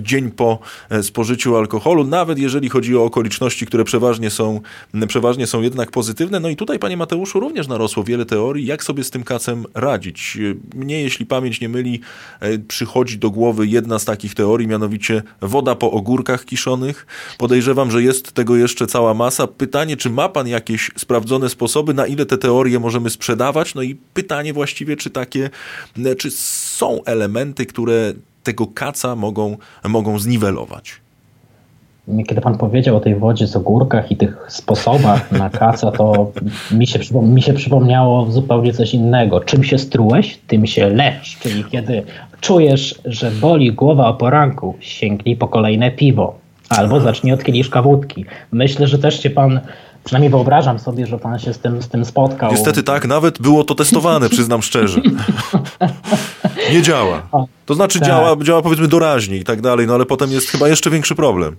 dzień 0.00 0.30
po 0.30 0.58
e, 0.90 1.02
spożyciu 1.02 1.56
alkoholu, 1.56 2.04
nawet 2.04 2.38
jeżeli 2.38 2.68
chodzi 2.68 2.96
o 2.96 3.04
okoliczności, 3.04 3.66
które 3.66 3.84
przeważnie 3.84 4.30
są, 4.30 4.60
przeważnie 5.08 5.46
są 5.46 5.62
jednak 5.62 5.90
pozytywne. 5.90 6.40
No 6.40 6.48
i 6.48 6.56
tutaj, 6.56 6.78
panie 6.78 6.96
Mateuszu, 6.96 7.40
również 7.40 7.68
narosło 7.68 8.04
wiele 8.04 8.26
teorii, 8.26 8.66
jak 8.66 8.84
sobie 8.84 9.04
z 9.04 9.10
tym 9.10 9.22
kacem 9.22 9.64
radzić. 9.74 10.38
Mnie, 10.74 11.02
jeśli 11.02 11.26
pamięć 11.26 11.60
nie 11.60 11.68
myli, 11.68 12.00
e, 12.40 12.58
przychodzi 12.58 13.18
do 13.18 13.30
głowy 13.30 13.66
jedna 13.66 13.98
z 13.98 14.04
takich 14.04 14.34
teorii, 14.34 14.68
mianowicie 14.68 15.22
woda 15.40 15.74
po 15.74 15.90
ogórkach 15.90 16.44
kiszonych. 16.44 17.06
Podejrzewam, 17.38 17.90
że 17.90 18.02
jest 18.02 18.32
tego 18.32 18.56
jeszcze 18.56 18.86
cała 18.86 19.14
masa. 19.14 19.46
Pytanie, 19.46 19.96
czy 19.96 20.10
ma 20.10 20.28
pan 20.28 20.48
jakieś 20.48 20.90
sprawdzone 20.96 21.48
sposoby, 21.48 21.79
sposoby, 21.80 21.94
na 21.94 22.06
ile 22.06 22.26
te 22.26 22.38
teorie 22.38 22.78
możemy 22.78 23.10
sprzedawać. 23.10 23.74
No 23.74 23.82
i 23.82 23.96
pytanie 24.14 24.52
właściwie, 24.52 24.96
czy 24.96 25.10
takie, 25.10 25.50
czy 26.18 26.30
są 26.30 27.04
elementy, 27.04 27.66
które 27.66 28.12
tego 28.42 28.66
kaca 28.66 29.16
mogą, 29.16 29.56
mogą 29.88 30.18
zniwelować. 30.18 31.00
Kiedy 32.28 32.40
pan 32.40 32.58
powiedział 32.58 32.96
o 32.96 33.00
tej 33.00 33.14
wodzie 33.14 33.46
z 33.46 33.56
ogórkach 33.56 34.10
i 34.10 34.16
tych 34.16 34.36
sposobach 34.48 35.32
na 35.32 35.50
kaca, 35.50 35.90
to 35.90 36.32
mi 36.70 36.86
się, 36.86 36.98
mi 37.22 37.42
się 37.42 37.52
przypomniało 37.52 38.30
zupełnie 38.30 38.72
coś 38.72 38.94
innego. 38.94 39.40
Czym 39.40 39.64
się 39.64 39.78
strułeś, 39.78 40.38
tym 40.46 40.66
się 40.66 40.88
leż. 40.88 41.38
Czyli 41.40 41.64
kiedy 41.64 42.02
czujesz, 42.40 43.00
że 43.04 43.30
boli 43.30 43.72
głowa 43.72 44.08
o 44.08 44.14
poranku, 44.14 44.74
sięgnij 44.80 45.36
po 45.36 45.48
kolejne 45.48 45.90
piwo. 45.90 46.34
Albo 46.68 47.00
zacznij 47.00 47.32
od 47.32 47.44
kieliszka 47.44 47.82
wódki. 47.82 48.24
Myślę, 48.52 48.86
że 48.86 48.98
też 48.98 49.22
się 49.22 49.30
pan 49.30 49.60
Przynajmniej 50.04 50.30
wyobrażam 50.30 50.78
sobie, 50.78 51.06
że 51.06 51.18
pan 51.18 51.38
się 51.38 51.54
z 51.54 51.58
tym, 51.58 51.82
z 51.82 51.88
tym 51.88 52.04
spotkał. 52.04 52.50
Niestety 52.50 52.82
tak, 52.82 53.06
nawet 53.06 53.42
było 53.42 53.64
to 53.64 53.74
testowane, 53.74 54.28
przyznam 54.36 54.62
szczerze. 54.62 55.00
Nie 56.72 56.82
działa. 56.82 57.22
To 57.66 57.74
znaczy 57.74 57.98
tak. 57.98 58.08
działa, 58.08 58.36
działa 58.36 58.62
powiedzmy 58.62 58.88
doraźnie 58.88 59.36
i 59.36 59.44
tak 59.44 59.60
dalej, 59.60 59.86
no 59.86 59.94
ale 59.94 60.06
potem 60.06 60.30
jest 60.30 60.48
chyba 60.48 60.68
jeszcze 60.68 60.90
większy 60.90 61.14
problem. 61.14 61.56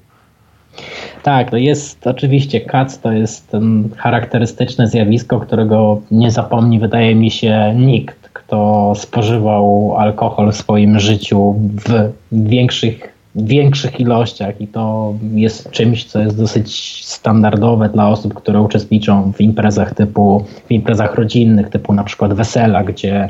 Tak, 1.23 1.51
to 1.51 1.57
jest 1.57 2.07
oczywiście 2.07 2.61
kac, 2.61 2.99
to 2.99 3.11
jest 3.11 3.51
charakterystyczne 3.97 4.87
zjawisko, 4.87 5.39
którego 5.39 6.01
nie 6.11 6.31
zapomni, 6.31 6.79
wydaje 6.79 7.15
mi 7.15 7.31
się, 7.31 7.73
nikt, 7.75 8.29
kto 8.33 8.93
spożywał 8.95 9.95
alkohol 9.97 10.51
w 10.51 10.55
swoim 10.55 10.99
życiu 10.99 11.55
w 11.85 12.11
większych 12.31 13.13
większych 13.35 13.99
ilościach 13.99 14.61
i 14.61 14.67
to 14.67 15.13
jest 15.33 15.71
czymś, 15.71 16.05
co 16.05 16.19
jest 16.19 16.37
dosyć 16.37 17.01
standardowe 17.05 17.89
dla 17.89 18.09
osób, 18.09 18.33
które 18.33 18.61
uczestniczą 18.61 19.33
w 19.33 19.41
imprezach 19.41 19.93
typu, 19.93 20.45
w 20.67 20.71
imprezach 20.71 21.15
rodzinnych, 21.15 21.69
typu 21.69 21.93
na 21.93 22.03
przykład 22.03 22.33
wesela, 22.33 22.83
gdzie 22.83 23.29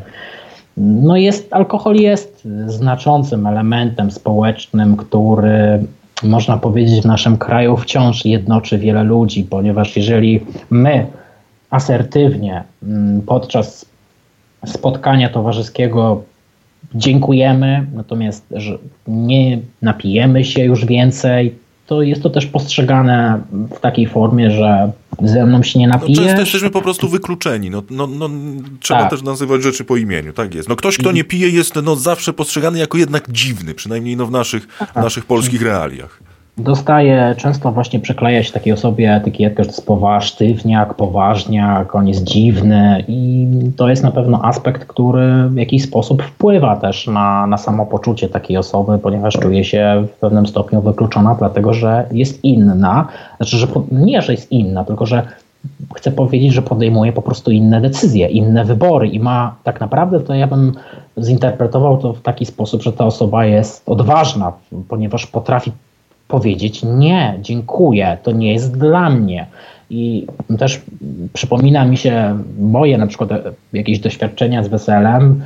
no 0.78 1.18
jest, 1.18 1.54
alkohol 1.54 1.96
jest 1.96 2.48
znaczącym 2.68 3.48
elementem 3.48 4.12
społecznym, 4.12 4.98
który 4.98 5.86
można 6.24 6.58
powiedzieć 6.58 7.02
w 7.02 7.06
naszym 7.06 7.38
kraju 7.38 7.78
wciąż 7.78 8.26
jednoczy 8.26 8.78
wiele 8.78 9.04
ludzi, 9.04 9.44
ponieważ 9.44 9.98
jeżeli 9.98 10.40
my 10.70 11.08
asertywnie 11.70 12.64
mm, 12.84 13.22
podczas 13.22 13.86
spotkania 14.66 15.30
towarzyskiego 15.30 16.24
dziękujemy, 16.96 17.88
natomiast 17.94 18.46
że 18.52 18.78
nie 19.08 19.60
napijemy 19.82 20.46
się 20.46 20.64
już 20.64 20.86
więcej, 20.86 21.56
to 21.88 22.02
jest 22.02 22.24
to 22.24 22.30
też 22.30 22.46
postrzegane 22.46 23.42
w 23.52 23.80
takiej 23.80 24.08
formie, 24.08 24.52
że 24.52 24.92
ze 25.24 25.46
mną 25.46 25.64
się 25.64 25.80
nie 25.80 25.88
napijesz. 25.88 26.20
No, 26.20 26.26
często 26.26 26.42
jesteśmy 26.42 26.70
po 26.70 26.82
prostu 26.82 27.10
wykluczeni. 27.10 27.70
No, 27.70 27.84
no, 27.90 28.08
no, 28.08 28.30
trzeba 28.80 29.00
tak. 29.00 29.10
też 29.10 29.24
nazywać 29.24 29.64
rzeczy 29.64 29.84
po 29.84 29.98
imieniu. 29.98 30.34
Tak 30.34 30.56
jest. 30.56 30.70
No, 30.70 30.76
ktoś, 30.76 30.98
kto 30.98 31.12
nie 31.12 31.24
pije, 31.24 31.50
jest 31.50 31.76
no, 31.84 31.96
zawsze 31.96 32.34
postrzegany 32.34 32.80
jako 32.80 32.98
jednak 32.98 33.32
dziwny, 33.32 33.74
przynajmniej 33.74 34.18
no, 34.18 34.26
w 34.26 34.32
naszych, 34.32 34.68
w 34.68 34.96
naszych 34.96 35.26
polskich 35.26 35.62
realiach 35.62 36.31
dostaje, 36.64 37.36
często 37.38 37.72
właśnie 37.72 38.00
przykleja 38.00 38.44
się 38.44 38.54
takiej 38.54 38.74
osobie 38.74 39.16
etykietkę, 39.16 39.64
że 39.64 39.70
to 39.70 39.76
jest 39.76 39.86
poważ, 39.86 40.26
sztywniak, 40.26 40.94
poważniak, 40.94 41.96
on 41.96 42.08
jest 42.08 42.24
dziwny 42.24 43.04
i 43.08 43.48
to 43.78 43.90
jest 43.90 44.04
na 44.04 44.12
pewno 44.12 44.46
aspekt, 44.46 44.86
który 44.86 45.50
w 45.50 45.56
jakiś 45.56 45.84
sposób 45.84 46.24
wpływa 46.24 46.76
też 46.76 47.08
na, 47.08 47.48
na 47.48 47.58
samopoczucie 47.58 48.30
takiej 48.30 48.58
osoby, 48.58 49.00
ponieważ 49.00 49.34
czuje 49.34 49.64
się 49.64 50.08
w 50.08 50.20
pewnym 50.20 50.48
stopniu 50.48 50.82
wykluczona, 50.82 51.36
dlatego 51.40 51.74
że 51.74 52.06
jest 52.12 52.44
inna, 52.44 53.08
znaczy, 53.38 53.58
że 53.58 53.68
nie, 53.92 54.22
że 54.22 54.32
jest 54.32 54.52
inna, 54.52 54.84
tylko 54.84 55.06
że 55.06 55.28
chcę 55.96 56.12
powiedzieć, 56.12 56.54
że 56.54 56.62
podejmuje 56.62 57.14
po 57.14 57.22
prostu 57.22 57.52
inne 57.52 57.82
decyzje, 57.82 58.28
inne 58.28 58.66
wybory 58.66 59.08
i 59.08 59.20
ma 59.20 59.56
tak 59.64 59.80
naprawdę 59.80 60.20
to 60.20 60.34
ja 60.34 60.48
bym 60.48 60.74
zinterpretował 61.18 61.98
to 61.98 62.14
w 62.14 62.22
taki 62.22 62.46
sposób, 62.46 62.82
że 62.82 62.94
ta 62.94 63.06
osoba 63.06 63.46
jest 63.46 63.90
odważna, 63.90 64.54
ponieważ 64.90 65.28
potrafi 65.28 65.72
powiedzieć 66.32 66.84
nie, 66.84 67.38
dziękuję, 67.42 68.18
to 68.24 68.32
nie 68.32 68.54
jest 68.54 68.78
dla 68.78 69.10
mnie. 69.10 69.48
I 69.90 70.28
też 70.60 70.82
przypomina 71.34 71.86
mi 71.86 71.98
się 71.98 72.44
moje 72.60 72.98
na 72.98 73.08
przykład 73.08 73.30
jakieś 73.74 74.00
doświadczenia 74.00 74.64
z 74.64 74.68
weselem, 74.68 75.44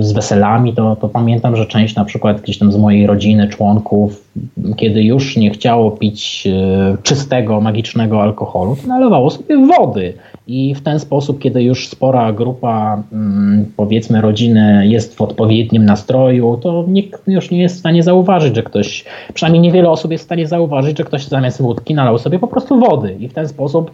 z 0.00 0.12
weselami, 0.12 0.74
to, 0.74 0.96
to 0.96 1.08
pamiętam, 1.08 1.56
że 1.56 1.66
część 1.66 1.94
na 1.94 2.04
przykład 2.04 2.40
gdzieś 2.40 2.58
tam 2.58 2.72
z 2.72 2.76
mojej 2.76 3.06
rodziny, 3.06 3.48
członków, 3.48 4.30
kiedy 4.76 5.02
już 5.02 5.36
nie 5.36 5.50
chciało 5.50 5.90
pić 5.90 6.46
e, 6.46 6.96
czystego, 7.02 7.60
magicznego 7.60 8.22
alkoholu, 8.22 8.76
to 8.76 8.88
nalewało 8.88 9.30
sobie 9.30 9.66
wody. 9.66 10.14
I 10.46 10.74
w 10.74 10.82
ten 10.82 11.00
sposób, 11.00 11.38
kiedy 11.38 11.62
już 11.62 11.88
spora 11.88 12.32
grupa, 12.32 13.02
mm, 13.12 13.66
powiedzmy, 13.76 14.20
rodziny 14.20 14.86
jest 14.86 15.16
w 15.16 15.22
odpowiednim 15.22 15.84
nastroju, 15.84 16.58
to 16.62 16.84
nikt 16.88 17.28
już 17.28 17.50
nie 17.50 17.62
jest 17.62 17.76
w 17.76 17.78
stanie 17.78 18.02
zauważyć, 18.02 18.56
że 18.56 18.62
ktoś, 18.62 19.04
przynajmniej 19.34 19.62
niewiele 19.62 19.90
osób 19.90 20.10
jest 20.12 20.24
w 20.24 20.28
stanie 20.28 20.46
zauważyć, 20.46 20.98
że 20.98 21.04
ktoś 21.04 21.24
zamiast 21.24 21.62
wódki 21.62 21.94
nalał 21.94 22.18
sobie 22.18 22.38
po 22.38 22.48
prostu 22.48 22.80
wody. 22.80 23.16
I 23.20 23.28
w 23.28 23.34
ten 23.34 23.48
sposób 23.48 23.90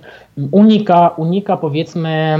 unika, 0.50 1.08
unika 1.08 1.56
powiedzmy, 1.56 2.38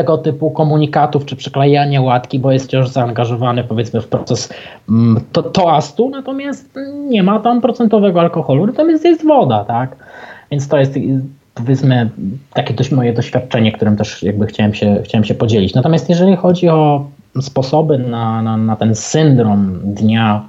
tego 0.00 0.18
typu 0.18 0.50
komunikatów 0.50 1.24
czy 1.24 1.36
przyklejania 1.36 2.00
łatki, 2.00 2.38
bo 2.38 2.52
jest 2.52 2.66
wciąż 2.66 2.88
zaangażowany 2.88 3.64
powiedzmy 3.64 4.00
w 4.00 4.08
proces 4.08 4.52
mm, 4.88 5.20
to, 5.32 5.42
toastu, 5.42 6.10
natomiast 6.10 6.78
nie 7.08 7.22
ma 7.22 7.40
tam 7.40 7.60
procentowego 7.60 8.20
alkoholu, 8.20 8.66
natomiast 8.66 9.04
jest 9.04 9.26
woda, 9.26 9.64
tak? 9.64 9.96
Więc 10.50 10.68
to 10.68 10.78
jest 10.78 10.94
powiedzmy 11.54 12.10
takie 12.54 12.74
dość 12.74 12.90
moje 12.90 13.12
doświadczenie, 13.12 13.72
którym 13.72 13.96
też 13.96 14.22
jakby 14.22 14.46
chciałem 14.46 14.74
się, 14.74 15.00
chciałem 15.04 15.24
się 15.24 15.34
podzielić. 15.34 15.74
Natomiast 15.74 16.08
jeżeli 16.08 16.36
chodzi 16.36 16.68
o 16.68 17.06
sposoby 17.40 17.98
na, 17.98 18.42
na, 18.42 18.56
na 18.56 18.76
ten 18.76 18.94
syndrom 18.94 19.80
dnia 19.84 20.44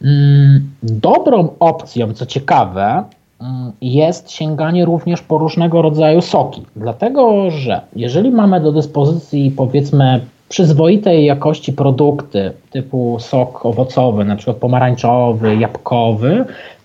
Mm, 0.02 0.70
dobrą 0.82 1.48
opcją, 1.58 2.14
co 2.14 2.26
ciekawe, 2.26 3.04
jest 3.80 4.30
sięganie 4.30 4.84
również 4.84 5.22
po 5.22 5.38
różnego 5.38 5.82
rodzaju 5.82 6.20
soki. 6.20 6.62
Dlatego, 6.76 7.50
że 7.50 7.80
jeżeli 7.96 8.30
mamy 8.30 8.60
do 8.60 8.72
dyspozycji 8.72 9.50
powiedzmy 9.50 10.20
przyzwoitej 10.48 11.24
jakości 11.24 11.72
produkty 11.72 12.52
typu 12.70 13.16
sok 13.20 13.66
owocowy, 13.66 14.24
na 14.24 14.36
przykład 14.36 14.56
pomarańczowy, 14.56 15.56
jabłkowy, 15.56 16.44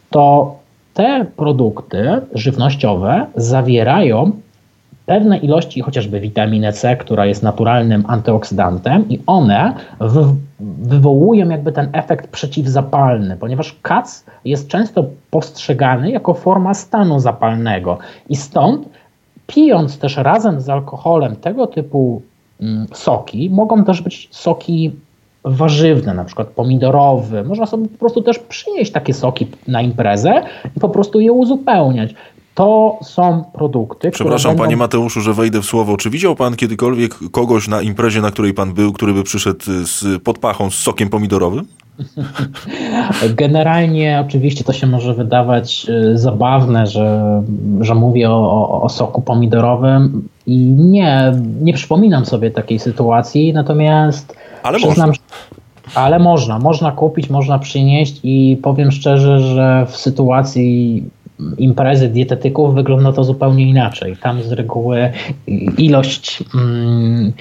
to 0.10 0.56
te 0.94 1.26
produkty 1.36 2.22
żywnościowe 2.34 3.26
zawierają 3.36 4.32
pewne 5.10 5.38
ilości 5.38 5.82
chociażby 5.82 6.20
witaminy 6.20 6.74
C, 6.74 6.98
która 6.98 7.26
jest 7.26 7.44
naturalnym 7.44 8.04
antyoksydantem 8.08 9.10
i 9.10 9.20
one 9.28 9.74
wywołują 10.82 11.50
jakby 11.50 11.72
ten 11.72 11.90
efekt 11.94 12.28
przeciwzapalny, 12.28 13.38
ponieważ 13.38 13.76
kac 13.82 14.26
jest 14.46 14.68
często 14.68 15.06
postrzegany 15.32 16.12
jako 16.12 16.34
forma 16.34 16.74
stanu 16.74 17.20
zapalnego 17.20 17.98
i 18.30 18.36
stąd 18.36 18.90
pijąc 19.48 20.00
też 20.00 20.18
razem 20.18 20.62
z 20.62 20.70
alkoholem 20.70 21.36
tego 21.36 21.68
typu 21.68 22.22
mm, 22.62 22.88
soki, 22.94 23.50
mogą 23.50 23.84
też 23.84 24.02
być 24.02 24.28
soki 24.32 24.92
warzywne, 25.44 26.14
na 26.14 26.26
przykład 26.26 26.48
pomidorowy. 26.48 27.44
Można 27.44 27.66
sobie 27.66 27.88
po 27.88 27.98
prostu 27.98 28.22
też 28.22 28.40
przynieść 28.40 28.92
takie 28.92 29.14
soki 29.14 29.48
na 29.68 29.82
imprezę 29.82 30.42
i 30.78 30.80
po 30.80 30.90
prostu 30.90 31.20
je 31.20 31.32
uzupełniać 31.32 32.16
to 32.60 33.00
są 33.02 33.44
produkty. 33.54 34.12
Przepraszam, 34.12 34.52
będą... 34.52 34.64
panie 34.64 34.78
Mateuszu, 34.78 35.22
że 35.22 35.34
wejdę 35.34 35.62
w 35.62 35.66
słowo. 35.66 35.98
Czy 35.98 36.10
widział 36.10 36.36
pan 36.36 36.56
kiedykolwiek 36.56 37.16
kogoś 37.32 37.68
na 37.68 37.82
imprezie, 37.82 38.22
na 38.22 38.32
której 38.32 38.54
pan 38.54 38.74
był, 38.74 38.94
który 38.94 39.14
by 39.14 39.24
przyszedł 39.24 39.60
z 39.66 40.24
podpachą 40.24 40.70
z 40.70 40.76
sokiem 40.76 41.10
pomidorowym? 41.10 41.68
Generalnie 43.44 44.24
oczywiście 44.28 44.64
to 44.64 44.74
się 44.74 44.88
może 44.88 45.14
wydawać 45.14 45.88
y, 45.90 46.18
zabawne, 46.18 46.88
że, 46.88 47.42
że 47.82 47.96
mówię 47.96 48.30
o, 48.30 48.82
o, 48.82 48.90
soku 48.90 49.22
pomidorowym 49.22 50.28
i 50.48 50.58
nie, 50.68 51.34
nie 51.62 51.74
przypominam 51.74 52.26
sobie 52.26 52.52
takiej 52.52 52.80
sytuacji, 52.80 53.54
natomiast 53.54 54.36
ale 54.64 54.78
przyznam, 54.78 55.08
można. 55.08 55.24
Ale 55.96 56.20
można, 56.20 56.60
można 56.60 56.92
kupić, 56.92 57.30
można 57.30 57.60
przynieść 57.60 58.20
i 58.24 58.58
powiem 58.64 58.92
szczerze, 58.92 59.40
że 59.40 59.86
w 59.90 59.98
sytuacji 59.98 61.04
imprezy 61.58 62.10
dietetyków 62.10 62.76
wygląda 62.76 63.14
to 63.14 63.24
zupełnie 63.24 63.70
inaczej. 63.70 64.18
Tam 64.18 64.44
z 64.44 64.52
reguły 64.52 65.12
ilość 65.78 66.44
mm, 66.56 67.34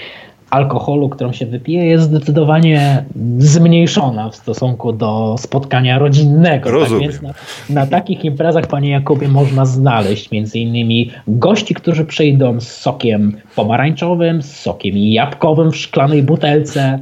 alkoholu, 0.51 1.09
którą 1.09 1.33
się 1.33 1.47
wypije, 1.47 1.87
jest 1.87 2.05
zdecydowanie 2.05 3.05
zmniejszona 3.39 4.31
w 4.31 4.37
stosunku 4.37 4.93
do 4.93 5.35
spotkania 5.39 5.99
rodzinnego. 5.99 6.65
Tak 6.65 6.73
Rozumiem. 6.73 7.13
Tak 7.13 7.21
więc 7.21 7.23
na, 7.69 7.81
na, 7.81 7.87
takich 7.87 8.25
imprezach, 8.25 8.67
panie 8.67 8.91
Jakubie, 8.91 9.29
można 9.29 9.67
znaleźć 9.67 10.31
między 10.31 10.59
innymi 10.59 11.11
gości, 11.29 11.75
którzy 11.75 12.05
przyjdą 12.05 12.61
z 12.61 12.69
sokiem 12.69 13.37
pomarańczowym, 13.57 14.43
z 14.43 14.57
sokiem 14.57 14.97
jabłkowym 14.97 15.71
w 15.71 15.77
szklanej 15.77 16.23
butelce. 16.23 16.99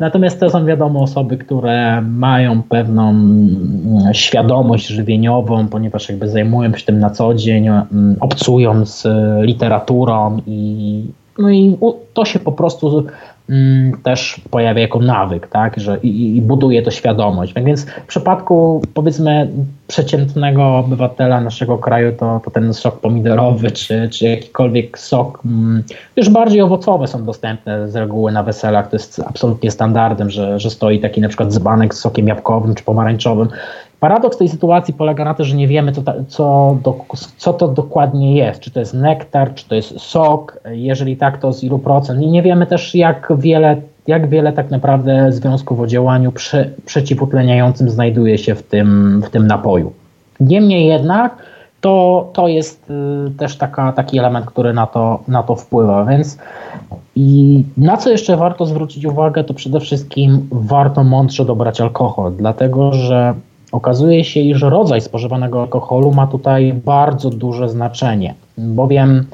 Natomiast 0.00 0.40
to 0.40 0.50
są 0.50 0.66
wiadomo 0.66 1.02
osoby, 1.02 1.38
które 1.38 2.02
mają 2.02 2.62
pewną 2.62 3.10
mm, 3.10 4.14
świadomość 4.14 4.86
żywieniową, 4.86 5.68
ponieważ 5.68 6.08
jakby 6.08 6.28
zajmują 6.28 6.74
się 6.74 6.84
tym 6.84 6.98
na 6.98 7.10
co 7.10 7.34
dzień, 7.34 7.68
mm, 7.68 8.16
obcują 8.20 8.86
z 8.86 9.06
literaturą 9.42 10.40
i 10.46 11.04
no 11.38 11.50
i 11.50 11.76
to 12.14 12.24
się 12.24 12.38
po 12.38 12.52
prostu 12.52 13.06
mm, 13.48 14.02
też 14.02 14.40
pojawia 14.50 14.82
jako 14.82 14.98
nawyk, 14.98 15.46
tak, 15.46 15.80
że 15.80 15.98
i, 16.02 16.36
i, 16.36 16.42
buduje 16.42 16.82
to 16.82 16.90
świadomość. 16.90 17.52
Tak 17.52 17.64
więc 17.64 17.84
w 17.84 18.06
przypadku 18.06 18.82
powiedzmy 18.94 19.48
przeciętnego 19.86 20.76
obywatela 20.76 21.40
naszego 21.40 21.78
kraju 21.78 22.12
to, 22.12 22.40
to 22.44 22.50
ten 22.50 22.74
sok 22.74 23.00
pomidorowy 23.00 23.70
czy, 23.70 24.08
czy 24.08 24.24
jakikolwiek 24.28 24.98
sok 24.98 25.40
mm, 25.44 25.82
już 26.16 26.28
bardziej 26.28 26.60
owocowe 26.60 27.06
są 27.08 27.24
dostępne 27.24 27.88
z 27.88 27.96
reguły 27.96 28.32
na 28.32 28.42
weselach. 28.42 28.90
To 28.90 28.96
jest 28.96 29.22
absolutnie 29.26 29.70
standardem, 29.70 30.30
że, 30.30 30.60
że 30.60 30.70
stoi 30.70 31.00
taki 31.00 31.20
na 31.20 31.28
przykład 31.28 31.52
dzbanek 31.52 31.94
z 31.94 31.98
sokiem 31.98 32.28
jabłkowym 32.28 32.74
czy 32.74 32.84
pomarańczowym 32.84 33.48
Paradoks 34.04 34.36
tej 34.36 34.48
sytuacji 34.48 34.94
polega 34.94 35.24
na 35.24 35.34
tym, 35.34 35.46
że 35.46 35.56
nie 35.56 35.68
wiemy, 35.68 35.92
co, 35.92 36.02
ta, 36.02 36.14
co, 36.28 36.76
do, 36.82 36.96
co 37.36 37.52
to 37.52 37.68
dokładnie 37.68 38.36
jest. 38.36 38.60
Czy 38.60 38.70
to 38.70 38.80
jest 38.80 38.94
nektar, 38.94 39.54
czy 39.54 39.68
to 39.68 39.74
jest 39.74 40.00
sok, 40.00 40.60
jeżeli 40.70 41.16
tak, 41.16 41.38
to 41.38 41.52
z 41.52 41.64
ilu 41.64 41.78
procent. 41.78 42.22
I 42.22 42.30
nie 42.30 42.42
wiemy 42.42 42.66
też, 42.66 42.94
jak 42.94 43.32
wiele, 43.38 43.76
jak 44.06 44.28
wiele 44.28 44.52
tak 44.52 44.70
naprawdę 44.70 45.32
związków 45.32 45.80
o 45.80 45.86
działaniu 45.86 46.32
prze, 46.32 46.70
przeciwutleniającym 46.86 47.90
znajduje 47.90 48.38
się 48.38 48.54
w 48.54 48.62
tym, 48.62 49.20
w 49.26 49.30
tym 49.30 49.46
napoju. 49.46 49.92
Niemniej 50.40 50.86
jednak, 50.86 51.36
to, 51.80 52.28
to 52.32 52.48
jest 52.48 52.90
y, 52.90 53.30
też 53.38 53.56
taka, 53.56 53.92
taki 53.92 54.18
element, 54.18 54.46
który 54.46 54.72
na 54.72 54.86
to, 54.86 55.22
na 55.28 55.42
to 55.42 55.56
wpływa. 55.56 56.04
Więc 56.04 56.38
i 57.16 57.64
na 57.76 57.96
co 57.96 58.10
jeszcze 58.10 58.36
warto 58.36 58.66
zwrócić 58.66 59.04
uwagę, 59.04 59.44
to 59.44 59.54
przede 59.54 59.80
wszystkim 59.80 60.48
warto 60.52 61.04
mądrze 61.04 61.44
dobrać 61.44 61.80
alkohol, 61.80 62.32
dlatego 62.36 62.92
że 62.92 63.34
Okazuje 63.74 64.24
się, 64.24 64.40
iż 64.40 64.62
rodzaj 64.62 65.00
spożywanego 65.00 65.60
alkoholu 65.60 66.12
ma 66.12 66.26
tutaj 66.26 66.74
bardzo 66.84 67.30
duże 67.30 67.68
znaczenie, 67.68 68.34
bowiem 68.58 69.26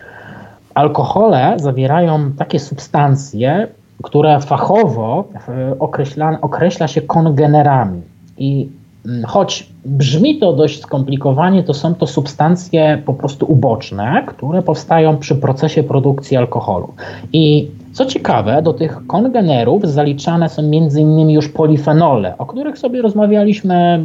alkohole 0.74 1.55
zawierają 1.57 2.33
takie 2.33 2.59
substancje, 2.59 3.68
które 4.03 4.40
fachowo 4.40 5.24
e, 5.48 5.79
określa, 5.79 6.38
określa 6.40 6.88
się 6.88 7.00
kongenerami. 7.00 8.03
I 8.38 8.68
mm, 9.07 9.24
choć 9.24 9.68
brzmi 9.85 10.38
to 10.38 10.53
dość 10.53 10.83
skomplikowanie, 10.83 11.62
to 11.62 11.74
są 11.74 11.94
to 11.94 12.07
substancje 12.07 13.03
po 13.07 13.14
prostu 13.14 13.46
uboczne, 13.53 14.24
które 14.26 14.62
powstają 14.62 15.16
przy 15.16 15.35
procesie 15.37 15.83
produkcji 15.83 16.37
alkoholu. 16.37 16.92
I 17.33 17.70
co 17.92 18.07
ciekawe, 18.07 18.62
do 18.62 18.72
tych 18.72 19.07
kongenerów 19.07 19.87
zaliczane 19.87 20.48
są 20.48 20.62
m.in. 20.62 21.31
już 21.31 21.48
polifenole, 21.48 22.38
o 22.38 22.46
których 22.46 22.79
sobie 22.79 23.03
rozmawialiśmy 23.03 24.00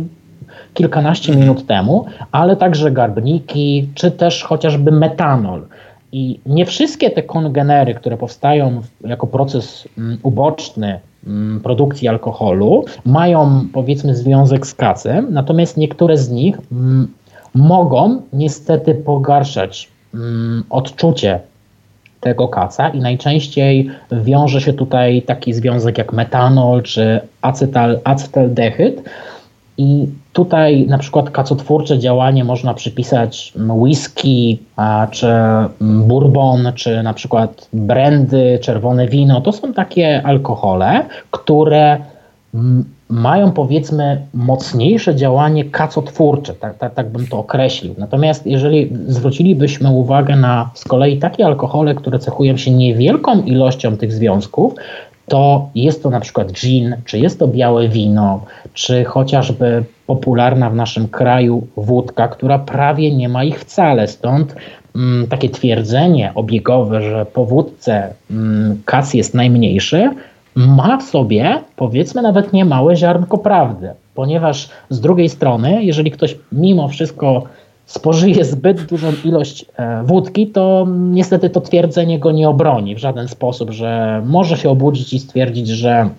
kilkanaście 0.74 1.36
minut 1.36 1.68
temu, 1.68 2.06
ale 2.32 2.56
także 2.56 2.92
garbniki, 2.92 3.90
czy 3.96 4.12
też 4.12 4.44
chociażby 4.44 4.92
metanol. 4.92 5.62
I 6.12 6.40
nie 6.46 6.66
wszystkie 6.66 7.12
te 7.12 7.24
kongenery, 7.24 7.94
które 7.94 8.18
powstają 8.18 8.82
jako 9.02 9.28
proces 9.28 9.88
mm, 9.98 10.18
uboczny 10.24 11.00
mm, 11.28 11.62
produkcji 11.62 12.08
alkoholu, 12.08 12.86
mają 13.06 13.68
powiedzmy 13.74 14.16
związek 14.16 14.68
z 14.68 14.74
kacem, 14.74 15.28
natomiast 15.30 15.78
niektóre 15.78 16.18
z 16.18 16.30
nich 16.30 16.58
mm, 16.72 17.08
mogą 17.54 18.22
niestety 18.34 18.96
pogarszać 18.96 19.96
odczucie 20.70 21.40
tego 22.20 22.48
kaca 22.48 22.90
i 22.90 23.00
najczęściej 23.00 23.90
wiąże 24.12 24.62
się 24.62 24.74
tutaj 24.74 25.22
taki 25.22 25.54
związek 25.54 25.98
jak 25.98 26.14
metanol 26.14 26.84
czy 26.84 27.20
acetal, 27.42 28.00
acetaldehyd. 28.04 29.10
I 29.78 30.08
tutaj 30.36 30.88
na 30.88 30.98
przykład 30.98 31.30
kacotwórcze 31.30 32.00
działanie 32.00 32.44
można 32.44 32.74
przypisać 32.74 33.54
whisky, 33.70 34.60
czy 35.12 35.28
bourbon, 35.82 36.72
czy 36.76 37.04
na 37.04 37.14
przykład 37.14 37.68
brandy, 37.74 38.60
czerwone 38.62 39.08
wino. 39.08 39.42
To 39.42 39.52
są 39.52 39.74
takie 39.74 40.22
alkohole, 40.24 41.06
które 41.32 41.98
mają 43.10 43.52
powiedzmy 43.52 44.22
mocniejsze 44.34 45.16
działanie 45.16 45.66
kacotwórcze, 45.66 46.54
tak, 46.54 46.78
tak, 46.78 46.94
tak 46.94 47.10
bym 47.10 47.28
to 47.28 47.40
określił. 47.40 47.96
Natomiast 47.98 48.48
jeżeli 48.48 48.90
zwrócilibyśmy 49.08 49.90
uwagę 49.90 50.36
na 50.36 50.70
z 50.74 50.84
kolei 50.84 51.18
takie 51.18 51.46
alkohole, 51.46 51.96
które 51.96 52.20
cechują 52.20 52.58
się 52.58 52.72
niewielką 52.72 53.42
ilością 53.42 53.98
tych 53.98 54.14
związków, 54.14 54.74
to 55.28 55.70
jest 55.76 56.04
to 56.04 56.10
na 56.10 56.20
przykład 56.20 56.52
gin, 56.52 56.96
czy 57.06 57.20
jest 57.20 57.40
to 57.40 57.48
białe 57.48 57.88
wino, 57.90 58.42
czy 58.74 59.04
chociażby 59.04 59.84
popularna 60.08 60.70
w 60.70 60.76
naszym 60.76 61.08
kraju 61.08 61.68
wódka, 61.78 62.28
która 62.28 62.60
prawie 62.60 63.16
nie 63.16 63.30
ma 63.30 63.44
ich 63.44 63.60
wcale. 63.60 64.08
Stąd 64.08 64.56
mm, 64.96 65.28
takie 65.28 65.50
twierdzenie 65.50 66.32
obiegowe, 66.36 67.02
że 67.02 67.26
po 67.26 67.46
wódce 67.46 68.14
mm, 68.32 68.82
kac 68.86 69.14
jest 69.14 69.34
najmniejszy, 69.34 70.10
ma 70.56 70.98
w 70.98 71.04
sobie, 71.04 71.62
powiedzmy, 71.76 72.22
nawet 72.22 72.54
nie 72.54 72.66
małe 72.66 72.96
ziarnko 72.96 73.38
prawdy, 73.38 73.90
ponieważ 74.16 74.70
z 74.90 75.00
drugiej 75.00 75.30
strony, 75.30 75.84
jeżeli 75.84 76.12
ktoś 76.12 76.38
mimo 76.52 76.88
wszystko 76.88 77.44
spożyje 77.86 78.46
zbyt 78.46 78.86
dużą 78.86 79.08
ilość 79.26 79.66
e, 79.78 80.04
wódki, 80.04 80.48
to 80.48 80.88
niestety 80.90 81.50
to 81.50 81.62
twierdzenie 81.62 82.20
go 82.20 82.32
nie 82.32 82.50
obroni 82.50 82.96
w 82.96 83.00
żaden 83.00 83.28
sposób, 83.28 83.72
że 83.72 84.22
może 84.26 84.58
się 84.58 84.70
obudzić 84.70 85.14
i 85.14 85.20
stwierdzić, 85.20 85.68
że 85.68 86.10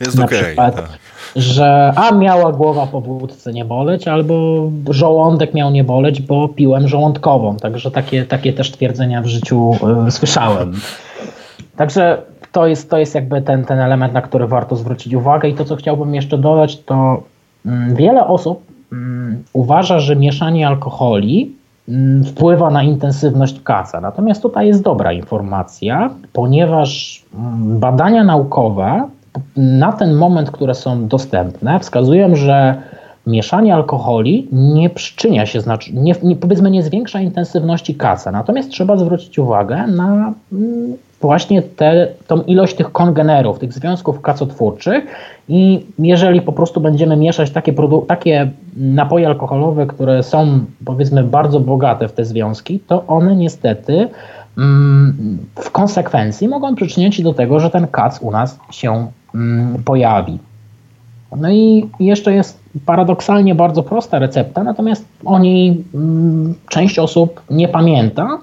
jest 0.00 0.18
na 0.18 0.24
okay, 0.24 0.42
przykład, 0.42 0.76
tak. 0.76 0.88
że 1.36 1.92
a 1.96 2.14
miała 2.14 2.52
głowa 2.52 2.86
po 2.86 3.00
wódce 3.00 3.52
nie 3.52 3.64
boleć, 3.64 4.08
albo 4.08 4.34
żołądek 4.90 5.54
miał 5.54 5.70
nie 5.70 5.84
boleć, 5.84 6.22
bo 6.22 6.48
piłem 6.48 6.88
żołądkową. 6.88 7.56
Także 7.56 7.90
takie, 7.90 8.24
takie 8.24 8.52
też 8.52 8.70
twierdzenia 8.70 9.22
w 9.22 9.26
życiu 9.26 9.76
y, 10.06 10.10
słyszałem. 10.10 10.72
Także 11.76 12.22
to 12.52 12.66
jest, 12.66 12.90
to 12.90 12.98
jest 12.98 13.14
jakby 13.14 13.42
ten, 13.42 13.64
ten 13.64 13.78
element, 13.78 14.12
na 14.12 14.22
który 14.22 14.46
warto 14.46 14.76
zwrócić 14.76 15.14
uwagę. 15.14 15.48
I 15.48 15.54
to, 15.54 15.64
co 15.64 15.76
chciałbym 15.76 16.14
jeszcze 16.14 16.38
dodać, 16.38 16.82
to 16.82 17.22
mm, 17.66 17.94
wiele 17.94 18.26
osób 18.26 18.62
mm, 18.92 19.44
uważa, 19.52 20.00
że 20.00 20.16
mieszanie 20.16 20.68
alkoholi 20.68 21.52
mm, 21.88 22.24
wpływa 22.24 22.70
na 22.70 22.82
intensywność 22.82 23.60
kaca. 23.60 24.00
Natomiast 24.00 24.42
tutaj 24.42 24.66
jest 24.66 24.82
dobra 24.82 25.12
informacja, 25.12 26.10
ponieważ 26.32 27.22
badania 27.58 28.24
naukowe 28.24 29.08
na 29.56 29.92
ten 29.92 30.14
moment, 30.14 30.50
które 30.50 30.74
są 30.74 31.08
dostępne, 31.08 31.80
wskazują, 31.80 32.36
że 32.36 32.74
mieszanie 33.26 33.74
alkoholi 33.74 34.48
nie 34.52 34.90
przyczynia 34.90 35.46
się, 35.46 35.60
znaczy, 35.60 35.90
nie, 35.94 36.14
nie, 36.22 36.36
powiedzmy 36.36 36.70
nie 36.70 36.82
zwiększa 36.82 37.20
intensywności 37.20 37.94
kaca. 37.94 38.30
Natomiast 38.30 38.70
trzeba 38.70 38.96
zwrócić 38.96 39.38
uwagę 39.38 39.86
na 39.86 40.34
właśnie 41.20 41.62
te, 41.62 42.08
tą 42.26 42.42
ilość 42.42 42.74
tych 42.76 42.92
kongenerów, 42.92 43.58
tych 43.58 43.72
związków 43.72 44.20
kacotwórczych 44.20 45.06
i 45.48 45.86
jeżeli 45.98 46.42
po 46.42 46.52
prostu 46.52 46.80
będziemy 46.80 47.16
mieszać 47.16 47.50
takie, 47.50 47.74
takie 48.06 48.50
napoje 48.76 49.26
alkoholowe, 49.26 49.86
które 49.86 50.22
są 50.22 50.60
powiedzmy 50.84 51.24
bardzo 51.24 51.60
bogate 51.60 52.08
w 52.08 52.12
te 52.12 52.24
związki, 52.24 52.80
to 52.80 53.06
one 53.06 53.36
niestety 53.36 54.08
mm, 54.58 55.38
w 55.54 55.70
konsekwencji 55.70 56.48
mogą 56.48 56.74
przyczynić 56.74 57.14
się 57.14 57.22
do 57.22 57.34
tego, 57.34 57.60
że 57.60 57.70
ten 57.70 57.86
kac 57.86 58.18
u 58.22 58.30
nas 58.30 58.58
się 58.70 58.90
mm, 58.90 59.06
pojawi. 59.84 60.38
No 61.36 61.50
i 61.50 61.88
jeszcze 62.00 62.34
jest 62.34 62.60
paradoksalnie 62.86 63.54
bardzo 63.54 63.82
prosta 63.82 64.18
recepta, 64.18 64.64
natomiast 64.64 65.04
o 65.24 65.38
niej 65.38 65.84
mm, 65.94 66.54
część 66.68 66.98
osób 66.98 67.40
nie 67.50 67.68
pamięta. 67.68 68.38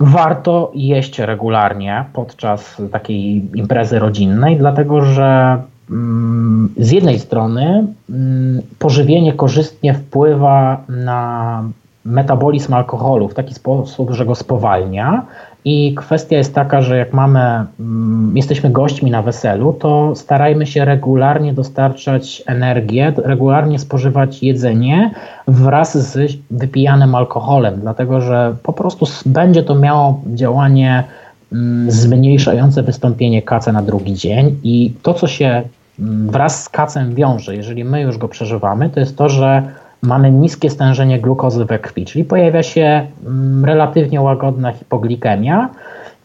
Warto 0.00 0.70
jeść 0.74 1.18
regularnie 1.18 2.04
podczas 2.12 2.82
takiej 2.92 3.50
imprezy 3.54 3.98
rodzinnej, 3.98 4.56
dlatego 4.56 5.04
że 5.04 5.62
mm, 5.90 6.68
z 6.78 6.90
jednej 6.90 7.18
strony 7.18 7.86
mm, 8.10 8.62
pożywienie 8.78 9.32
korzystnie 9.32 9.94
wpływa 9.94 10.80
na 10.88 11.62
metabolizm 12.04 12.74
alkoholu 12.74 13.28
w 13.28 13.34
taki 13.34 13.54
sposób, 13.54 14.10
że 14.10 14.26
go 14.26 14.34
spowalnia. 14.34 15.26
I 15.64 15.94
kwestia 15.94 16.36
jest 16.36 16.54
taka, 16.54 16.82
że 16.82 16.96
jak 16.98 17.12
mamy, 17.12 17.40
mm, 17.80 18.36
jesteśmy 18.36 18.70
gośćmi 18.70 19.10
na 19.10 19.22
weselu, 19.22 19.72
to 19.72 20.12
starajmy 20.16 20.66
się 20.66 20.84
regularnie 20.84 21.52
dostarczać 21.52 22.42
energię, 22.46 23.12
regularnie 23.24 23.78
spożywać 23.78 24.42
jedzenie 24.42 25.10
wraz 25.48 25.98
z 26.12 26.36
wypijanym 26.50 27.14
alkoholem, 27.14 27.80
dlatego 27.80 28.20
że 28.20 28.54
po 28.62 28.72
prostu 28.72 29.06
będzie 29.26 29.62
to 29.62 29.74
miało 29.74 30.20
działanie 30.26 31.04
mm, 31.52 31.90
zmniejszające 31.90 32.82
wystąpienie 32.82 33.42
kaca 33.42 33.72
na 33.72 33.82
drugi 33.82 34.14
dzień. 34.14 34.58
I 34.62 34.92
to, 35.02 35.14
co 35.14 35.26
się 35.26 35.62
mm, 36.00 36.30
wraz 36.30 36.62
z 36.62 36.68
kacem 36.68 37.14
wiąże, 37.14 37.56
jeżeli 37.56 37.84
my 37.84 38.00
już 38.00 38.18
go 38.18 38.28
przeżywamy, 38.28 38.90
to 38.90 39.00
jest 39.00 39.16
to, 39.16 39.28
że 39.28 39.62
mamy 40.02 40.30
niskie 40.30 40.70
stężenie 40.70 41.20
glukozy 41.20 41.64
we 41.64 41.78
krwi, 41.78 42.04
czyli 42.04 42.24
pojawia 42.24 42.62
się 42.62 43.06
mm, 43.26 43.64
relatywnie 43.64 44.20
łagodna 44.20 44.72
hipoglikemia. 44.72 45.68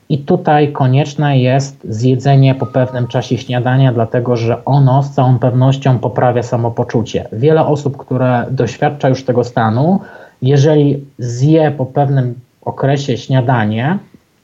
I 0.09 0.17
tutaj 0.17 0.71
konieczne 0.71 1.39
jest 1.39 1.77
zjedzenie 1.89 2.55
po 2.55 2.65
pewnym 2.65 3.07
czasie 3.07 3.37
śniadania, 3.37 3.93
dlatego 3.93 4.35
że 4.35 4.65
ono 4.65 5.03
z 5.03 5.11
całą 5.11 5.39
pewnością 5.39 5.99
poprawia 5.99 6.43
samopoczucie. 6.43 7.27
Wiele 7.31 7.65
osób, 7.65 7.97
które 7.97 8.45
doświadcza 8.51 9.09
już 9.09 9.23
tego 9.23 9.43
stanu, 9.43 9.99
jeżeli 10.41 11.05
zje 11.19 11.71
po 11.71 11.85
pewnym 11.85 12.35
okresie 12.61 13.17
śniadanie, 13.17 13.97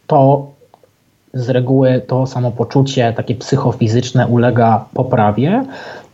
to 0.07 0.47
z 1.33 1.49
reguły 1.49 2.01
to 2.07 2.27
samopoczucie 2.27 3.13
takie 3.13 3.35
psychofizyczne 3.35 4.27
ulega 4.27 4.85
poprawie. 4.93 5.65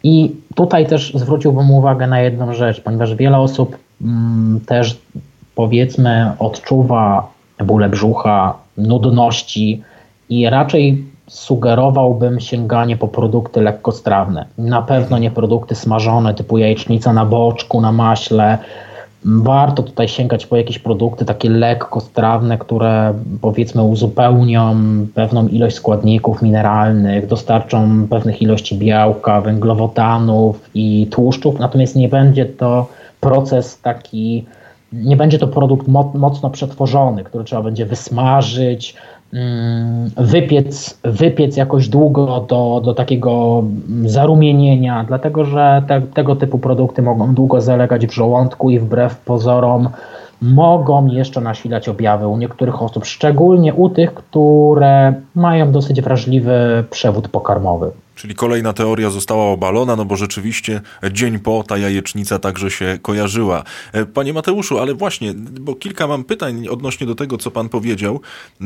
I 0.04 0.36
tutaj 0.56 0.88
też 0.88 1.14
zwróciłbym 1.16 1.72
uwagę 1.72 2.08
na 2.08 2.22
jedną 2.22 2.54
rzecz, 2.54 2.82
ponieważ 2.82 3.16
wiele 3.16 3.38
osób 3.38 3.78
mm, 4.02 4.60
też 4.66 4.98
powiedzmy 5.56 6.32
odczuwa 6.40 7.28
bóle 7.66 7.90
brzucha, 7.90 8.54
nudności 8.78 9.84
i 10.30 10.50
raczej 10.50 11.06
sugerowałbym 11.28 12.40
sięganie 12.40 12.98
po 12.98 13.08
produkty 13.08 13.62
lekkostrawne. 13.62 14.46
Na 14.58 14.82
pewno 14.82 15.18
nie 15.18 15.32
produkty 15.32 15.76
smażone 15.76 16.34
typu 16.34 16.58
jajecznica 16.58 17.14
na 17.14 17.26
boczku, 17.26 17.82
na 17.82 17.92
maśle, 17.92 18.58
warto 19.26 19.84
tutaj 19.84 20.08
sięgać 20.08 20.46
po 20.46 20.58
jakieś 20.58 20.80
produkty 20.80 21.26
takie 21.26 21.50
lekko 21.50 22.02
strawne, 22.02 22.58
które 22.58 23.14
powiedzmy 23.42 23.84
uzupełnią 23.84 24.76
pewną 25.14 25.48
ilość 25.48 25.76
składników 25.76 26.42
mineralnych, 26.42 27.28
dostarczą 27.28 28.08
pewnych 28.08 28.42
ilości 28.42 28.78
białka, 28.78 29.42
węglowodanów 29.42 30.70
i 30.74 31.08
tłuszczów, 31.12 31.60
natomiast 31.60 31.96
nie 31.96 32.10
będzie 32.10 32.46
to 32.46 32.88
proces 33.20 33.82
taki, 33.82 34.46
nie 34.94 35.18
będzie 35.18 35.40
to 35.40 35.48
produkt 35.48 35.88
mocno 36.14 36.50
przetworzony, 36.50 37.24
który 37.24 37.44
trzeba 37.44 37.62
będzie 37.62 37.86
wysmażyć, 37.86 38.96
wypiec, 40.18 41.00
wypiec 41.04 41.58
jakoś 41.58 41.90
długo 41.90 42.46
do, 42.50 42.82
do 42.86 42.94
takiego 42.94 43.64
zarumienienia, 44.06 45.06
dlatego 45.08 45.46
że 45.46 45.84
te, 45.88 46.02
tego 46.02 46.36
typu 46.36 46.60
produkty 46.60 47.02
mogą 47.02 47.34
długo 47.34 47.62
zalegać 47.62 48.08
w 48.08 48.14
żołądku 48.14 48.70
i 48.70 48.80
wbrew 48.80 49.18
pozorom 49.18 49.90
mogą 50.42 51.08
jeszcze 51.08 51.42
nasilać 51.42 51.90
objawy 51.90 52.28
u 52.28 52.38
niektórych 52.38 52.82
osób, 52.82 53.06
szczególnie 53.06 53.74
u 53.74 53.90
tych, 53.90 54.14
które 54.14 55.14
mają 55.36 55.72
dosyć 55.72 56.02
wrażliwy 56.02 56.84
przewód 56.90 57.28
pokarmowy. 57.28 57.92
Czyli 58.20 58.36
kolejna 58.36 58.74
teoria 58.74 59.10
została 59.10 59.46
obalona, 59.46 59.96
no 59.96 60.06
bo 60.06 60.16
rzeczywiście 60.16 60.82
dzień 61.12 61.40
po 61.40 61.64
ta 61.68 61.78
jajecznica 61.78 62.40
także 62.40 62.72
się 62.72 63.00
kojarzyła. 63.02 63.64
E, 63.94 64.06
panie 64.06 64.34
Mateuszu, 64.34 64.80
ale 64.80 64.94
właśnie, 64.94 65.34
bo 65.36 65.76
kilka 65.76 66.08
mam 66.08 66.24
pytań 66.24 66.68
odnośnie 66.68 67.08
do 67.08 67.16
tego, 67.16 67.38
co 67.38 67.52
pan 67.52 67.70
powiedział. 67.70 68.22
E, 68.62 68.66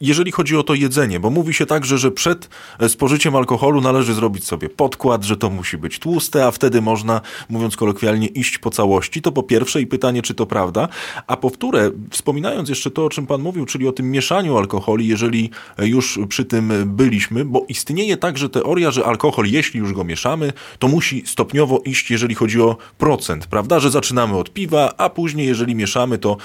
jeżeli 0.00 0.32
chodzi 0.32 0.56
o 0.56 0.62
to 0.62 0.74
jedzenie, 0.74 1.20
bo 1.20 1.30
mówi 1.30 1.54
się 1.54 1.66
także, 1.66 1.98
że 1.98 2.10
przed 2.10 2.48
e, 2.78 2.88
spożyciem 2.88 3.36
alkoholu 3.36 3.80
należy 3.80 4.14
zrobić 4.14 4.44
sobie 4.44 4.68
podkład, 4.68 5.24
że 5.24 5.36
to 5.36 5.50
musi 5.50 5.78
być 5.78 5.98
tłuste, 5.98 6.46
a 6.46 6.50
wtedy 6.50 6.82
można, 6.82 7.20
mówiąc 7.48 7.76
kolokwialnie, 7.76 8.26
iść 8.26 8.58
po 8.58 8.70
całości. 8.70 9.22
To 9.22 9.32
po 9.32 9.42
pierwsze 9.42 9.80
i 9.80 9.86
pytanie, 9.86 10.22
czy 10.22 10.34
to 10.34 10.46
prawda. 10.46 10.88
A 11.26 11.36
po 11.36 11.50
wtóre, 11.50 11.90
wspominając 12.10 12.68
jeszcze 12.68 12.90
to, 12.90 13.04
o 13.04 13.08
czym 13.08 13.26
pan 13.26 13.42
mówił, 13.42 13.66
czyli 13.66 13.88
o 13.88 13.92
tym 13.92 14.10
mieszaniu 14.10 14.58
alkoholi, 14.58 15.06
jeżeli 15.08 15.50
już 15.78 16.18
przy 16.28 16.44
tym 16.44 16.72
byliśmy, 16.86 17.44
bo 17.44 17.64
istnieje 17.68 18.16
także 18.16 18.48
teoria, 18.48 18.83
teoria, 18.84 18.90
że 18.90 19.04
alkohol, 19.04 19.46
jeśli 19.46 19.80
już 19.80 19.92
go 19.92 20.04
mieszamy, 20.04 20.52
to 20.78 20.88
musi 20.88 21.22
stopniowo 21.26 21.80
iść, 21.84 22.10
jeżeli 22.10 22.34
chodzi 22.34 22.60
o 22.60 22.76
procent, 22.98 23.46
prawda? 23.46 23.80
Że 23.80 23.90
zaczynamy 23.90 24.36
od 24.36 24.50
piwa, 24.50 24.92
a 24.98 25.10
później, 25.10 25.46
jeżeli 25.46 25.74
mieszamy, 25.74 26.18
to 26.18 26.36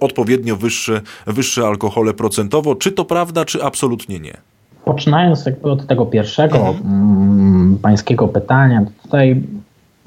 odpowiednio 0.00 0.56
wyższe, 0.56 1.00
wyższe 1.26 1.66
alkohole 1.66 2.14
procentowo. 2.14 2.74
Czy 2.74 2.92
to 2.92 3.04
prawda, 3.04 3.44
czy 3.44 3.64
absolutnie 3.64 4.20
nie? 4.20 4.36
Poczynając 4.84 5.46
jakby 5.46 5.70
od 5.70 5.86
tego 5.86 6.06
pierwszego 6.06 6.58
mhm. 6.58 6.76
Mm, 6.86 7.78
pańskiego 7.82 8.28
pytania, 8.28 8.86
tutaj 9.02 9.42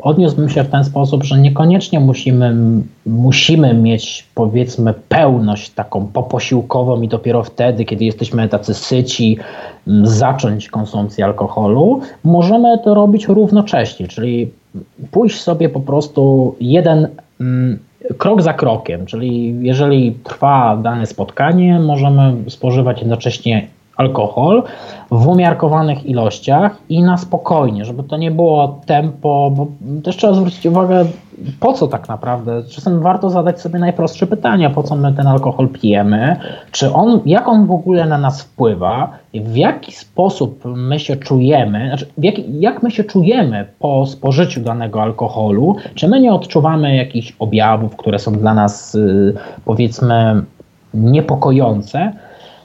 odniósłbym 0.02 0.50
się 0.50 0.64
w 0.64 0.70
ten 0.70 0.84
sposób, 0.84 1.24
że 1.24 1.38
niekoniecznie 1.40 2.00
musimy, 2.00 2.56
musimy 3.06 3.74
mieć 3.74 4.28
powiedzmy 4.36 4.94
pełność 5.10 5.70
taką 5.70 6.08
poposiłkową 6.08 7.02
i 7.02 7.08
dopiero 7.08 7.44
wtedy, 7.44 7.86
kiedy 7.86 8.06
jesteśmy 8.06 8.50
tacy 8.50 8.74
syci, 8.74 9.38
zacząć 10.04 10.70
konsumpcję 10.70 11.26
alkoholu. 11.26 12.02
Możemy 12.24 12.80
to 12.84 12.94
robić 12.94 13.28
równocześnie, 13.28 14.08
czyli 14.08 14.52
pójść 15.12 15.42
sobie 15.42 15.70
po 15.70 15.80
prostu 15.80 16.56
jeden 16.60 17.08
krok 18.18 18.42
za 18.42 18.54
krokiem, 18.54 19.06
czyli 19.06 19.56
jeżeli 19.62 20.14
trwa 20.24 20.78
dane 20.78 21.06
spotkanie, 21.06 21.80
możemy 21.80 22.50
spożywać 22.50 23.00
jednocześnie 23.00 23.68
alkohol 24.02 24.64
w 25.12 25.28
umiarkowanych 25.28 26.06
ilościach 26.06 26.78
i 26.90 27.04
na 27.04 27.18
spokojnie, 27.18 27.86
żeby 27.86 28.04
to 28.04 28.18
nie 28.18 28.32
było 28.32 28.80
tempo, 28.86 29.52
bo 29.56 29.68
też 30.04 30.18
trzeba 30.18 30.34
zwrócić 30.34 30.66
uwagę, 30.66 31.06
po 31.60 31.74
co 31.74 31.88
tak 31.88 32.10
naprawdę. 32.10 32.64
Czasem 32.70 33.00
warto 33.00 33.30
zadać 33.30 33.62
sobie 33.62 33.80
najprostsze 33.80 34.28
pytania, 34.28 34.70
po 34.70 34.84
co 34.84 34.96
my 34.96 35.14
ten 35.14 35.28
alkohol 35.28 35.68
pijemy, 35.70 36.36
czy 36.72 36.94
on, 36.94 37.20
jak 37.26 37.48
on 37.48 37.68
w 37.68 37.72
ogóle 37.72 38.06
na 38.06 38.18
nas 38.18 38.42
wpływa, 38.42 39.10
w 39.34 39.56
jaki 39.56 39.92
sposób 39.92 40.64
my 40.66 41.00
się 41.00 41.16
czujemy, 41.16 41.88
znaczy 41.88 42.06
jak, 42.18 42.36
jak 42.50 42.84
my 42.84 42.92
się 42.92 43.04
czujemy 43.04 43.66
po 43.80 44.06
spożyciu 44.06 44.62
danego 44.62 45.02
alkoholu, 45.02 45.76
czy 45.96 46.08
my 46.08 46.20
nie 46.20 46.34
odczuwamy 46.34 46.96
jakichś 46.96 47.34
objawów, 47.40 47.96
które 47.96 48.20
są 48.20 48.32
dla 48.32 48.54
nas 48.54 48.96
y, 48.96 49.34
powiedzmy 49.66 50.44
niepokojące. 50.94 52.14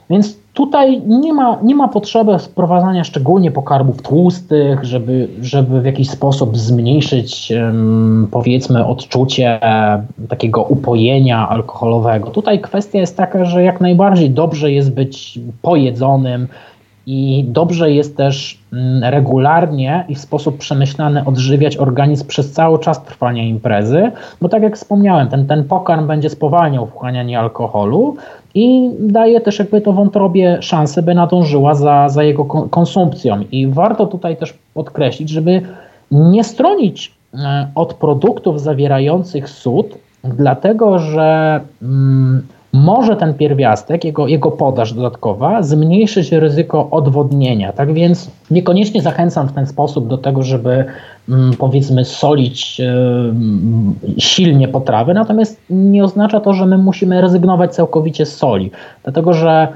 Więc 0.09 0.36
Tutaj 0.57 1.01
nie 1.07 1.33
ma, 1.33 1.59
nie 1.63 1.75
ma 1.75 1.87
potrzeby 1.87 2.39
wprowadzania 2.39 3.03
szczególnie 3.03 3.51
pokarmów 3.51 4.01
tłustych, 4.01 4.83
żeby, 4.83 5.27
żeby 5.41 5.81
w 5.81 5.85
jakiś 5.85 6.09
sposób 6.09 6.57
zmniejszyć 6.57 7.53
powiedzmy 8.31 8.85
odczucie 8.85 9.59
takiego 10.29 10.63
upojenia 10.63 11.49
alkoholowego. 11.49 12.29
Tutaj 12.29 12.61
kwestia 12.61 12.99
jest 12.99 13.17
taka, 13.17 13.45
że 13.45 13.63
jak 13.63 13.81
najbardziej 13.81 14.29
dobrze 14.29 14.71
jest 14.71 14.93
być 14.93 15.39
pojedzonym 15.61 16.47
i 17.09 17.45
dobrze 17.47 17.91
jest 17.91 18.17
też 18.17 18.59
mm, 18.73 19.03
regularnie 19.03 20.05
i 20.09 20.15
w 20.15 20.19
sposób 20.19 20.57
przemyślany 20.57 21.25
odżywiać 21.25 21.77
organizm 21.77 22.27
przez 22.27 22.51
cały 22.51 22.79
czas 22.79 23.03
trwania 23.03 23.43
imprezy, 23.43 24.11
bo 24.41 24.49
tak 24.49 24.63
jak 24.63 24.75
wspomniałem, 24.75 25.27
ten, 25.27 25.47
ten 25.47 25.63
pokarm 25.63 26.07
będzie 26.07 26.29
spowalniał 26.29 26.87
wchłanianie 26.87 27.39
alkoholu, 27.39 28.15
i 28.55 28.89
daje 28.99 29.41
też 29.41 29.59
jakby 29.59 29.81
to 29.81 29.93
wątrobie 29.93 30.57
szansę, 30.61 31.01
by 31.01 31.15
nadążyła 31.15 31.75
za, 31.75 32.09
za 32.09 32.23
jego 32.23 32.45
konsumpcją. 32.45 33.43
I 33.51 33.67
warto 33.67 34.07
tutaj 34.07 34.37
też 34.37 34.53
podkreślić, 34.73 35.29
żeby 35.29 35.61
nie 36.11 36.43
stronić 36.43 37.15
e, 37.33 37.67
od 37.75 37.93
produktów 37.93 38.61
zawierających 38.61 39.49
sód, 39.49 39.97
dlatego 40.23 40.99
że 40.99 41.59
mm, 41.81 42.47
może 42.73 43.15
ten 43.15 43.33
pierwiastek, 43.33 44.05
jego, 44.05 44.27
jego 44.27 44.51
podaż 44.51 44.93
dodatkowa, 44.93 45.63
zmniejszyć 45.63 46.31
ryzyko 46.31 46.89
odwodnienia. 46.91 47.71
Tak 47.71 47.93
więc 47.93 48.31
niekoniecznie 48.51 49.01
zachęcam 49.01 49.47
w 49.47 49.53
ten 49.53 49.67
sposób 49.67 50.07
do 50.07 50.17
tego, 50.17 50.43
żeby 50.43 50.85
mm, 51.29 51.53
powiedzmy 51.59 52.05
solić 52.05 52.81
silnie 54.17 54.67
potrawy, 54.67 55.13
natomiast 55.13 55.61
nie 55.69 56.03
oznacza 56.03 56.39
to, 56.39 56.53
że 56.53 56.65
my 56.65 56.77
musimy 56.77 57.21
rezygnować 57.21 57.75
całkowicie 57.75 58.25
z 58.25 58.37
soli, 58.37 58.71
dlatego 59.03 59.33
że 59.33 59.67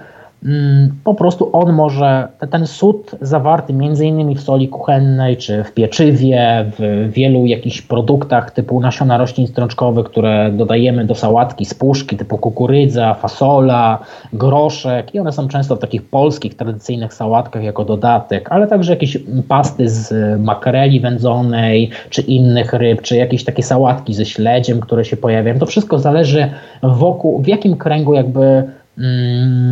po 1.04 1.16
prostu 1.16 1.50
on 1.54 1.74
może, 1.74 2.28
ten 2.52 2.68
sód 2.68 3.12
zawarty 3.22 3.74
między 3.74 4.06
innymi 4.06 4.36
w 4.36 4.42
soli 4.42 4.68
kuchennej, 4.68 5.38
czy 5.38 5.64
w 5.64 5.74
pieczywie, 5.74 6.66
w 6.80 7.10
wielu 7.14 7.46
jakichś 7.46 7.82
produktach 7.82 8.52
typu 8.52 8.80
nasiona 8.80 9.18
roślin 9.18 9.48
strączkowych, 9.48 10.06
które 10.06 10.52
dodajemy 10.52 11.06
do 11.06 11.16
sałatki 11.16 11.66
z 11.66 11.74
puszki 11.74 12.18
typu 12.18 12.38
kukurydza, 12.38 13.14
fasola, 13.14 14.00
groszek 14.34 15.16
i 15.16 15.20
one 15.20 15.32
są 15.32 15.48
często 15.48 15.76
w 15.76 15.80
takich 15.80 16.10
polskich, 16.10 16.56
tradycyjnych 16.56 17.14
sałatkach 17.14 17.64
jako 17.64 17.86
dodatek, 17.86 18.52
ale 18.52 18.68
także 18.68 18.94
jakieś 18.94 19.18
pasty 19.48 19.90
z 19.90 20.40
makreli 20.42 21.00
wędzonej, 21.00 21.90
czy 22.10 22.22
innych 22.22 22.74
ryb, 22.74 23.02
czy 23.02 23.16
jakieś 23.16 23.44
takie 23.44 23.64
sałatki 23.64 24.14
ze 24.14 24.26
śledziem, 24.26 24.80
które 24.80 25.06
się 25.06 25.18
pojawiają. 25.18 25.60
To 25.60 25.66
wszystko 25.66 26.00
zależy 26.00 26.52
wokół, 26.84 27.42
w 27.42 27.48
jakim 27.48 27.78
kręgu 27.78 28.14
jakby 28.14 28.42
Mm, 28.42 28.81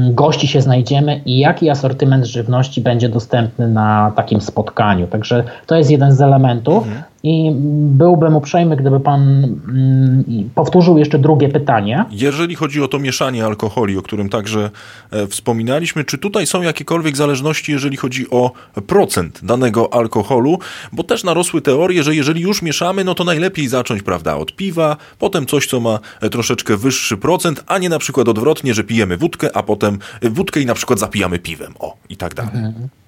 gości 0.10 0.48
się 0.48 0.62
znajdziemy 0.62 1.22
i 1.26 1.40
jaki 1.40 1.70
asortyment 1.70 2.26
żywności 2.26 2.82
będzie 2.82 3.10
dostępny 3.10 3.68
na 3.68 4.12
takim 4.16 4.42
spotkaniu. 4.42 5.08
Także 5.08 5.44
to 5.66 5.76
jest 5.76 5.92
jeden 5.92 6.12
z 6.12 6.22
elementów. 6.22 6.84
Mhm. 6.84 7.04
I 7.24 7.52
byłbym 7.92 8.36
uprzejmy, 8.36 8.76
gdyby 8.76 9.00
pan 9.00 9.22
mm, 9.24 10.50
powtórzył 10.56 10.98
jeszcze 10.98 11.20
drugie 11.20 11.50
pytanie. 11.50 12.06
Jeżeli 12.12 12.56
chodzi 12.56 12.82
o 12.82 12.88
to 12.88 13.00
mieszanie 13.00 13.46
alkoholi, 13.46 13.98
o 13.98 14.02
którym 14.02 14.30
także 14.30 14.70
e, 15.12 15.28
wspominaliśmy, 15.28 16.04
czy 16.04 16.18
tutaj 16.18 16.48
są 16.48 16.62
jakiekolwiek 16.62 17.18
zależności, 17.18 17.72
jeżeli 17.72 17.98
chodzi 17.98 18.30
o 18.30 18.52
procent 18.88 19.40
danego 19.44 19.94
alkoholu? 19.94 20.60
Bo 20.94 21.04
też 21.04 21.24
narosły 21.24 21.62
teorie, 21.62 22.04
że 22.04 22.16
jeżeli 22.16 22.42
już 22.42 22.62
mieszamy, 22.62 23.04
no 23.04 23.16
to 23.16 23.24
najlepiej 23.24 23.68
zacząć, 23.68 24.04
prawda, 24.04 24.38
od 24.38 24.56
piwa, 24.56 24.98
potem 25.20 25.46
coś, 25.46 25.68
co 25.68 25.80
ma 25.80 26.00
e, 26.22 26.30
troszeczkę 26.30 26.78
wyższy 26.78 27.18
procent, 27.18 27.64
a 27.68 27.78
nie 27.78 27.90
na 27.90 28.00
przykład 28.00 28.28
odwrotnie, 28.28 28.74
że 28.74 28.84
pijemy 28.84 29.18
wódkę, 29.18 29.58
a 29.58 29.64
potem 29.64 30.00
wódkę 30.22 30.62
i 30.62 30.66
na 30.66 30.74
przykład 30.74 31.00
zapijamy 31.00 31.40
piwem, 31.40 31.74
o, 31.80 31.98
i 32.10 32.18
tak 32.18 32.34
dalej. 32.34 32.56
Mhm. 32.56 32.99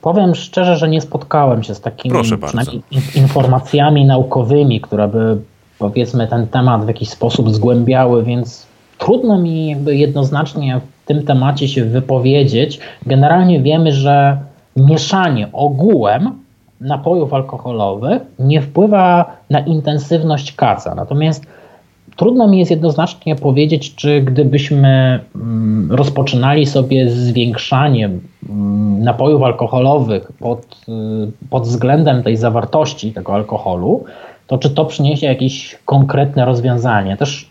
Powiem 0.00 0.34
szczerze, 0.34 0.76
że 0.76 0.88
nie 0.88 1.00
spotkałem 1.00 1.62
się 1.62 1.74
z 1.74 1.80
takimi 1.80 2.14
informacjami 3.14 4.04
naukowymi, 4.04 4.80
które 4.80 5.08
by 5.08 5.38
powiedzmy 5.78 6.28
ten 6.28 6.46
temat 6.46 6.84
w 6.84 6.88
jakiś 6.88 7.08
sposób 7.08 7.54
zgłębiały, 7.54 8.24
więc 8.24 8.66
trudno 8.98 9.38
mi 9.38 9.68
jakby 9.68 9.96
jednoznacznie 9.96 10.80
w 11.02 11.06
tym 11.06 11.22
temacie 11.22 11.68
się 11.68 11.84
wypowiedzieć. 11.84 12.80
Generalnie 13.06 13.60
wiemy, 13.60 13.92
że 13.92 14.38
mieszanie 14.76 15.48
ogółem 15.52 16.40
napojów 16.80 17.34
alkoholowych 17.34 18.22
nie 18.38 18.62
wpływa 18.62 19.36
na 19.50 19.60
intensywność 19.60 20.52
kaca. 20.52 20.94
Natomiast 20.94 21.46
Trudno 22.16 22.48
mi 22.48 22.58
jest 22.58 22.70
jednoznacznie 22.70 23.36
powiedzieć, 23.36 23.94
czy 23.94 24.20
gdybyśmy 24.20 25.20
mm, 25.34 25.92
rozpoczynali 25.92 26.66
sobie 26.66 27.10
zwiększanie 27.10 28.10
mm, 28.48 29.02
napojów 29.02 29.42
alkoholowych 29.42 30.32
pod, 30.32 30.80
y, 30.88 31.48
pod 31.50 31.62
względem 31.62 32.22
tej 32.22 32.36
zawartości 32.36 33.12
tego 33.12 33.34
alkoholu, 33.34 34.04
to 34.46 34.58
czy 34.58 34.70
to 34.70 34.84
przyniesie 34.84 35.26
jakieś 35.26 35.78
konkretne 35.84 36.44
rozwiązanie? 36.44 37.16
Też 37.16 37.50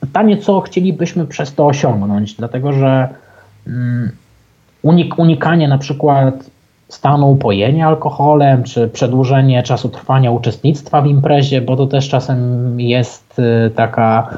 pytanie, 0.00 0.36
co 0.36 0.60
chcielibyśmy 0.60 1.26
przez 1.26 1.54
to 1.54 1.66
osiągnąć, 1.66 2.34
dlatego 2.34 2.72
że 2.72 3.08
mm, 3.66 4.10
unik, 4.82 5.18
unikanie 5.18 5.68
na 5.68 5.78
przykład 5.78 6.50
stanu 6.88 7.30
upojenia 7.30 7.88
alkoholem, 7.88 8.62
czy 8.62 8.88
przedłużenie 8.88 9.62
czasu 9.62 9.88
trwania 9.88 10.30
uczestnictwa 10.30 11.02
w 11.02 11.06
imprezie, 11.06 11.60
bo 11.60 11.76
to 11.76 11.86
też 11.86 12.08
czasem 12.08 12.80
jest 12.80 13.38
y, 13.38 13.70
taka 13.70 14.28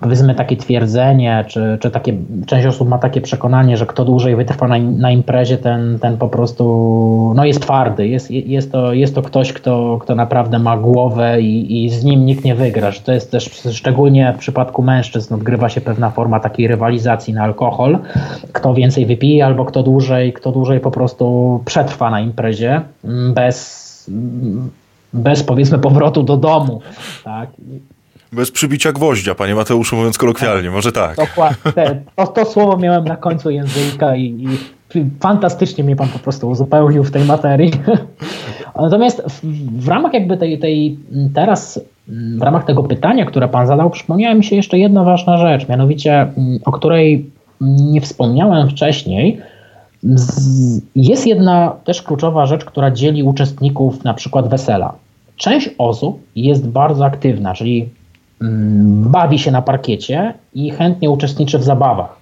powiedzmy 0.00 0.34
takie 0.34 0.56
twierdzenie, 0.56 1.44
czy, 1.48 1.78
czy 1.80 1.90
takie, 1.90 2.14
część 2.46 2.66
osób 2.66 2.88
ma 2.88 2.98
takie 2.98 3.20
przekonanie, 3.20 3.76
że 3.76 3.86
kto 3.86 4.04
dłużej 4.04 4.36
wytrwa 4.36 4.68
na, 4.68 4.78
na 4.78 5.10
imprezie, 5.10 5.58
ten, 5.58 5.98
ten 5.98 6.16
po 6.18 6.28
prostu 6.28 7.32
no 7.36 7.44
jest 7.44 7.62
twardy. 7.62 8.08
Jest, 8.08 8.30
jest, 8.30 8.72
to, 8.72 8.92
jest 8.92 9.14
to 9.14 9.22
ktoś, 9.22 9.52
kto, 9.52 9.98
kto 10.00 10.14
naprawdę 10.14 10.58
ma 10.58 10.76
głowę 10.76 11.40
i, 11.40 11.84
i 11.84 11.90
z 11.90 12.04
nim 12.04 12.26
nikt 12.26 12.44
nie 12.44 12.54
wygra. 12.54 12.90
To 13.04 13.12
jest 13.12 13.30
też 13.30 13.62
szczególnie 13.72 14.32
w 14.36 14.38
przypadku 14.38 14.82
mężczyzn 14.82 15.34
odgrywa 15.34 15.68
się 15.68 15.80
pewna 15.80 16.10
forma 16.10 16.40
takiej 16.40 16.68
rywalizacji 16.68 17.34
na 17.34 17.42
alkohol. 17.42 17.98
Kto 18.52 18.74
więcej 18.74 19.06
wypije 19.06 19.46
albo 19.46 19.64
kto 19.64 19.82
dłużej, 19.82 20.32
kto 20.32 20.52
dłużej 20.52 20.80
po 20.80 20.90
prostu 20.90 21.60
przetrwa 21.64 22.10
na 22.10 22.20
imprezie 22.20 22.80
bez 23.34 23.80
bez 25.12 25.42
powiedzmy 25.42 25.78
powrotu 25.78 26.22
do 26.22 26.36
domu. 26.36 26.80
Tak? 27.24 27.50
Bez 28.32 28.50
przybicia 28.50 28.92
gwoździa, 28.92 29.34
panie 29.34 29.54
Mateuszu, 29.54 29.96
mówiąc 29.96 30.18
kolokwialnie, 30.18 30.70
może 30.70 30.92
tak. 30.92 31.16
Dokładnie. 31.16 32.02
To, 32.16 32.26
to 32.26 32.44
słowo 32.44 32.76
miałem 32.76 33.04
na 33.04 33.16
końcu 33.16 33.50
języka 33.50 34.16
i, 34.16 34.24
i 34.24 34.48
fantastycznie 35.20 35.84
mnie 35.84 35.96
pan 35.96 36.08
po 36.08 36.18
prostu 36.18 36.48
uzupełnił 36.48 37.04
w 37.04 37.10
tej 37.10 37.24
materii. 37.24 37.72
Natomiast 38.80 39.22
w, 39.28 39.40
w, 39.84 39.88
ramach 39.88 40.12
jakby 40.14 40.36
tej, 40.36 40.58
tej 40.58 40.98
teraz, 41.34 41.80
w 42.38 42.42
ramach 42.42 42.64
tego 42.64 42.82
pytania, 42.82 43.24
które 43.24 43.48
pan 43.48 43.66
zadał, 43.66 43.90
przypomniała 43.90 44.34
mi 44.34 44.44
się 44.44 44.56
jeszcze 44.56 44.78
jedna 44.78 45.04
ważna 45.04 45.38
rzecz, 45.38 45.68
mianowicie 45.68 46.32
o 46.64 46.72
której 46.72 47.30
nie 47.60 48.00
wspomniałem 48.00 48.68
wcześniej, 48.68 49.40
Jest 50.96 51.26
jedna 51.26 51.76
też 51.84 52.02
kluczowa 52.02 52.46
rzecz, 52.46 52.64
która 52.64 52.90
dzieli 52.90 53.22
uczestników 53.22 54.04
na 54.04 54.14
przykład 54.14 54.48
wesela. 54.48 54.94
Część 55.36 55.70
osób 55.78 56.22
jest 56.36 56.68
bardzo 56.68 57.04
aktywna, 57.04 57.54
czyli 57.54 57.80
mm, 57.80 57.99
bawi 59.10 59.38
się 59.38 59.50
na 59.50 59.62
parkiecie 59.62 60.34
i 60.54 60.70
chętnie 60.70 61.10
uczestniczy 61.10 61.58
w 61.58 61.64
zabawach. 61.64 62.16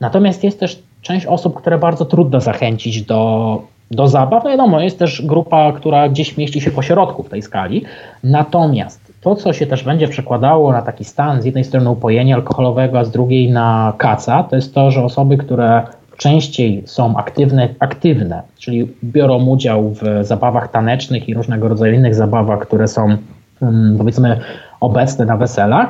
Natomiast 0.00 0.44
jest 0.44 0.60
też 0.60 0.82
część 1.02 1.26
osób, 1.26 1.54
które 1.54 1.78
bardzo 1.78 2.04
trudno 2.04 2.40
zachęcić 2.40 3.02
do, 3.02 3.62
do 3.90 4.08
zabaw. 4.08 4.44
No 4.44 4.50
wiadomo, 4.50 4.80
jest 4.80 4.98
też 4.98 5.22
grupa, 5.22 5.72
która 5.72 6.08
gdzieś 6.08 6.36
mieści 6.36 6.60
się 6.60 6.70
po 6.70 6.82
środku 6.82 7.22
w 7.22 7.28
tej 7.28 7.42
skali. 7.42 7.84
Natomiast 8.24 9.12
to, 9.20 9.36
co 9.36 9.52
się 9.52 9.66
też 9.66 9.84
będzie 9.84 10.08
przekładało 10.08 10.72
na 10.72 10.82
taki 10.82 11.04
stan, 11.04 11.42
z 11.42 11.44
jednej 11.44 11.64
strony 11.64 11.90
upojenia 11.90 12.34
alkoholowego, 12.34 12.98
a 12.98 13.04
z 13.04 13.10
drugiej 13.10 13.50
na 13.50 13.92
kaca, 13.98 14.42
to 14.42 14.56
jest 14.56 14.74
to, 14.74 14.90
że 14.90 15.04
osoby, 15.04 15.36
które 15.36 15.82
częściej 16.16 16.82
są 16.86 17.16
aktywne, 17.16 17.68
aktywne, 17.78 18.42
czyli 18.58 18.88
biorą 19.04 19.46
udział 19.46 19.90
w 19.90 20.24
zabawach 20.26 20.70
tanecznych 20.70 21.28
i 21.28 21.34
różnego 21.34 21.68
rodzaju 21.68 21.94
innych 21.94 22.14
zabawach, 22.14 22.60
które 22.60 22.88
są 22.88 23.16
mm, 23.62 23.98
powiedzmy 23.98 24.40
obecne 24.80 25.24
na 25.24 25.36
weselach, 25.36 25.88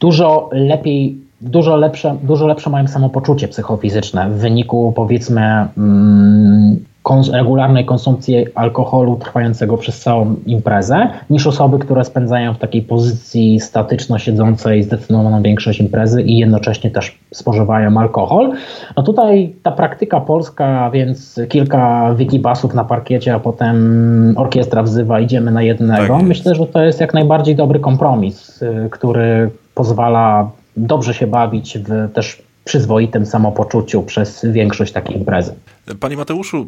dużo 0.00 0.50
lepiej 0.52 1.26
dużo 1.40 1.76
lepsze, 1.76 2.16
dużo 2.22 2.46
lepsze 2.46 2.70
mają 2.70 2.88
samopoczucie 2.88 3.48
psychofizyczne 3.48 4.30
w 4.30 4.32
wyniku 4.32 4.92
powiedzmy 4.96 5.68
mm, 5.78 6.84
kons 7.06 7.30
regularnej 7.30 7.84
konsumpcji 7.84 8.46
alkoholu 8.54 9.16
trwającego 9.16 9.76
przez 9.76 10.00
całą 10.00 10.36
imprezę, 10.46 11.08
niż 11.30 11.46
osoby, 11.46 11.78
które 11.78 12.04
spędzają 12.04 12.54
w 12.54 12.58
takiej 12.58 12.82
pozycji 12.82 13.60
statyczno 13.60 14.18
siedzącej 14.18 14.82
zdecydowaną 14.82 15.42
większość 15.42 15.80
imprezy 15.80 16.22
i 16.22 16.38
jednocześnie 16.38 16.90
też 16.90 17.18
spożywają 17.34 18.00
alkohol. 18.00 18.52
No 18.96 19.02
tutaj 19.02 19.54
ta 19.62 19.70
praktyka 19.70 20.20
polska, 20.20 20.90
więc 20.90 21.40
kilka 21.48 22.14
wikibasów 22.14 22.74
na 22.74 22.84
parkiecie, 22.84 23.34
a 23.34 23.40
potem 23.40 24.34
orkiestra 24.36 24.82
wzywa, 24.82 25.20
idziemy 25.20 25.50
na 25.50 25.62
jednego. 25.62 26.16
Tak 26.16 26.26
Myślę, 26.26 26.54
że 26.54 26.66
to 26.66 26.82
jest 26.82 27.00
jak 27.00 27.14
najbardziej 27.14 27.56
dobry 27.56 27.80
kompromis, 27.80 28.62
y, 28.62 28.88
który 28.90 29.50
pozwala 29.74 30.50
dobrze 30.76 31.14
się 31.14 31.26
bawić 31.26 31.78
w 31.78 32.12
też 32.12 32.45
przyzwoitym 32.66 33.26
samopoczuciu 33.26 34.02
przez 34.02 34.46
większość 34.52 34.92
takiej 34.92 35.16
imprezy. 35.16 35.54
Panie 36.00 36.16
Mateuszu, 36.16 36.66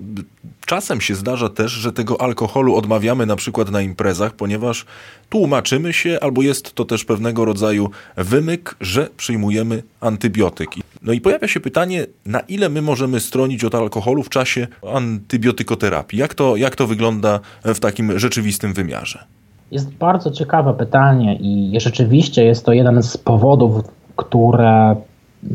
czasem 0.67 1.01
się 1.01 1.15
zdarza 1.15 1.49
też, 1.49 1.73
że 1.73 1.93
tego 1.93 2.21
alkoholu 2.21 2.77
odmawiamy 2.77 3.27
na 3.27 3.37
przykład 3.37 3.71
na 3.71 3.81
imprezach, 3.81 4.33
ponieważ 4.33 4.87
tłumaczymy 5.29 5.93
się, 5.93 6.19
albo 6.21 6.43
jest 6.43 6.75
to 6.75 6.85
też 6.85 7.05
pewnego 7.05 7.45
rodzaju 7.45 7.91
wymyk, 8.17 8.77
że 8.81 9.09
przyjmujemy 9.17 9.83
antybiotyki. 10.01 10.83
No 11.03 11.13
i 11.13 11.21
pojawia 11.21 11.49
się 11.49 11.61
pytanie, 11.61 12.07
na 12.27 12.41
ile 12.41 12.69
my 12.69 12.83
możemy 12.83 13.21
stronić 13.21 13.65
od 13.65 13.75
alkoholu 13.75 14.23
w 14.23 14.29
czasie 14.29 14.67
antybiotykoterapii? 14.95 16.19
Jak 16.19 16.35
to, 16.35 16.57
jak 16.57 16.77
to 16.77 16.87
wygląda 16.87 17.41
w 17.65 17.81
takim 17.81 18.19
rzeczywistym 18.19 18.73
wymiarze? 18.73 19.25
Jest 19.71 19.91
bardzo 19.91 20.31
ciekawe 20.31 20.75
pytanie 20.75 21.39
i 21.41 21.81
rzeczywiście 21.81 22.45
jest 22.45 22.65
to 22.65 22.73
jeden 22.73 23.03
z 23.03 23.17
powodów, 23.17 23.85
które 24.17 24.97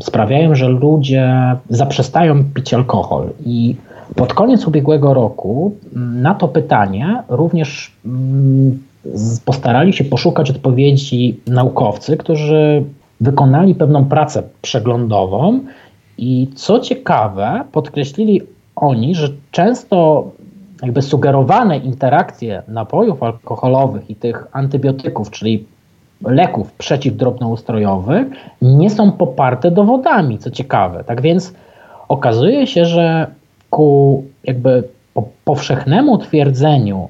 sprawiają, 0.00 0.54
że 0.54 0.68
ludzie 0.68 1.56
zaprzestają 1.68 2.44
pić 2.54 2.74
alkohol. 2.74 3.28
I 3.46 3.76
pod 4.16 4.34
koniec 4.34 4.66
ubiegłego 4.66 5.14
roku 5.14 5.76
na 5.94 6.34
to 6.34 6.48
pytanie 6.48 7.22
również 7.28 7.92
mm, 8.06 8.82
postarali 9.44 9.92
się 9.92 10.04
poszukać 10.04 10.50
odpowiedzi 10.50 11.40
naukowcy, 11.46 12.16
którzy 12.16 12.84
wykonali 13.20 13.74
pewną 13.74 14.04
pracę 14.04 14.42
przeglądową 14.62 15.60
i 16.18 16.48
co 16.54 16.80
ciekawe, 16.80 17.64
podkreślili 17.72 18.40
oni, 18.76 19.14
że 19.14 19.28
często 19.50 20.24
jakby 20.82 21.02
sugerowane 21.02 21.78
interakcje 21.78 22.62
napojów 22.68 23.22
alkoholowych 23.22 24.10
i 24.10 24.16
tych 24.16 24.46
antybiotyków, 24.52 25.30
czyli 25.30 25.66
leków 26.22 26.72
przeciwdrobnoustrojowych 26.72 28.26
nie 28.62 28.90
są 28.90 29.12
poparte 29.12 29.70
dowodami, 29.70 30.38
co 30.38 30.50
ciekawe. 30.50 31.04
Tak 31.04 31.20
więc 31.20 31.54
okazuje 32.08 32.66
się, 32.66 32.84
że 32.84 33.26
ku 33.70 34.24
jakby 34.44 34.82
powszechnemu 35.44 36.18
twierdzeniu 36.18 37.08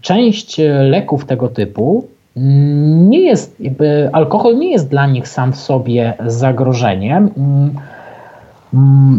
część 0.00 0.60
leków 0.90 1.24
tego 1.24 1.48
typu 1.48 2.04
nie 2.36 3.20
jest, 3.20 3.60
jakby 3.60 4.10
alkohol 4.12 4.58
nie 4.58 4.70
jest 4.70 4.88
dla 4.88 5.06
nich 5.06 5.28
sam 5.28 5.52
w 5.52 5.56
sobie 5.56 6.14
zagrożeniem. 6.26 7.30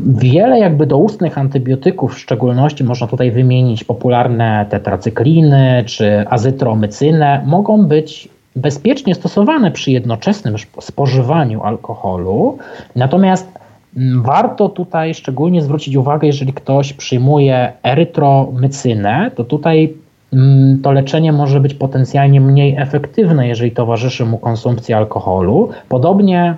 Wiele 0.05 0.59
jakby 0.59 0.85
doustnych 0.87 1.37
antybiotyków, 1.37 2.15
w 2.15 2.19
szczególności 2.19 2.83
można 2.83 3.07
tutaj 3.07 3.31
wymienić 3.31 3.83
popularne 3.83 4.65
tetracykliny 4.69 5.83
czy 5.85 6.25
azytromycynę, 6.29 7.43
mogą 7.45 7.85
być 7.85 8.29
bezpiecznie 8.57 9.15
stosowane 9.15 9.71
przy 9.71 9.91
jednoczesnym 9.91 10.55
spożywaniu 10.79 11.63
alkoholu. 11.63 12.57
Natomiast 12.95 13.51
mm, 13.97 14.23
warto 14.23 14.69
tutaj 14.69 15.13
szczególnie 15.13 15.61
zwrócić 15.61 15.95
uwagę, 15.95 16.27
jeżeli 16.27 16.53
ktoś 16.53 16.93
przyjmuje 16.93 17.73
erytromycynę, 17.83 19.31
to 19.35 19.43
tutaj 19.43 19.93
mm, 20.33 20.81
to 20.81 20.91
leczenie 20.91 21.33
może 21.33 21.59
być 21.59 21.73
potencjalnie 21.73 22.41
mniej 22.41 22.75
efektywne, 22.77 23.47
jeżeli 23.47 23.71
towarzyszy 23.71 24.25
mu 24.25 24.37
konsumpcja 24.37 24.97
alkoholu. 24.97 25.69
Podobnie 25.89 26.55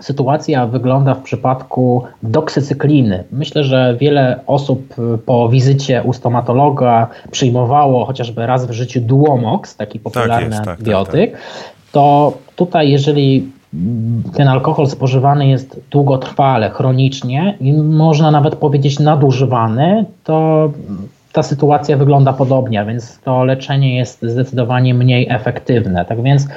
sytuacja 0.00 0.66
wygląda 0.66 1.14
w 1.14 1.22
przypadku 1.22 2.02
doksycykliny. 2.22 3.24
Myślę, 3.32 3.64
że 3.64 3.96
wiele 4.00 4.40
osób 4.46 4.94
y, 5.14 5.18
po 5.18 5.48
wizycie 5.48 6.02
u 6.04 6.12
stomatologa 6.12 7.06
przyjmowało 7.30 8.04
chociażby 8.04 8.46
raz 8.46 8.66
w 8.66 8.70
życiu 8.70 9.00
Duomox, 9.00 9.76
taki 9.76 10.00
popularny 10.00 10.50
tak 10.50 10.58
jest, 10.58 10.68
antybiotyk. 10.68 11.32
Tak, 11.32 11.40
tak, 11.40 11.62
tak. 11.62 11.92
To 11.92 12.32
tutaj, 12.56 12.90
jeżeli 12.90 13.50
ten 14.34 14.48
alkohol 14.48 14.86
spożywany 14.86 15.48
jest 15.48 15.80
długotrwale, 15.90 16.70
chronicznie 16.70 17.56
i 17.60 17.72
można 17.72 18.30
nawet 18.30 18.56
powiedzieć 18.56 18.98
nadużywany, 18.98 20.04
to 20.24 20.70
ta 21.32 21.42
sytuacja 21.42 21.96
wygląda 21.96 22.32
podobnie, 22.32 22.84
więc 22.84 23.18
to 23.20 23.44
leczenie 23.44 23.96
jest 23.96 24.22
zdecydowanie 24.22 24.94
mniej 24.94 25.26
efektywne. 25.30 26.04
Tak 26.04 26.22
więc 26.22 26.48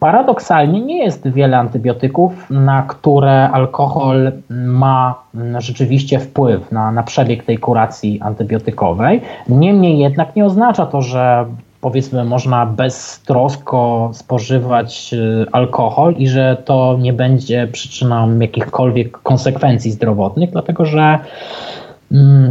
Paradoksalnie 0.00 0.80
nie 0.80 1.04
jest 1.04 1.28
wiele 1.28 1.58
antybiotyków, 1.58 2.50
na 2.50 2.82
które 2.82 3.50
alkohol 3.50 4.32
ma 4.50 5.14
rzeczywiście 5.58 6.18
wpływ 6.18 6.72
na, 6.72 6.92
na 6.92 7.02
przebieg 7.02 7.44
tej 7.44 7.58
kuracji 7.58 8.20
antybiotykowej. 8.22 9.20
Niemniej 9.48 9.98
jednak 9.98 10.36
nie 10.36 10.44
oznacza 10.44 10.86
to, 10.86 11.02
że 11.02 11.46
powiedzmy 11.80 12.24
można 12.24 12.66
beztrosko 12.66 14.10
spożywać 14.12 15.14
y, 15.14 15.46
alkohol 15.52 16.14
i 16.14 16.28
że 16.28 16.56
to 16.64 16.96
nie 17.00 17.12
będzie 17.12 17.66
przyczyną 17.66 18.38
jakichkolwiek 18.38 19.18
konsekwencji 19.18 19.90
zdrowotnych, 19.90 20.50
dlatego 20.50 20.84
że 20.84 21.18
Mm, 21.18 21.87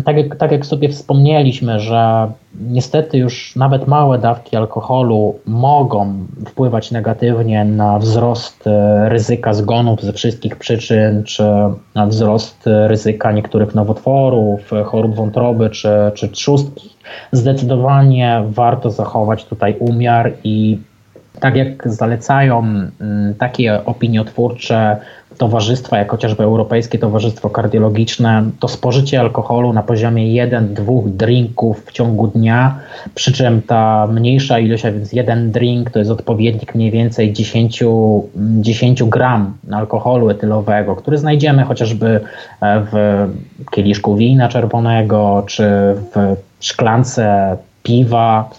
tak 0.05 0.17
jak, 0.17 0.35
tak 0.35 0.51
jak 0.51 0.65
sobie 0.65 0.89
wspomnieliśmy, 0.89 1.79
że 1.79 2.31
niestety 2.59 3.17
już 3.17 3.55
nawet 3.55 3.87
małe 3.87 4.19
dawki 4.19 4.55
alkoholu 4.55 5.39
mogą 5.45 6.13
wpływać 6.47 6.91
negatywnie 6.91 7.65
na 7.65 7.99
wzrost 7.99 8.67
e, 8.67 9.09
ryzyka 9.09 9.53
zgonów 9.53 10.01
ze 10.03 10.13
wszystkich 10.13 10.55
przyczyn, 10.55 11.23
czy 11.23 11.43
na 11.95 12.07
wzrost 12.07 12.63
ryzyka 12.65 13.31
niektórych 13.31 13.75
nowotworów, 13.75 14.71
chorób 14.85 15.15
wątroby 15.15 15.69
czy, 15.69 15.89
czy 16.13 16.29
trzustki. 16.29 16.89
Zdecydowanie 17.31 18.43
warto 18.49 18.91
zachować 18.91 19.45
tutaj 19.45 19.75
umiar 19.79 20.33
i 20.43 20.79
tak 21.39 21.55
jak 21.55 21.89
zalecają 21.89 22.59
mm, 22.59 23.35
takie 23.39 23.85
opiniotwórcze 23.85 24.97
towarzystwa, 25.37 25.97
jak 25.97 26.11
chociażby 26.11 26.43
Europejskie 26.43 26.99
Towarzystwo 26.99 27.49
Kardiologiczne, 27.49 28.43
to 28.59 28.67
spożycie 28.67 29.19
alkoholu 29.19 29.73
na 29.73 29.83
poziomie 29.83 30.47
1-2 30.47 31.09
drinków 31.09 31.85
w 31.85 31.91
ciągu 31.91 32.27
dnia, 32.27 32.79
przy 33.15 33.31
czym 33.31 33.61
ta 33.61 34.07
mniejsza 34.07 34.59
ilość, 34.59 34.85
a 34.85 34.91
więc 34.91 35.13
jeden 35.13 35.51
drink 35.51 35.91
to 35.91 35.99
jest 35.99 36.11
odpowiednik 36.11 36.75
mniej 36.75 36.91
więcej 36.91 37.33
10, 37.33 37.83
10 38.61 39.03
gram 39.03 39.53
alkoholu 39.71 40.29
etylowego, 40.29 40.95
który 40.95 41.17
znajdziemy 41.17 41.63
chociażby 41.63 42.19
e, 42.61 42.85
w 42.91 43.27
kieliszku 43.71 44.15
wina 44.15 44.49
czerwonego, 44.49 45.43
czy 45.47 45.63
w 46.15 46.35
szklance 46.59 47.57
piwa, 47.83 48.49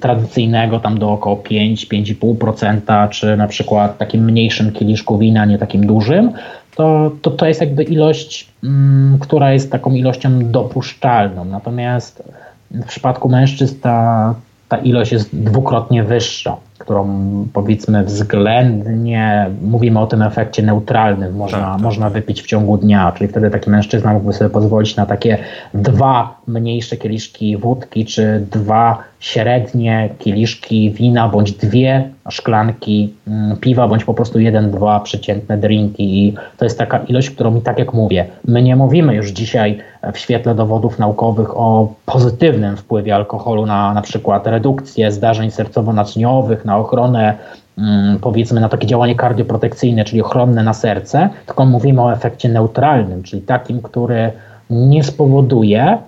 tradycyjnego 0.00 0.80
tam 0.80 0.98
do 0.98 1.10
około 1.10 1.36
5-5,5%, 1.36 3.08
czy 3.08 3.36
na 3.36 3.48
przykład 3.48 3.98
takim 3.98 4.24
mniejszym 4.24 4.72
kieliszku 4.72 5.18
wina, 5.18 5.44
nie 5.44 5.58
takim 5.58 5.86
dużym, 5.86 6.32
to, 6.78 7.10
to, 7.22 7.30
to 7.30 7.46
jest 7.46 7.60
jakby 7.60 7.82
ilość, 7.82 8.48
mm, 8.64 9.18
która 9.18 9.52
jest 9.52 9.72
taką 9.72 9.92
ilością 9.92 10.50
dopuszczalną. 10.50 11.44
Natomiast 11.44 12.22
w 12.70 12.84
przypadku 12.84 13.28
mężczyzn 13.28 13.80
ta, 13.80 14.34
ta 14.68 14.76
ilość 14.76 15.12
jest 15.12 15.36
dwukrotnie 15.36 16.04
wyższa. 16.04 16.56
którą 16.78 17.08
powiedzmy 17.52 18.04
względnie 18.04 19.50
mówimy 19.62 20.00
o 20.00 20.06
tym 20.06 20.22
efekcie 20.22 20.62
neutralnym, 20.62 21.36
można, 21.36 21.58
tak, 21.58 21.72
tak. 21.72 21.80
można 21.80 22.10
wypić 22.10 22.42
w 22.42 22.46
ciągu 22.46 22.78
dnia, 22.78 23.12
czyli 23.12 23.30
wtedy 23.30 23.50
taki 23.50 23.70
mężczyzna 23.70 24.12
mógłby 24.12 24.32
sobie 24.32 24.50
pozwolić 24.50 24.96
na 24.96 25.06
takie 25.06 25.38
dwa 25.74 26.40
mniejsze 26.46 26.96
kieliszki 26.96 27.56
wódki, 27.56 28.04
czy 28.04 28.46
dwa 28.50 28.98
średnie 29.20 30.08
kieliszki 30.18 30.90
wina, 30.90 31.28
bądź 31.28 31.52
dwie 31.52 32.08
szklanki 32.30 33.14
mm, 33.28 33.56
piwa, 33.56 33.88
bądź 33.88 34.04
po 34.04 34.14
prostu 34.14 34.40
jeden, 34.40 34.70
dwa 34.70 35.00
przeciętne 35.00 35.58
drinki. 35.58 36.26
I 36.26 36.34
to 36.56 36.64
jest 36.64 36.78
taka 36.78 36.98
ilość, 36.98 37.30
którą 37.30 37.50
mi 37.50 37.62
tak 37.62 37.78
jak 37.78 37.92
mówię, 37.94 38.26
my 38.44 38.62
nie 38.62 38.76
mówimy 38.76 39.14
już 39.14 39.28
dzisiaj 39.30 39.78
w 40.12 40.18
świetle 40.18 40.54
dowodów 40.54 40.98
naukowych 40.98 41.56
o 41.56 41.94
pozytywnym 42.06 42.76
wpływie 42.76 43.14
alkoholu 43.14 43.66
na 43.66 43.94
na 43.94 44.02
przykład 44.02 44.46
redukcję 44.46 45.12
zdarzeń 45.12 45.50
sercowo-naczyniowych, 45.50 46.64
na 46.64 46.78
ochronę 46.78 47.34
mm, 47.78 48.18
powiedzmy 48.18 48.60
na 48.60 48.68
takie 48.68 48.86
działanie 48.86 49.14
kardioprotekcyjne, 49.14 50.04
czyli 50.04 50.22
ochronne 50.22 50.62
na 50.62 50.74
serce, 50.74 51.28
tylko 51.46 51.66
mówimy 51.66 52.02
o 52.02 52.12
efekcie 52.12 52.48
neutralnym, 52.48 53.22
czyli 53.22 53.42
takim, 53.42 53.82
który 53.82 54.32
nie 54.70 55.04
spowoduje 55.04 55.98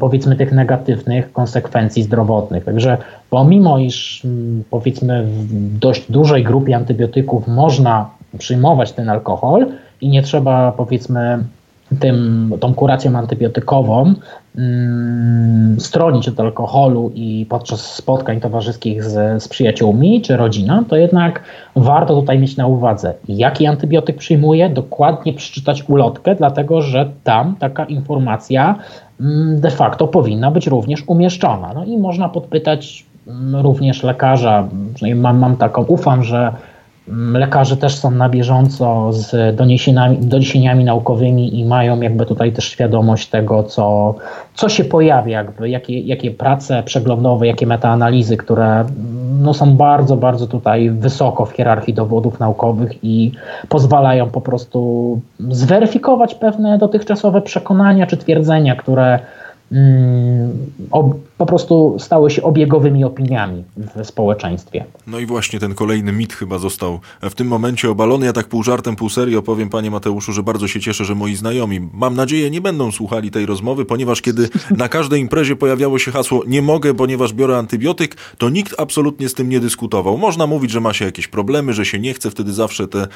powiedzmy 0.00 0.36
tych 0.36 0.52
negatywnych 0.52 1.32
konsekwencji 1.32 2.02
zdrowotnych. 2.02 2.64
Także 2.64 2.98
pomimo 3.30 3.78
iż 3.78 4.24
mm, 4.24 4.64
powiedzmy 4.70 5.24
w 5.24 5.78
dość 5.78 6.12
dużej 6.12 6.44
grupie 6.44 6.76
antybiotyków 6.76 7.48
można 7.48 8.10
przyjmować 8.38 8.92
ten 8.92 9.08
alkohol 9.08 9.66
i 10.00 10.08
nie 10.08 10.22
trzeba 10.22 10.72
powiedzmy 10.72 11.44
tym, 12.00 12.52
tą 12.60 12.74
kuracją 12.74 13.18
antybiotykową 13.18 14.14
mm, 14.56 15.80
stronić 15.80 16.28
od 16.28 16.40
alkoholu 16.40 17.12
i 17.14 17.46
podczas 17.48 17.94
spotkań 17.94 18.40
towarzyskich 18.40 19.04
z, 19.04 19.42
z 19.42 19.48
przyjaciółmi 19.48 20.22
czy 20.22 20.36
rodziną, 20.36 20.84
to 20.84 20.96
jednak 20.96 21.42
warto 21.76 22.20
tutaj 22.20 22.38
mieć 22.38 22.56
na 22.56 22.66
uwadze, 22.66 23.14
jaki 23.28 23.66
antybiotyk 23.66 24.16
przyjmuję, 24.16 24.68
dokładnie 24.68 25.32
przeczytać 25.32 25.84
ulotkę, 25.88 26.34
dlatego 26.34 26.82
że 26.82 27.10
tam 27.24 27.56
taka 27.58 27.84
informacja 27.84 28.64
mm, 28.64 29.09
de 29.54 29.70
facto 29.70 30.08
powinna 30.08 30.50
być 30.50 30.66
również 30.66 31.04
umieszczona. 31.06 31.72
No 31.74 31.84
i 31.84 31.98
można 31.98 32.28
podpytać 32.28 33.06
mm, 33.26 33.56
również 33.56 34.02
lekarza, 34.02 34.68
mam, 35.16 35.38
mam 35.38 35.56
taką, 35.56 35.82
ufam, 35.82 36.24
że 36.24 36.52
Lekarze 37.32 37.76
też 37.76 37.94
są 37.94 38.10
na 38.10 38.28
bieżąco 38.28 39.12
z 39.12 39.56
doniesieniami, 39.56 40.18
doniesieniami 40.18 40.84
naukowymi 40.84 41.60
i 41.60 41.64
mają 41.64 42.00
jakby 42.00 42.26
tutaj 42.26 42.52
też 42.52 42.64
świadomość 42.64 43.28
tego, 43.28 43.62
co, 43.62 44.14
co 44.54 44.68
się 44.68 44.84
pojawia, 44.84 45.38
jakby, 45.38 45.70
jakie, 45.70 46.00
jakie 46.00 46.30
prace 46.30 46.82
przeglądowe, 46.82 47.46
jakie 47.46 47.66
metaanalizy, 47.66 48.36
które 48.36 48.84
no, 49.40 49.54
są 49.54 49.76
bardzo, 49.76 50.16
bardzo 50.16 50.46
tutaj 50.46 50.90
wysoko 50.90 51.46
w 51.46 51.52
hierarchii 51.52 51.94
dowodów 51.94 52.40
naukowych 52.40 52.92
i 53.02 53.32
pozwalają 53.68 54.30
po 54.30 54.40
prostu 54.40 55.20
zweryfikować 55.38 56.34
pewne 56.34 56.78
dotychczasowe 56.78 57.42
przekonania 57.42 58.06
czy 58.06 58.16
twierdzenia, 58.16 58.76
które 58.76 59.18
Mm, 59.72 60.50
po 61.40 61.46
prostu 61.46 61.96
stały 61.98 62.30
się 62.30 62.42
obiegowymi 62.42 63.04
opiniami 63.04 63.64
w 63.76 64.06
społeczeństwie. 64.06 64.84
No 65.06 65.18
i 65.18 65.26
właśnie 65.26 65.60
ten 65.60 65.74
kolejny 65.74 66.12
mit 66.12 66.32
chyba 66.32 66.58
został 66.58 67.00
w 67.22 67.34
tym 67.34 67.46
momencie 67.46 67.90
obalony. 67.90 68.26
Ja 68.26 68.32
tak 68.32 68.48
pół 68.48 68.62
żartem, 68.62 68.96
pół 68.96 69.08
serio 69.08 69.42
powiem 69.42 69.68
panie 69.68 69.90
Mateuszu, 69.90 70.32
że 70.32 70.42
bardzo 70.42 70.68
się 70.68 70.80
cieszę, 70.80 71.04
że 71.04 71.14
moi 71.14 71.36
znajomi, 71.36 71.88
mam 71.92 72.14
nadzieję, 72.14 72.50
nie 72.50 72.60
będą 72.60 72.92
słuchali 72.92 73.30
tej 73.30 73.46
rozmowy, 73.46 73.84
ponieważ 73.84 74.22
kiedy 74.22 74.48
na 74.76 74.88
każdej 74.88 75.20
imprezie 75.20 75.56
pojawiało 75.56 75.98
się 75.98 76.10
hasło 76.10 76.42
nie 76.46 76.62
mogę, 76.62 76.94
ponieważ 76.94 77.32
biorę 77.32 77.58
antybiotyk, 77.58 78.16
to 78.38 78.50
nikt 78.50 78.80
absolutnie 78.80 79.28
z 79.28 79.34
tym 79.34 79.48
nie 79.48 79.60
dyskutował. 79.60 80.18
Można 80.18 80.46
mówić, 80.46 80.70
że 80.70 80.80
ma 80.80 80.92
się 80.92 81.04
jakieś 81.04 81.28
problemy, 81.28 81.72
że 81.72 81.84
się 81.84 81.98
nie 81.98 82.14
chce, 82.14 82.30
wtedy 82.30 82.52
zawsze 82.52 82.88
te 82.88 83.06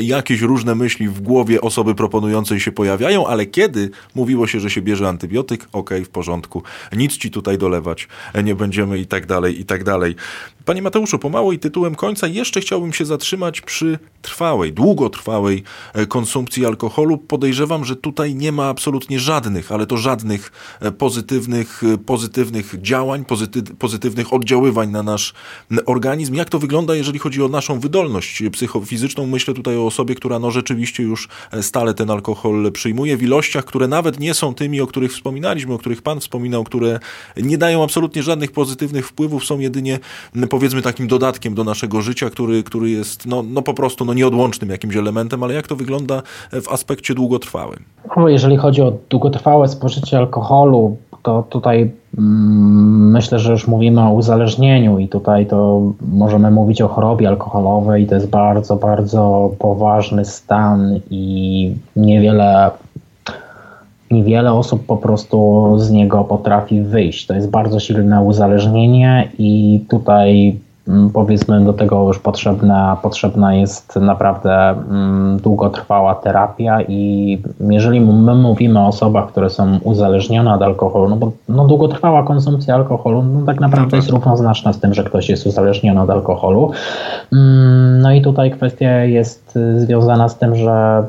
jakieś 0.00 0.40
różne 0.40 0.74
myśli 0.74 1.08
w 1.08 1.20
głowie 1.20 1.60
osoby 1.60 1.94
proponującej 1.94 2.60
się 2.60 2.72
pojawiają, 2.72 3.26
ale 3.26 3.46
kiedy 3.46 3.90
mówiło 4.14 4.46
się, 4.46 4.60
że 4.60 4.70
się 4.70 4.82
bierze 4.82 5.08
antybiotyk, 5.08 5.68
ok, 5.72 5.90
w 6.04 6.08
porządku, 6.08 6.62
nic 6.92 7.16
ci 7.16 7.30
tutaj 7.30 7.51
dolewać 7.58 8.08
nie 8.44 8.54
będziemy 8.54 8.98
i 8.98 9.06
tak 9.06 9.26
dalej, 9.26 9.60
i 9.60 9.64
tak 9.64 9.84
dalej. 9.84 10.16
Panie 10.64 10.82
Mateuszu, 10.82 11.18
pomału 11.18 11.52
i 11.52 11.58
tytułem 11.58 11.94
końca 11.94 12.26
jeszcze 12.26 12.60
chciałbym 12.60 12.92
się 12.92 13.04
zatrzymać 13.04 13.60
przy 13.60 13.98
trwałej, 14.22 14.72
długotrwałej 14.72 15.62
e, 15.94 16.06
konsumpcji 16.06 16.66
alkoholu. 16.66 17.18
Podejrzewam, 17.18 17.84
że 17.84 17.96
tutaj 17.96 18.34
nie 18.34 18.52
ma 18.52 18.68
absolutnie 18.68 19.20
żadnych, 19.20 19.72
ale 19.72 19.86
to 19.86 19.96
żadnych 19.96 20.52
e, 20.80 20.92
pozytywnych, 20.92 21.82
e, 21.94 21.98
pozytywnych 21.98 22.74
działań, 22.82 23.24
pozyty, 23.24 23.62
pozytywnych 23.62 24.32
oddziaływań 24.32 24.90
na 24.90 25.02
nasz 25.02 25.34
organizm. 25.86 26.34
Jak 26.34 26.50
to 26.50 26.58
wygląda, 26.58 26.94
jeżeli 26.94 27.18
chodzi 27.18 27.42
o 27.42 27.48
naszą 27.48 27.80
wydolność 27.80 28.42
psychofizyczną? 28.52 29.26
Myślę 29.26 29.54
tutaj 29.54 29.76
o 29.76 29.86
osobie, 29.86 30.14
która 30.14 30.38
no 30.38 30.50
rzeczywiście 30.50 31.02
już 31.02 31.28
stale 31.60 31.94
ten 31.94 32.10
alkohol 32.10 32.72
przyjmuje 32.72 33.16
w 33.16 33.22
ilościach, 33.22 33.64
które 33.64 33.88
nawet 33.88 34.20
nie 34.20 34.34
są 34.34 34.54
tymi, 34.54 34.80
o 34.80 34.86
których 34.86 35.12
wspominaliśmy, 35.12 35.74
o 35.74 35.78
których 35.78 36.02
Pan 36.02 36.20
wspominał, 36.20 36.64
które 36.64 37.00
nie 37.46 37.58
dają 37.58 37.84
absolutnie 37.84 38.22
żadnych 38.22 38.52
pozytywnych 38.52 39.08
wpływów, 39.08 39.44
są 39.44 39.58
jedynie 39.58 39.98
powiedzmy 40.50 40.82
takim 40.82 41.06
dodatkiem 41.06 41.54
do 41.54 41.64
naszego 41.64 42.00
życia, 42.00 42.30
który, 42.30 42.62
który 42.62 42.90
jest 42.90 43.26
no, 43.26 43.42
no 43.42 43.62
po 43.62 43.74
prostu 43.74 44.04
no, 44.04 44.14
nieodłącznym 44.14 44.70
jakimś 44.70 44.96
elementem, 44.96 45.42
ale 45.42 45.54
jak 45.54 45.66
to 45.66 45.76
wygląda 45.76 46.22
w 46.52 46.72
aspekcie 46.72 47.14
długotrwałym? 47.14 47.78
No, 48.16 48.28
jeżeli 48.28 48.56
chodzi 48.56 48.82
o 48.82 48.92
długotrwałe 49.10 49.68
spożycie 49.68 50.18
alkoholu, 50.18 50.96
to 51.22 51.44
tutaj 51.48 51.90
mm, 52.18 53.10
myślę, 53.10 53.38
że 53.38 53.52
już 53.52 53.68
mówimy 53.68 54.00
o 54.00 54.12
uzależnieniu 54.12 54.98
i 54.98 55.08
tutaj 55.08 55.46
to 55.46 55.82
możemy 56.12 56.50
mówić 56.50 56.82
o 56.82 56.88
chorobie 56.88 57.28
alkoholowej. 57.28 58.06
To 58.06 58.14
jest 58.14 58.28
bardzo, 58.28 58.76
bardzo 58.76 59.50
poważny 59.58 60.24
stan 60.24 61.00
i 61.10 61.74
niewiele 61.96 62.70
niewiele 64.12 64.52
osób 64.52 64.86
po 64.86 64.96
prostu 64.96 65.68
z 65.78 65.90
niego 65.90 66.24
potrafi 66.24 66.80
wyjść. 66.80 67.26
To 67.26 67.34
jest 67.34 67.50
bardzo 67.50 67.80
silne 67.80 68.22
uzależnienie 68.22 69.28
i 69.38 69.80
tutaj 69.90 70.58
mm, 70.88 71.10
powiedzmy 71.10 71.64
do 71.64 71.72
tego 71.72 72.06
już 72.06 72.18
potrzebna, 72.18 72.96
potrzebna 73.02 73.54
jest 73.54 73.96
naprawdę 73.96 74.68
mm, 74.68 75.38
długotrwała 75.42 76.14
terapia 76.14 76.82
i 76.82 77.38
jeżeli 77.60 78.00
my 78.00 78.34
mówimy 78.34 78.80
o 78.80 78.86
osobach, 78.86 79.28
które 79.28 79.50
są 79.50 79.78
uzależnione 79.82 80.54
od 80.54 80.62
alkoholu, 80.62 81.08
no 81.08 81.16
bo 81.16 81.32
no, 81.48 81.64
długotrwała 81.64 82.22
konsumpcja 82.22 82.74
alkoholu 82.74 83.22
no, 83.22 83.46
tak 83.46 83.60
naprawdę 83.60 83.96
jest 83.96 84.10
równoznaczna 84.10 84.72
z 84.72 84.80
tym, 84.80 84.94
że 84.94 85.04
ktoś 85.04 85.28
jest 85.28 85.46
uzależniony 85.46 86.00
od 86.00 86.10
alkoholu. 86.10 86.70
Mm, 87.32 88.00
no 88.00 88.12
i 88.12 88.22
tutaj 88.22 88.50
kwestia 88.50 89.04
jest 89.04 89.58
związana 89.76 90.28
z 90.28 90.38
tym, 90.38 90.56
że 90.56 91.04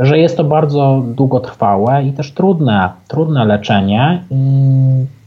że 0.00 0.18
jest 0.18 0.36
to 0.36 0.44
bardzo 0.44 1.02
długotrwałe 1.06 2.04
i 2.04 2.12
też 2.12 2.32
trudne, 2.32 2.90
trudne 3.08 3.44
leczenie. 3.44 4.22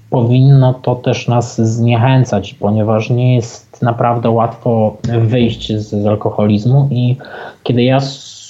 Powinno 0.09 0.73
to 0.73 0.95
też 0.95 1.27
nas 1.27 1.61
zniechęcać, 1.61 2.53
ponieważ 2.53 3.09
nie 3.09 3.35
jest 3.35 3.81
naprawdę 3.81 4.29
łatwo 4.29 4.97
wyjść 5.21 5.73
z, 5.73 5.89
z 5.89 6.05
alkoholizmu 6.05 6.87
i 6.91 7.17
kiedy 7.63 7.83
ja 7.83 7.99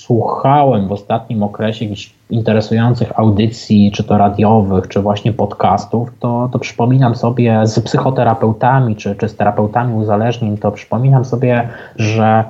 słuchałem 0.10 0.88
w 0.88 0.92
ostatnim 0.92 1.44
okresie 1.44 1.86
jakichś 1.86 2.14
interesujących 2.30 3.20
audycji, 3.20 3.92
czy 3.92 4.04
to 4.04 4.18
radiowych, 4.18 4.88
czy 4.88 5.02
właśnie 5.02 5.34
podcastów, 5.34 6.10
to, 6.20 6.50
to 6.52 6.60
przypominam 6.60 7.16
sobie 7.16 7.62
z 7.64 7.80
psychoterapeutami, 7.80 8.96
czy, 8.96 9.16
czy 9.16 9.30
z 9.30 9.36
terapeutami 9.36 9.94
uzależnień, 9.94 10.58
to 10.58 10.72
przypominam 10.72 11.26
sobie, 11.26 11.70
że 11.96 12.44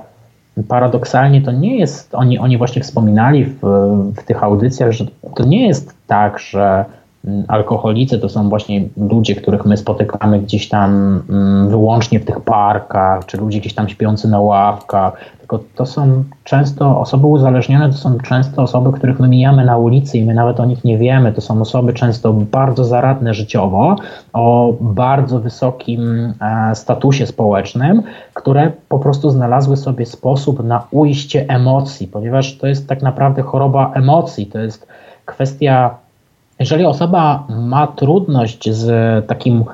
paradoksalnie 0.68 1.42
to 1.42 1.52
nie 1.52 1.76
jest, 1.78 2.14
oni, 2.14 2.38
oni 2.38 2.58
właśnie 2.58 2.82
wspominali 2.82 3.44
w, 3.44 3.60
w 4.16 4.22
tych 4.24 4.42
audycjach, 4.42 4.92
że 4.92 5.06
to 5.34 5.44
nie 5.44 5.66
jest 5.66 5.94
tak, 6.06 6.38
że 6.38 6.84
alkoholicy 7.48 8.18
to 8.18 8.28
są 8.28 8.48
właśnie 8.48 8.84
ludzie, 8.96 9.34
których 9.34 9.64
my 9.66 9.76
spotykamy 9.76 10.40
gdzieś 10.40 10.68
tam 10.68 11.22
mm, 11.30 11.68
wyłącznie 11.68 12.20
w 12.20 12.24
tych 12.24 12.40
parkach, 12.40 13.26
czy 13.26 13.36
ludzie 13.36 13.60
gdzieś 13.60 13.74
tam 13.74 13.88
śpiący 13.88 14.28
na 14.28 14.40
ławkach, 14.40 15.12
tylko 15.38 15.58
to 15.74 15.86
są 15.86 16.24
często 16.44 17.00
osoby 17.00 17.26
uzależnione, 17.26 17.88
to 17.90 17.96
są 17.96 18.18
często 18.18 18.62
osoby, 18.62 18.92
których 18.92 19.20
my 19.20 19.28
mijamy 19.28 19.64
na 19.64 19.76
ulicy 19.78 20.18
i 20.18 20.24
my 20.24 20.34
nawet 20.34 20.60
o 20.60 20.64
nich 20.64 20.84
nie 20.84 20.98
wiemy. 20.98 21.32
To 21.32 21.40
są 21.40 21.60
osoby 21.60 21.92
często 21.92 22.32
bardzo 22.32 22.84
zaradne 22.84 23.34
życiowo, 23.34 23.96
o 24.32 24.74
bardzo 24.80 25.40
wysokim 25.40 26.32
e, 26.40 26.74
statusie 26.74 27.26
społecznym, 27.26 28.02
które 28.34 28.72
po 28.88 28.98
prostu 28.98 29.30
znalazły 29.30 29.76
sobie 29.76 30.06
sposób 30.06 30.64
na 30.64 30.86
ujście 30.90 31.44
emocji, 31.48 32.08
ponieważ 32.08 32.58
to 32.58 32.66
jest 32.66 32.88
tak 32.88 33.02
naprawdę 33.02 33.42
choroba 33.42 33.92
emocji, 33.94 34.46
to 34.46 34.58
jest 34.58 34.86
kwestia, 35.24 35.94
jeżeli 36.60 36.86
osoba 36.86 37.46
ma 37.48 37.86
trudność 37.86 38.70
z 38.70 39.26
takim 39.26 39.64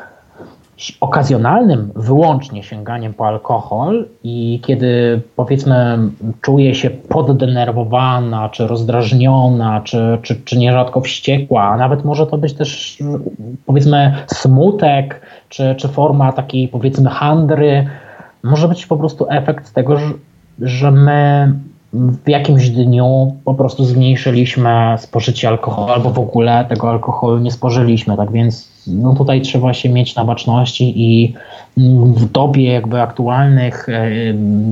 okazjonalnym 1.00 1.92
wyłącznie 1.94 2.62
sięganiem 2.62 3.14
po 3.14 3.26
alkohol 3.26 4.06
i 4.24 4.60
kiedy 4.64 5.20
powiedzmy 5.36 5.98
czuje 6.40 6.74
się 6.74 6.90
poddenerwowana, 6.90 8.48
czy 8.48 8.66
rozdrażniona, 8.66 9.80
czy, 9.80 10.18
czy, 10.22 10.36
czy 10.44 10.58
nierzadko 10.58 11.00
wściekła, 11.00 11.62
a 11.62 11.76
nawet 11.76 12.04
może 12.04 12.26
to 12.26 12.38
być 12.38 12.54
też 12.54 12.98
powiedzmy 13.66 14.14
smutek, 14.26 15.20
czy, 15.48 15.74
czy 15.74 15.88
forma 15.88 16.32
takiej 16.32 16.68
powiedzmy 16.68 17.10
handry, 17.10 17.86
może 18.42 18.68
być 18.68 18.86
po 18.86 18.96
prostu 18.96 19.26
efekt 19.30 19.74
tego, 19.74 19.96
że, 20.60 20.90
my 20.90 21.52
w 22.24 22.28
jakimś 22.28 22.70
dniu 22.70 23.34
po 23.44 23.54
prostu 23.54 23.84
zmniejszyliśmy 23.84 24.96
spożycie 24.98 25.48
alkoholu 25.48 25.92
albo 25.92 26.10
w 26.10 26.18
ogóle 26.18 26.64
tego 26.68 26.90
alkoholu 26.90 27.38
nie 27.38 27.50
spożyliśmy. 27.50 28.16
Tak 28.16 28.32
więc 28.32 28.68
no 28.86 29.14
tutaj 29.14 29.40
trzeba 29.40 29.74
się 29.74 29.88
mieć 29.88 30.14
na 30.14 30.24
baczności 30.24 30.92
i 30.96 31.34
w 32.16 32.32
dobie 32.32 32.72
jakby 32.72 33.00
aktualnych 33.00 33.88
e, 33.88 34.10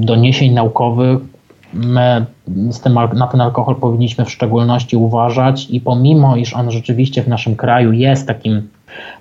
doniesień 0.01 0.53
naukowych 0.53 1.18
my 1.75 2.27
z 2.70 2.81
tym, 2.81 2.99
na 3.14 3.27
ten 3.27 3.41
alkohol 3.41 3.77
powinniśmy 3.77 4.25
w 4.25 4.31
szczególności 4.31 4.97
uważać 4.97 5.70
i 5.70 5.81
pomimo, 5.81 6.37
iż 6.37 6.55
on 6.55 6.70
rzeczywiście 6.70 7.22
w 7.22 7.29
naszym 7.29 7.57
kraju 7.57 7.93
jest 7.93 8.27
takim 8.27 8.68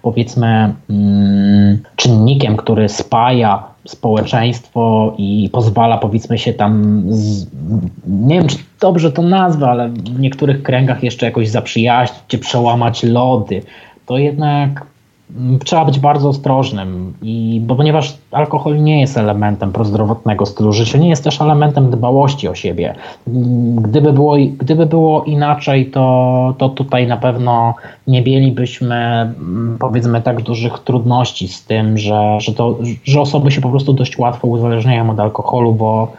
powiedzmy 0.01 0.73
mm, 0.89 1.79
czynnikiem, 1.95 2.57
który 2.57 2.89
spaja 2.89 3.72
społeczeństwo 3.85 5.13
i 5.17 5.49
pozwala 5.51 5.97
powiedzmy 5.97 6.37
się 6.37 6.53
tam, 6.53 7.03
z, 7.09 7.45
nie 8.07 8.39
wiem 8.39 8.47
czy 8.47 8.57
dobrze 8.81 9.11
to 9.11 9.21
nazwę, 9.21 9.67
ale 9.67 9.89
w 9.89 10.19
niektórych 10.19 10.63
kręgach 10.63 11.03
jeszcze 11.03 11.25
jakoś 11.25 11.49
zaprzyjaźnić, 11.49 12.19
czy 12.27 12.37
przełamać 12.37 13.03
lody, 13.03 13.61
to 14.05 14.17
jednak 14.17 14.85
trzeba 15.65 15.85
być 15.85 15.99
bardzo 15.99 16.29
ostrożnym, 16.29 17.13
i, 17.21 17.61
bo 17.63 17.75
ponieważ 17.75 18.17
alkohol 18.31 18.83
nie 18.83 19.01
jest 19.01 19.17
elementem 19.17 19.71
prozdrowotnego 19.71 20.45
stylu 20.45 20.73
życia, 20.73 20.97
nie 20.97 21.09
jest 21.09 21.23
też 21.23 21.41
elementem 21.41 21.91
dbałości 21.91 22.47
o 22.47 22.55
siebie. 22.55 22.95
Gdyby 23.77 24.13
było, 24.13 24.35
gdyby 24.57 24.85
było 24.85 25.23
inaczej, 25.23 25.91
to, 25.91 26.55
to 26.57 26.69
tutaj 26.69 27.07
na 27.07 27.17
pewno 27.17 27.75
nie 28.07 28.21
mielibyśmy 28.21 28.95
mm, 28.95 29.77
powiedzmy 29.79 30.21
tak 30.21 30.41
dużych 30.41 30.79
trudności 30.79 31.47
z 31.47 31.65
tym, 31.65 31.97
że, 31.97 32.37
że, 32.39 32.53
to, 32.53 32.77
że 33.03 33.21
osoby 33.21 33.51
się 33.51 33.61
po 33.61 33.69
prostu 33.69 33.93
dość 33.93 34.17
łatwo 34.17 34.47
uzależniają 34.47 35.09
od 35.09 35.19
alkoholu, 35.19 35.73
bo 35.73 36.13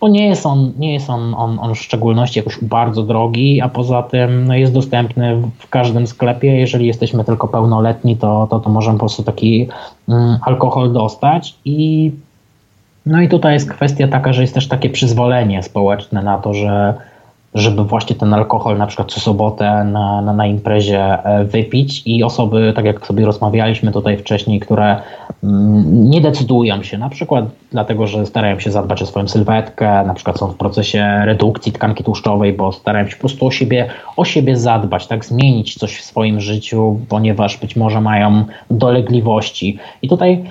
bo 0.00 0.08
nie 0.08 0.26
jest 0.26 0.46
on, 0.46 0.72
nie 0.78 0.94
jest 0.94 1.10
on, 1.10 1.34
on, 1.34 1.58
on 1.58 1.74
w 1.74 1.78
szczególności 1.78 2.38
jakoś 2.38 2.58
bardzo 2.62 3.02
drogi, 3.02 3.60
a 3.60 3.68
poza 3.68 4.02
tym 4.02 4.44
no 4.44 4.54
jest 4.54 4.72
dostępny 4.72 5.42
w 5.58 5.68
każdym 5.68 6.06
sklepie. 6.06 6.56
Jeżeli 6.56 6.86
jesteśmy 6.86 7.24
tylko 7.24 7.48
pełnoletni, 7.48 8.16
to, 8.16 8.46
to, 8.50 8.60
to 8.60 8.70
możemy 8.70 8.98
po 8.98 9.04
prostu 9.04 9.22
taki 9.22 9.68
mm, 10.08 10.38
alkohol 10.42 10.92
dostać 10.92 11.54
i 11.64 12.12
no 13.06 13.20
i 13.20 13.28
tutaj 13.28 13.54
jest 13.54 13.70
kwestia 13.70 14.08
taka, 14.08 14.32
że 14.32 14.42
jest 14.42 14.54
też 14.54 14.68
takie 14.68 14.90
przyzwolenie 14.90 15.62
społeczne 15.62 16.22
na 16.22 16.38
to, 16.38 16.54
że 16.54 16.94
żeby 17.56 17.84
właśnie 17.84 18.16
ten 18.16 18.34
alkohol 18.34 18.78
na 18.78 18.86
przykład 18.86 19.12
co 19.12 19.20
sobotę 19.20 19.84
na, 19.84 20.22
na, 20.22 20.32
na 20.32 20.46
imprezie 20.46 21.24
e, 21.24 21.44
wypić 21.44 22.02
i 22.06 22.24
osoby, 22.24 22.72
tak 22.76 22.84
jak 22.84 23.06
sobie 23.06 23.26
rozmawialiśmy 23.26 23.92
tutaj 23.92 24.18
wcześniej, 24.18 24.60
które 24.60 24.96
mm, 25.44 26.10
nie 26.10 26.20
decydują 26.20 26.82
się, 26.82 26.98
na 26.98 27.08
przykład 27.08 27.44
dlatego, 27.72 28.06
że 28.06 28.26
starają 28.26 28.60
się 28.60 28.70
zadbać 28.70 29.02
o 29.02 29.06
swoją 29.06 29.28
sylwetkę, 29.28 30.04
na 30.06 30.14
przykład 30.14 30.38
są 30.38 30.48
w 30.48 30.56
procesie 30.56 31.22
redukcji 31.24 31.72
tkanki 31.72 32.04
tłuszczowej, 32.04 32.52
bo 32.52 32.72
starają 32.72 33.08
się 33.08 33.16
po 33.16 33.20
prostu 33.20 33.46
o 33.46 33.50
siebie, 33.50 33.88
o 34.16 34.24
siebie 34.24 34.56
zadbać, 34.56 35.06
tak, 35.06 35.24
zmienić 35.24 35.74
coś 35.74 35.96
w 35.98 36.04
swoim 36.04 36.40
życiu, 36.40 37.00
ponieważ 37.08 37.58
być 37.58 37.76
może 37.76 38.00
mają 38.00 38.44
dolegliwości. 38.70 39.78
I 40.02 40.08
tutaj 40.08 40.44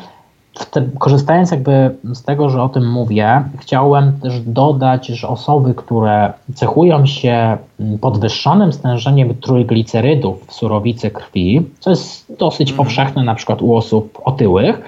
te, 0.72 0.82
korzystając 1.00 1.52
jakby 1.52 1.96
z 2.14 2.24
tego, 2.24 2.50
że 2.50 2.64
o 2.64 2.70
tym 2.70 2.92
mówię, 2.92 3.44
chciałem 3.60 4.20
też 4.20 4.42
dodać, 4.42 5.08
że 5.08 5.28
osoby, 5.28 5.74
które 5.74 6.34
cechują 6.54 7.06
się 7.06 7.58
podwyższonym 8.02 8.74
stężeniem 8.74 9.36
trójglicerydów 9.36 10.48
w 10.48 10.54
surowicy 10.54 11.12
krwi, 11.12 11.66
co 11.80 11.90
jest 11.90 12.36
dosyć 12.40 12.70
mhm. 12.70 12.78
powszechne 12.78 13.24
na 13.24 13.36
przykład 13.36 13.62
u 13.62 13.76
osób 13.76 14.22
otyłych, 14.24 14.82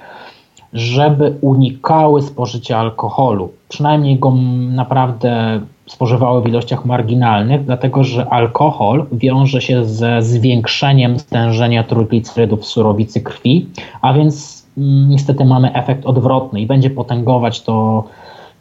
żeby 0.74 1.36
unikały 1.42 2.22
spożycia 2.22 2.78
alkoholu. 2.78 3.52
Przynajmniej 3.70 4.20
go 4.20 4.34
naprawdę 4.58 5.62
spożywały 5.86 6.42
w 6.42 6.48
ilościach 6.48 6.86
marginalnych, 6.86 7.66
dlatego 7.66 8.04
że 8.04 8.30
alkohol 8.30 9.06
wiąże 9.12 9.62
się 9.62 9.86
ze 9.86 10.22
zwiększeniem 10.22 11.20
stężenia 11.20 11.84
trójglicerydów 11.84 12.62
w 12.62 12.66
surowicy 12.66 13.22
krwi, 13.22 13.68
a 14.02 14.14
więc 14.14 14.57
niestety 14.78 15.46
mamy 15.46 15.74
efekt 15.74 16.06
odwrotny 16.06 16.62
i 16.62 16.66
będzie 16.66 16.90
potęgować 16.90 17.62
to, 17.62 18.04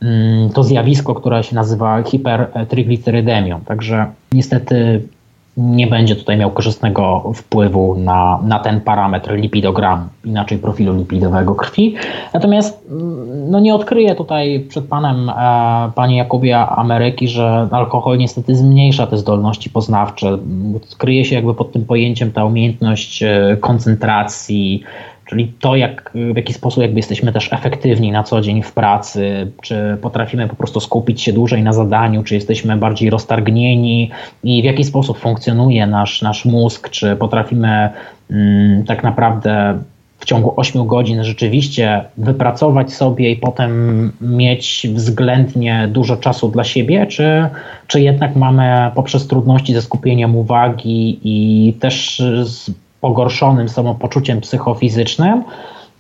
mm, 0.03 0.51
to 0.51 0.63
zjawisko, 0.63 1.15
które 1.15 1.43
się 1.43 1.55
nazywa 1.55 2.03
hipertriglicerydemią. 2.03 3.61
Także 3.61 4.07
niestety 4.33 5.03
nie 5.57 5.87
będzie 5.87 6.17
tutaj 6.17 6.37
miał 6.37 6.51
korzystnego 6.51 7.33
wpływu 7.35 7.95
na, 7.99 8.41
na 8.45 8.59
ten 8.59 8.81
parametr 8.81 9.35
lipidogramu, 9.35 10.05
inaczej 10.25 10.59
profilu 10.59 10.97
lipidowego 10.97 11.55
krwi. 11.55 11.95
Natomiast 12.35 12.87
mm, 12.91 13.51
no 13.51 13.61
nie 13.61 13.75
odkryję 13.75 14.15
tutaj 14.15 14.67
przed 14.69 14.85
panem, 14.85 15.31
e, 15.31 15.33
panie 15.95 16.17
Jakubie 16.17 16.59
Ameryki, 16.59 17.29
że 17.29 17.69
alkohol 17.71 18.19
niestety 18.19 18.57
zmniejsza 18.57 19.07
te 19.07 19.19
zdolności 19.19 19.71
poznawcze. 19.71 20.39
Kryje 20.99 21.25
się 21.25 21.35
jakby 21.35 21.55
pod 21.55 21.73
tym 21.73 21.85
pojęciem 21.85 22.33
ta 22.33 22.45
umiejętność 22.45 23.23
e, 23.23 23.57
koncentracji, 23.61 24.83
Czyli 25.27 25.53
to, 25.61 25.77
jak, 25.77 26.13
w 26.33 26.37
jaki 26.37 26.53
sposób 26.53 26.83
jakby 26.83 26.97
jesteśmy 26.97 27.33
też 27.33 27.53
efektywni 27.53 28.13
na 28.13 28.23
co 28.23 28.41
dzień 28.41 28.63
w 28.63 28.73
pracy, 28.73 29.53
czy 29.63 29.99
potrafimy 30.03 30.49
po 30.49 30.57
prostu 30.57 30.81
skupić 30.81 31.23
się 31.23 31.33
dłużej 31.33 31.63
na 31.63 31.73
zadaniu, 31.73 32.23
czy 32.23 32.35
jesteśmy 32.35 32.77
bardziej 32.77 33.11
roztargnieni 33.11 34.11
i 34.45 34.63
w 34.63 34.65
jaki 34.65 34.85
sposób 34.85 35.19
funkcjonuje 35.19 35.87
nasz, 35.87 36.23
nasz 36.23 36.45
mózg, 36.45 36.91
czy 36.91 37.17
potrafimy 37.17 37.91
mm, 38.31 38.85
tak 38.85 39.05
naprawdę 39.05 39.79
w 40.19 40.25
ciągu 40.25 40.53
8 40.57 40.87
godzin 40.87 41.25
rzeczywiście 41.25 42.05
wypracować 42.17 42.93
sobie 42.93 43.31
i 43.31 43.37
potem 43.37 44.13
mieć 44.21 44.87
względnie 44.95 45.89
dużo 45.93 46.17
czasu 46.17 46.49
dla 46.49 46.65
siebie, 46.65 47.07
czy, 47.07 47.49
czy 47.87 48.01
jednak 48.01 48.37
mamy 48.37 48.91
poprzez 48.95 49.27
trudności 49.27 49.75
ze 49.75 49.83
skupieniem 49.83 50.37
uwagi 50.37 51.21
i 51.25 51.73
też 51.75 52.23
z 52.43 52.71
pogorszonym 53.07 53.69
samopoczuciem 53.69 54.41
psychofizycznym, 54.41 55.45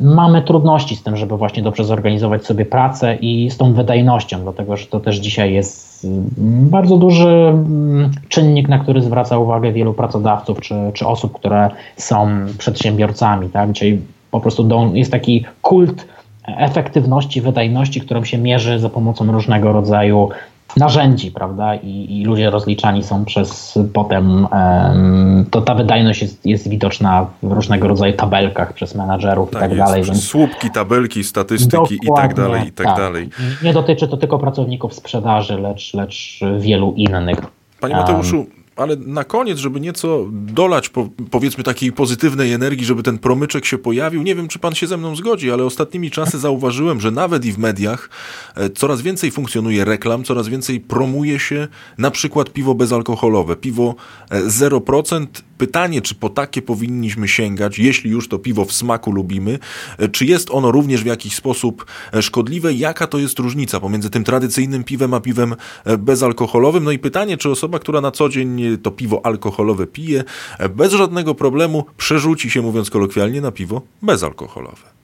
mamy 0.01 0.43
trudności 0.43 0.97
z 0.97 1.03
tym, 1.03 1.17
żeby 1.17 1.37
właśnie 1.37 1.63
dobrze 1.63 1.85
zorganizować 1.85 2.47
sobie 2.47 2.65
pracę 2.65 3.15
i 3.15 3.51
z 3.51 3.57
tą 3.57 3.73
wydajnością, 3.73 4.41
dlatego 4.41 4.77
że 4.77 4.87
to 4.87 5.01
też 5.01 5.17
dzisiaj 5.17 5.53
jest 5.53 6.05
mm, 6.05 6.69
bardzo 6.69 6.97
duży 6.97 7.29
mm, 7.29 8.11
czynnik, 8.29 8.69
na 8.69 8.79
który 8.79 9.03
zwraca 9.03 9.39
uwagę 9.39 9.73
wielu 9.73 9.95
pracodawców 9.95 10.61
czy, 10.61 10.75
czy 10.95 11.07
osób, 11.07 11.33
które 11.33 11.71
są 11.97 12.29
przedsiębiorcami. 12.59 13.49
Tak? 13.49 13.73
Dzisiaj 13.73 14.01
po 14.31 14.41
prostu 14.41 14.69
jest 14.95 15.13
taki 15.13 15.45
kult 15.63 16.07
efektywności, 16.47 17.41
wydajności, 17.41 18.01
którą 18.01 18.25
się 18.25 18.39
mierzy 18.39 18.79
za 18.79 18.89
pomocą 18.89 19.33
różnego 19.33 19.73
rodzaju 19.73 20.29
narzędzi, 20.77 21.31
prawda? 21.31 21.75
I, 21.75 22.21
I, 22.21 22.25
ludzie 22.25 22.51
rozliczani 22.51 23.03
są 23.03 23.25
przez 23.25 23.79
potem, 23.93 24.47
um, 24.53 25.47
to 25.51 25.61
ta 25.63 25.75
wydajność 25.75 26.23
jest, 26.23 26.47
jest 26.47 26.69
widoczna 26.69 27.27
w 27.43 27.53
różnego 27.53 27.89
rodzaju 27.89 28.13
tabelkach 28.13 28.73
przez 28.73 28.95
menadżerów 28.95 29.51
tak 29.51 29.63
i 29.63 29.69
tak 29.69 29.79
dalej. 29.79 30.03
Więc... 30.03 30.25
Słupki, 30.25 30.71
tabelki, 30.71 31.25
statystyki 31.25 31.95
i 31.95 32.09
tak 32.17 32.35
dalej, 32.35 32.69
i 32.69 32.73
tak, 32.73 32.87
tak, 32.87 32.97
dalej. 32.97 33.29
Nie 33.63 33.73
dotyczy 33.73 34.09
to 34.09 34.17
tylko 34.17 34.39
pracowników 34.39 34.95
sprzedaży, 34.95 35.59
lecz, 35.59 35.95
lecz 35.95 36.41
wielu 36.59 36.93
innych. 36.97 37.39
Panie 37.81 37.97
Mateuszu, 37.97 38.47
ale 38.77 38.97
na 38.97 39.25
koniec, 39.25 39.59
żeby 39.59 39.81
nieco 39.81 40.27
dolać 40.33 40.89
po, 40.89 41.09
powiedzmy 41.31 41.65
takiej 41.65 41.93
pozytywnej 41.93 42.53
energii, 42.53 42.87
żeby 42.87 43.03
ten 43.03 43.19
promyczek 43.19 43.65
się 43.65 43.79
pojawił. 43.79 44.23
Nie 44.23 44.35
wiem, 44.35 44.49
czy 44.49 44.59
pan 44.59 44.75
się 44.75 44.87
ze 44.87 44.97
mną 44.97 45.17
zgodzi, 45.17 45.51
ale 45.51 45.65
ostatnimi 45.65 46.11
czasy 46.11 46.39
zauważyłem, 46.39 47.01
że 47.01 47.11
nawet 47.11 47.45
i 47.45 47.53
w 47.53 47.59
mediach 47.59 48.11
e, 48.55 48.71
coraz 48.71 49.03
więcej 49.03 49.31
funkcjonuje 49.31 49.85
reklam, 49.85 50.25
coraz 50.25 50.49
więcej 50.49 50.81
promuje 50.81 51.39
się 51.39 51.69
na 51.99 52.11
przykład 52.11 52.53
piwo 52.53 52.75
bezalkoholowe, 52.75 53.57
piwo 53.57 53.95
0%. 54.31 55.23
E, 55.23 55.27
Pytanie, 55.59 56.03
czy 56.03 56.15
po 56.15 56.29
takie 56.29 56.63
powinniśmy 56.63 57.29
sięgać, 57.29 57.79
jeśli 57.79 58.11
już 58.11 58.29
to 58.29 58.39
piwo 58.39 58.65
w 58.65 58.73
smaku 58.73 59.13
lubimy, 59.13 59.59
e, 59.99 60.09
czy 60.09 60.25
jest 60.25 60.51
ono 60.51 60.73
również 60.73 61.03
w 61.03 61.07
jakiś 61.07 61.35
sposób 61.35 61.87
szkodliwe? 62.21 62.73
Jaka 62.73 63.07
to 63.07 63.19
jest 63.19 63.39
różnica 63.39 63.81
pomiędzy 63.81 64.11
tym 64.11 64.25
tradycyjnym 64.25 64.85
piwem 64.85 65.15
a 65.15 65.21
piwem 65.21 65.55
bezalkoholowym? 65.99 66.85
No 66.85 66.91
i 66.91 66.99
pytanie, 66.99 67.37
czy 67.37 67.51
osoba, 67.51 67.79
która 67.79 68.01
na 68.01 68.11
co 68.11 68.29
dzień 68.29 68.66
to 68.83 68.91
piwo 68.91 69.27
alkoholowe 69.27 69.87
pije, 69.87 70.25
bez 70.71 70.93
żadnego 70.93 71.35
problemu 71.35 71.85
przerzuci 71.97 72.51
się, 72.51 72.63
mówiąc 72.63 72.91
kolokwialnie, 72.91 73.41
na 73.41 73.53
piwo 73.53 73.81
bezalkoholowe. 74.03 74.97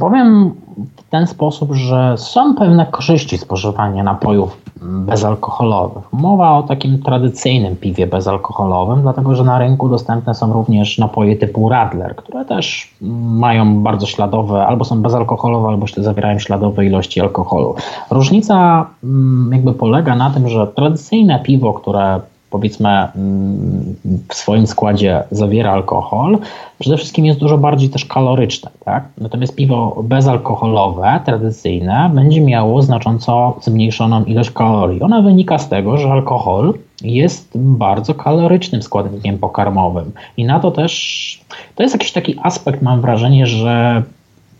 Powiem 0.00 0.54
w 0.96 1.10
ten 1.10 1.26
sposób, 1.26 1.74
że 1.74 2.14
są 2.18 2.54
pewne 2.54 2.86
korzyści 2.86 3.38
spożywania 3.38 4.02
napojów 4.02 4.56
bezalkoholowych. 4.82 6.04
Mowa 6.12 6.58
o 6.58 6.62
takim 6.62 7.02
tradycyjnym 7.02 7.76
piwie 7.76 8.06
bezalkoholowym, 8.06 9.02
dlatego 9.02 9.34
że 9.34 9.44
na 9.44 9.58
rynku 9.58 9.88
dostępne 9.88 10.34
są 10.34 10.52
również 10.52 10.98
napoje 10.98 11.36
typu 11.36 11.68
Radler, 11.68 12.16
które 12.16 12.44
też 12.44 12.94
mają 13.30 13.82
bardzo 13.82 14.06
śladowe, 14.06 14.66
albo 14.66 14.84
są 14.84 15.02
bezalkoholowe, 15.02 15.68
albo 15.68 15.86
zawierają 15.96 16.38
śladowe 16.38 16.86
ilości 16.86 17.20
alkoholu. 17.20 17.74
Różnica 18.10 18.86
mm, 19.04 19.50
jakby 19.52 19.72
polega 19.72 20.16
na 20.16 20.30
tym, 20.30 20.48
że 20.48 20.66
tradycyjne 20.66 21.40
piwo, 21.42 21.72
które 21.72 22.20
powiedzmy 22.50 22.88
mm, 22.88 23.94
w 24.28 24.34
swoim 24.34 24.66
składzie 24.66 25.22
zawiera 25.30 25.72
alkohol, 25.72 26.38
przede 26.78 26.96
wszystkim 26.96 27.26
jest 27.26 27.40
dużo 27.40 27.58
bardziej 27.58 27.88
też 27.88 28.04
kaloryczne. 28.04 28.70
Tak? 28.84 29.04
Natomiast 29.18 29.54
piwo 29.54 30.02
bezalkoholowe, 30.02 31.20
tradycyjne, 31.24 32.10
będzie 32.14 32.40
miało 32.40 32.82
znacząco 32.82 33.56
zmniejszoną 33.62 34.24
ilość 34.24 34.50
kalorii. 34.50 35.02
Ona 35.02 35.22
wynika 35.22 35.58
z 35.58 35.68
tego, 35.68 35.98
że 35.98 36.12
alkohol 36.12 36.74
jest 37.02 37.50
bardzo 37.54 38.14
kalorycznym 38.14 38.82
składnikiem 38.82 39.38
pokarmowym. 39.38 40.12
I 40.36 40.44
na 40.44 40.60
to 40.60 40.70
też 40.70 41.40
to 41.74 41.82
jest 41.82 41.94
jakiś 41.94 42.12
taki 42.12 42.38
aspekt, 42.42 42.82
mam 42.82 43.00
wrażenie, 43.00 43.46
że 43.46 44.02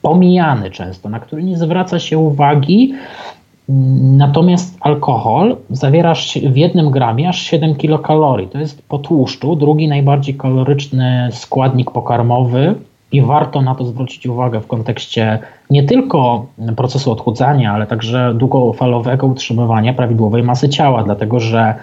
pomijany 0.02 0.70
często, 0.70 1.08
na 1.08 1.20
który 1.20 1.42
nie 1.42 1.58
zwraca 1.58 1.98
się 1.98 2.18
uwagi, 2.18 2.94
Natomiast 3.68 4.76
alkohol 4.80 5.56
zawiera 5.70 6.14
w 6.50 6.56
jednym 6.56 6.90
gramie 6.90 7.28
aż 7.28 7.42
7 7.42 7.74
kilokalorii. 7.74 8.48
To 8.48 8.58
jest 8.58 8.88
po 8.88 8.98
tłuszczu 8.98 9.56
drugi 9.56 9.88
najbardziej 9.88 10.34
kaloryczny 10.34 11.28
składnik 11.32 11.90
pokarmowy 11.90 12.74
i 13.12 13.22
warto 13.22 13.62
na 13.62 13.74
to 13.74 13.84
zwrócić 13.84 14.26
uwagę 14.26 14.60
w 14.60 14.66
kontekście 14.66 15.38
nie 15.70 15.84
tylko 15.84 16.46
procesu 16.76 17.12
odchudzania, 17.12 17.72
ale 17.72 17.86
także 17.86 18.34
długofalowego 18.34 19.26
utrzymywania 19.26 19.94
prawidłowej 19.94 20.42
masy 20.42 20.68
ciała, 20.68 21.02
dlatego 21.02 21.40
że 21.40 21.74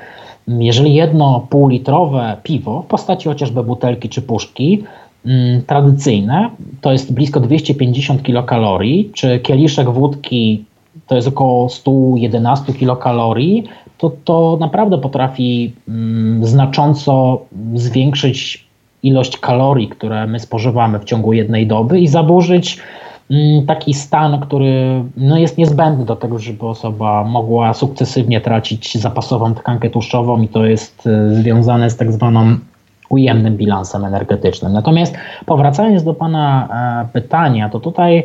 jeżeli 0.48 0.94
jedno 0.94 1.48
półlitrowe 1.50 2.38
piwo 2.44 2.82
w 2.82 2.86
postaci 2.86 3.30
chociażby 3.30 3.64
butelki 3.64 4.10
czy 4.10 4.22
puszki 4.22 4.84
mm, 5.26 5.62
tradycyjne 5.62 6.50
to 6.82 6.92
jest 6.92 7.14
blisko 7.14 7.40
250 7.40 8.24
kilokalorii, 8.24 9.12
czy 9.14 9.40
kieliszek 9.40 9.90
wódki 9.90 10.66
to 11.14 11.18
jest 11.18 11.28
około 11.28 11.70
111 11.70 12.74
kilokalorii, 12.74 13.64
to, 13.98 14.12
to 14.24 14.58
naprawdę 14.60 14.98
potrafi 14.98 15.74
mm, 15.88 16.46
znacząco 16.46 17.42
zwiększyć 17.76 18.68
ilość 19.04 19.38
kalorii, 19.38 19.88
które 19.88 20.28
my 20.28 20.40
spożywamy 20.40 21.00
w 21.00 21.04
ciągu 21.04 21.34
jednej 21.34 21.68
doby 21.68 22.00
i 22.00 22.08
zaburzyć 22.08 22.80
mm, 23.32 23.66
taki 23.66 23.94
stan, 23.94 24.40
który 24.40 25.04
no, 25.18 25.38
jest 25.38 25.58
niezbędny 25.58 26.06
do 26.06 26.16
tego, 26.16 26.40
żeby 26.40 26.68
osoba 26.68 27.24
mogła 27.24 27.74
sukcesywnie 27.74 28.42
tracić 28.42 28.98
zapasową 28.98 29.54
tkankę 29.54 29.90
tłuszczową 29.90 30.42
i 30.42 30.48
to 30.48 30.66
jest 30.66 31.08
y, 31.08 31.36
związane 31.36 31.90
z 31.90 31.98
tak 31.98 32.12
zwaną 32.12 32.56
ujemnym 33.10 33.58
bilansem 33.58 34.06
energetycznym. 34.06 34.74
Natomiast 34.74 35.16
powracając 35.46 36.04
do 36.04 36.14
Pana 36.14 36.68
e, 37.04 37.14
pytania, 37.14 37.70
to 37.70 37.80
tutaj 37.80 38.24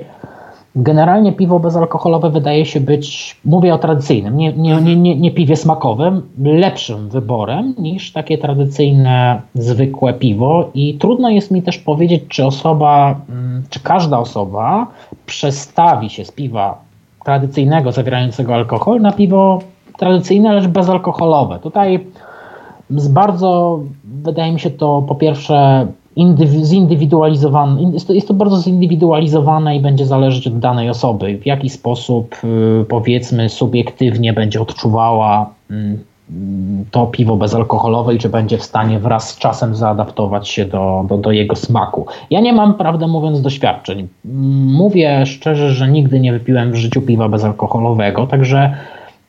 Generalnie 0.80 1.32
piwo 1.32 1.60
bezalkoholowe 1.60 2.30
wydaje 2.30 2.66
się 2.66 2.80
być, 2.80 3.36
mówię 3.44 3.74
o 3.74 3.78
tradycyjnym, 3.78 4.36
nie, 4.36 4.52
nie, 4.52 4.96
nie, 4.96 5.16
nie 5.16 5.30
piwie 5.30 5.56
smakowym, 5.56 6.22
lepszym 6.38 7.08
wyborem 7.08 7.74
niż 7.78 8.12
takie 8.12 8.38
tradycyjne, 8.38 9.42
zwykłe 9.54 10.14
piwo. 10.14 10.70
I 10.74 10.94
trudno 10.94 11.30
jest 11.30 11.50
mi 11.50 11.62
też 11.62 11.78
powiedzieć, 11.78 12.22
czy 12.28 12.46
osoba, 12.46 13.20
mm, 13.28 13.62
czy 13.70 13.80
każda 13.80 14.18
osoba 14.18 14.86
przestawi 15.26 16.10
się 16.10 16.24
z 16.24 16.32
piwa 16.32 16.78
tradycyjnego, 17.24 17.92
zawierającego 17.92 18.54
alkohol, 18.54 19.00
na 19.00 19.12
piwo 19.12 19.58
tradycyjne, 19.98 20.52
lecz 20.52 20.66
bezalkoholowe. 20.66 21.58
Tutaj 21.58 22.06
z 22.90 23.08
bardzo, 23.08 23.80
wydaje 24.04 24.52
mi 24.52 24.60
się 24.60 24.70
to 24.70 25.02
po 25.08 25.14
pierwsze 25.14 25.86
zindywidualizowane, 26.62 27.82
jest 27.92 28.06
to, 28.06 28.12
jest 28.12 28.28
to 28.28 28.34
bardzo 28.34 28.56
zindywidualizowane 28.56 29.76
i 29.76 29.80
będzie 29.80 30.06
zależeć 30.06 30.46
od 30.46 30.58
danej 30.58 30.90
osoby, 30.90 31.38
w 31.38 31.46
jaki 31.46 31.70
sposób 31.70 32.36
y, 32.44 32.84
powiedzmy 32.88 33.48
subiektywnie 33.48 34.32
będzie 34.32 34.60
odczuwała 34.60 35.50
mm, 35.70 35.98
to 36.90 37.06
piwo 37.06 37.36
bezalkoholowe 37.36 38.14
i 38.14 38.18
czy 38.18 38.28
będzie 38.28 38.58
w 38.58 38.62
stanie 38.62 38.98
wraz 38.98 39.30
z 39.30 39.38
czasem 39.38 39.74
zaadaptować 39.74 40.48
się 40.48 40.64
do, 40.64 41.04
do, 41.08 41.18
do, 41.18 41.32
jego 41.32 41.56
smaku. 41.56 42.06
Ja 42.30 42.40
nie 42.40 42.52
mam, 42.52 42.74
prawdę 42.74 43.06
mówiąc, 43.06 43.42
doświadczeń. 43.42 44.08
Mówię 44.64 45.26
szczerze, 45.26 45.70
że 45.70 45.88
nigdy 45.88 46.20
nie 46.20 46.32
wypiłem 46.32 46.72
w 46.72 46.76
życiu 46.76 47.02
piwa 47.02 47.28
bezalkoholowego, 47.28 48.26
także 48.26 48.74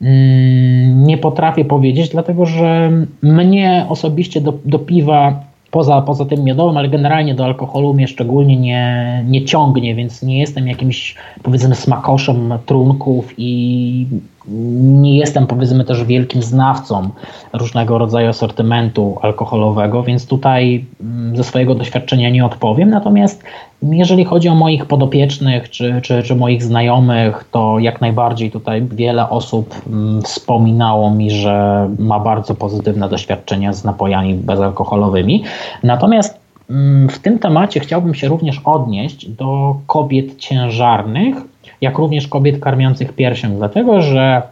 mm, 0.02 1.04
nie 1.04 1.18
potrafię 1.18 1.64
powiedzieć, 1.64 2.10
dlatego 2.10 2.46
że 2.46 2.90
mnie 3.22 3.86
osobiście 3.88 4.40
do, 4.40 4.52
do 4.64 4.78
piwa 4.78 5.49
poza, 5.70 6.02
poza 6.02 6.24
tym 6.24 6.44
miodowym, 6.44 6.76
ale 6.76 6.88
generalnie 6.88 7.34
do 7.34 7.44
alkoholu 7.44 7.94
mnie 7.94 8.08
szczególnie 8.08 8.56
nie, 8.56 9.24
nie 9.26 9.44
ciągnie, 9.44 9.94
więc 9.94 10.22
nie 10.22 10.38
jestem 10.38 10.66
jakimś 10.66 11.14
powiedzmy 11.42 11.74
smakoszem 11.74 12.54
trunków 12.66 13.34
i 13.38 14.06
nie 14.48 15.18
jestem 15.18 15.46
powiedzmy 15.46 15.84
też 15.84 16.04
wielkim 16.04 16.42
znawcą 16.42 17.08
różnego 17.52 17.98
rodzaju 17.98 18.28
asortymentu 18.28 19.18
alkoholowego, 19.22 20.02
więc 20.02 20.26
tutaj 20.26 20.84
mm, 21.00 21.36
ze 21.36 21.44
swojego 21.44 21.74
doświadczenia 21.74 22.30
nie 22.30 22.44
odpowiem. 22.44 22.90
Natomiast 22.90 23.42
jeżeli 23.82 24.24
chodzi 24.24 24.48
o 24.48 24.54
moich 24.54 24.86
podopiecznych 24.86 25.70
czy, 25.70 26.00
czy, 26.02 26.22
czy 26.22 26.36
moich 26.36 26.62
znajomych, 26.62 27.44
to 27.50 27.78
jak 27.78 28.00
najbardziej 28.00 28.50
tutaj 28.50 28.82
wiele 28.82 29.30
osób 29.30 29.74
mm, 29.86 30.22
wspominało 30.22 31.10
mi, 31.10 31.30
że 31.30 31.88
ma 31.98 32.20
bardzo 32.20 32.54
pozytywne 32.54 33.08
doświadczenia 33.08 33.72
z 33.72 33.84
napojami 33.84 34.34
bezalkoholowymi. 34.34 35.44
Natomiast 35.82 36.40
mm, 36.70 37.08
w 37.08 37.18
tym 37.18 37.38
temacie 37.38 37.80
chciałbym 37.80 38.14
się 38.14 38.28
również 38.28 38.60
odnieść 38.64 39.28
do 39.28 39.76
kobiet 39.86 40.38
ciężarnych, 40.38 41.49
jak 41.80 41.98
również 41.98 42.28
kobiet 42.28 42.60
karmiących 42.60 43.12
piersią, 43.12 43.56
dlatego 43.56 44.02
że 44.02 44.42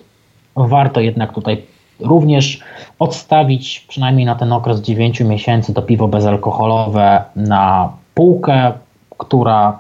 warto 0.56 1.00
jednak 1.00 1.34
tutaj 1.34 1.64
również 2.00 2.60
odstawić 3.00 3.86
przynajmniej 3.88 4.26
na 4.26 4.36
ten 4.36 4.54
okres 4.54 4.82
9 4.82 5.22
miesięcy 5.22 5.74
to 5.74 5.82
piwo 5.82 6.08
bezalkoholowe 6.08 7.24
na 7.36 7.90
półkę, 8.14 8.74
która 9.18 9.80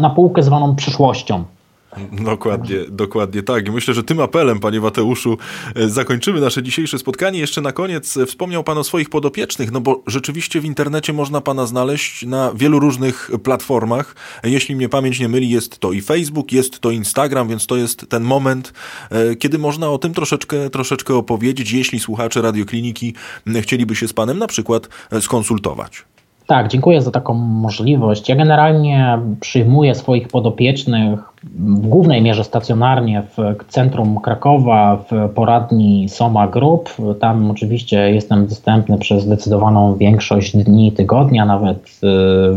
na 0.00 0.10
półkę 0.10 0.42
zwaną 0.42 0.76
przyszłością. 0.76 1.44
Dokładnie, 2.32 2.76
dokładnie 2.88 3.42
tak. 3.42 3.68
I 3.68 3.70
myślę, 3.70 3.94
że 3.94 4.02
tym 4.04 4.20
apelem, 4.20 4.60
panie 4.60 4.80
Mateuszu, 4.80 5.38
e, 5.76 5.88
zakończymy 5.88 6.40
nasze 6.40 6.62
dzisiejsze 6.62 6.98
spotkanie. 6.98 7.38
Jeszcze 7.38 7.60
na 7.60 7.72
koniec 7.72 8.16
e, 8.16 8.26
wspomniał 8.26 8.64
pan 8.64 8.78
o 8.78 8.84
swoich 8.84 9.10
podopiecznych, 9.10 9.72
no 9.72 9.80
bo 9.80 10.02
rzeczywiście 10.06 10.60
w 10.60 10.64
internecie 10.64 11.12
można 11.12 11.40
pana 11.40 11.66
znaleźć 11.66 12.26
na 12.26 12.52
wielu 12.54 12.78
różnych 12.78 13.30
platformach. 13.42 14.14
Jeśli 14.44 14.76
mnie 14.76 14.88
pamięć 14.88 15.20
nie 15.20 15.28
myli, 15.28 15.50
jest 15.50 15.78
to 15.78 15.92
i 15.92 16.00
Facebook, 16.00 16.52
jest 16.52 16.80
to 16.80 16.90
Instagram, 16.90 17.48
więc 17.48 17.66
to 17.66 17.76
jest 17.76 18.08
ten 18.08 18.22
moment, 18.22 18.72
e, 19.10 19.36
kiedy 19.36 19.58
można 19.58 19.90
o 19.90 19.98
tym 19.98 20.14
troszeczkę, 20.14 20.70
troszeczkę 20.70 21.14
opowiedzieć, 21.14 21.72
jeśli 21.72 22.00
słuchacze 22.00 22.42
radiokliniki 22.42 23.14
chcieliby 23.60 23.96
się 23.96 24.08
z 24.08 24.12
panem 24.12 24.38
na 24.38 24.46
przykład 24.46 24.88
skonsultować. 25.20 26.04
Tak, 26.46 26.68
dziękuję 26.68 27.02
za 27.02 27.10
taką 27.10 27.34
możliwość. 27.34 28.28
Ja 28.28 28.36
generalnie 28.36 29.18
przyjmuję 29.40 29.94
swoich 29.94 30.28
podopiecznych 30.28 31.31
w 31.44 31.88
głównej 31.88 32.22
mierze 32.22 32.44
stacjonarnie 32.44 33.22
w 33.36 33.64
centrum 33.68 34.20
Krakowa, 34.20 35.04
w 35.10 35.28
poradni 35.34 36.08
Soma 36.08 36.48
Group. 36.48 36.90
Tam 37.20 37.50
oczywiście 37.50 38.10
jestem 38.14 38.46
dostępny 38.46 38.98
przez 38.98 39.22
zdecydowaną 39.22 39.96
większość 39.96 40.56
dni 40.56 40.92
tygodnia, 40.92 41.46
nawet 41.46 41.78
y, 41.78 42.00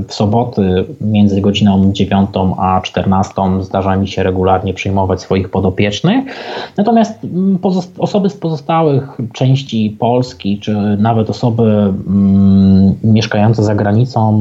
w 0.07 0.13
soboty 0.13 0.85
między 1.01 1.41
godziną 1.41 1.91
9 1.93 2.29
a 2.57 2.81
14 2.81 3.33
zdarza 3.61 3.95
mi 3.95 4.07
się 4.07 4.23
regularnie 4.23 4.73
przyjmować 4.73 5.21
swoich 5.21 5.49
podopiecznych. 5.49 6.25
Natomiast 6.77 7.23
mm, 7.23 7.59
osoby 7.97 8.29
z 8.29 8.37
pozostałych 8.37 9.17
części 9.33 9.95
Polski, 9.99 10.59
czy 10.59 10.75
nawet 10.99 11.29
osoby 11.29 11.93
mm, 12.07 12.95
mieszkające 13.03 13.63
za 13.63 13.75
granicą, 13.75 14.31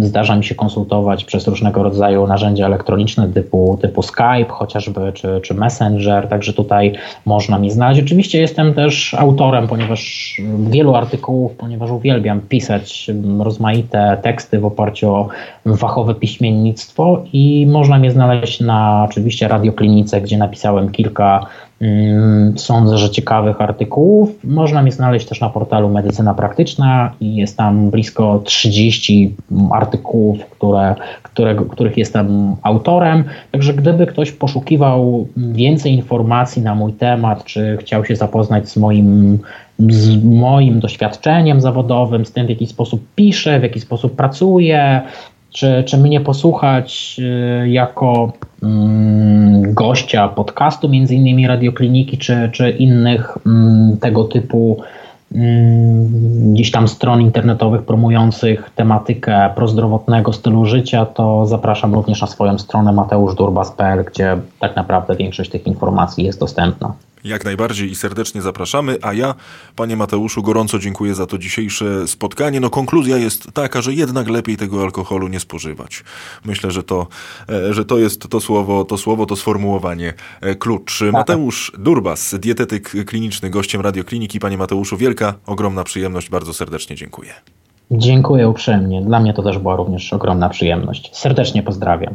Zdarza 0.00 0.36
mi 0.36 0.44
się 0.44 0.54
konsultować 0.54 1.24
przez 1.24 1.48
różnego 1.48 1.82
rodzaju 1.82 2.26
narzędzia 2.26 2.66
elektroniczne 2.66 3.28
typu, 3.28 3.78
typu 3.82 4.02
Skype 4.02 4.48
chociażby, 4.48 5.12
czy, 5.14 5.40
czy 5.42 5.54
Messenger, 5.54 6.28
także 6.28 6.52
tutaj 6.52 6.92
można 7.26 7.58
mi 7.58 7.70
znaleźć. 7.70 8.02
Oczywiście 8.02 8.40
jestem 8.40 8.74
też 8.74 9.14
autorem, 9.14 9.68
ponieważ 9.68 10.34
wielu 10.58 10.94
artykułów, 10.94 11.52
ponieważ 11.52 11.90
uwielbiam 11.90 12.40
pisać 12.40 13.10
rozmaite 13.38 14.18
teksty 14.22 14.58
w 14.58 14.66
oparciu 14.66 15.14
o 15.14 15.28
fachowe 15.76 16.14
piśmiennictwo 16.14 17.22
i 17.32 17.66
można 17.66 17.98
mnie 17.98 18.10
znaleźć 18.10 18.60
na 18.60 19.06
oczywiście 19.08 19.48
radioklinice, 19.48 20.20
gdzie 20.20 20.38
napisałem 20.38 20.90
kilka 20.90 21.46
sądzę, 22.56 22.98
że 22.98 23.10
ciekawych 23.10 23.60
artykułów. 23.60 24.30
Można 24.44 24.82
mnie 24.82 24.92
znaleźć 24.92 25.26
też 25.26 25.40
na 25.40 25.50
portalu 25.50 25.88
Medycyna 25.88 26.34
Praktyczna 26.34 27.12
i 27.20 27.36
jest 27.36 27.56
tam 27.56 27.90
blisko 27.90 28.42
30 28.44 29.36
artykułów, 29.72 30.38
które, 30.50 30.94
które, 31.22 31.54
których 31.54 31.96
jestem 31.96 32.56
autorem. 32.62 33.24
Także 33.52 33.74
gdyby 33.74 34.06
ktoś 34.06 34.32
poszukiwał 34.32 35.28
więcej 35.36 35.92
informacji 35.92 36.62
na 36.62 36.74
mój 36.74 36.92
temat, 36.92 37.44
czy 37.44 37.76
chciał 37.80 38.04
się 38.04 38.16
zapoznać 38.16 38.68
z 38.68 38.76
moim 38.76 39.38
z 39.78 40.24
moim 40.24 40.80
doświadczeniem 40.80 41.60
zawodowym, 41.60 42.26
z 42.26 42.32
tym, 42.32 42.46
w 42.46 42.50
jaki 42.50 42.66
sposób 42.66 43.02
piszę, 43.14 43.60
w 43.60 43.62
jaki 43.62 43.80
sposób 43.80 44.16
pracuję, 44.16 45.02
czy, 45.52 45.84
czy 45.86 45.98
mnie 45.98 46.20
posłuchać 46.20 47.16
y, 47.64 47.68
jako 47.68 48.32
mm, 48.62 49.74
gościa 49.74 50.28
podcastu, 50.28 50.88
między 50.88 51.14
innymi 51.14 51.46
radiokliniki, 51.46 52.18
czy, 52.18 52.50
czy 52.52 52.70
innych 52.70 53.38
mm, 53.46 53.96
tego 53.96 54.24
typu 54.24 54.82
mm, 55.34 56.52
gdzieś 56.54 56.70
tam 56.70 56.88
stron 56.88 57.20
internetowych 57.20 57.82
promujących 57.82 58.70
tematykę 58.76 59.50
prozdrowotnego 59.54 60.32
stylu 60.32 60.64
życia, 60.64 61.06
to 61.06 61.46
zapraszam 61.46 61.94
również 61.94 62.20
na 62.20 62.26
swoją 62.26 62.58
stronę 62.58 62.92
mateuszdurbas.pl, 62.92 64.04
gdzie 64.04 64.36
tak 64.60 64.76
naprawdę 64.76 65.16
większość 65.16 65.50
tych 65.50 65.66
informacji 65.66 66.24
jest 66.24 66.40
dostępna. 66.40 66.92
Jak 67.24 67.44
najbardziej 67.44 67.90
i 67.90 67.94
serdecznie 67.94 68.42
zapraszamy, 68.42 68.98
a 69.02 69.12
ja, 69.12 69.34
panie 69.76 69.96
Mateuszu, 69.96 70.42
gorąco 70.42 70.78
dziękuję 70.78 71.14
za 71.14 71.26
to 71.26 71.38
dzisiejsze 71.38 72.08
spotkanie. 72.08 72.60
No 72.60 72.70
konkluzja 72.70 73.16
jest 73.16 73.52
taka, 73.52 73.82
że 73.82 73.94
jednak 73.94 74.28
lepiej 74.28 74.56
tego 74.56 74.82
alkoholu 74.82 75.28
nie 75.28 75.40
spożywać. 75.40 76.04
Myślę, 76.44 76.70
że 76.70 76.82
to, 76.82 77.06
e, 77.48 77.74
że 77.74 77.84
to 77.84 77.98
jest 77.98 78.28
to 78.28 78.40
słowo, 78.40 78.84
to 78.84 78.98
słowo, 78.98 79.26
to 79.26 79.36
sformułowanie 79.36 80.14
e, 80.40 80.54
klucz. 80.54 80.98
Tak. 80.98 81.12
Mateusz 81.12 81.72
Durbas, 81.78 82.34
dietetyk 82.38 83.04
kliniczny, 83.06 83.50
gościem 83.50 83.80
Radiokliniki. 83.80 84.40
Panie 84.40 84.58
Mateuszu, 84.58 84.96
wielka, 84.96 85.34
ogromna 85.46 85.84
przyjemność, 85.84 86.30
bardzo 86.30 86.54
serdecznie 86.54 86.96
dziękuję. 86.96 87.32
Dziękuję 87.90 88.48
uprzejmie. 88.48 89.02
Dla 89.02 89.20
mnie 89.20 89.34
to 89.34 89.42
też 89.42 89.58
była 89.58 89.76
również 89.76 90.12
ogromna 90.12 90.48
przyjemność. 90.48 91.10
Serdecznie 91.12 91.62
pozdrawiam. 91.62 92.14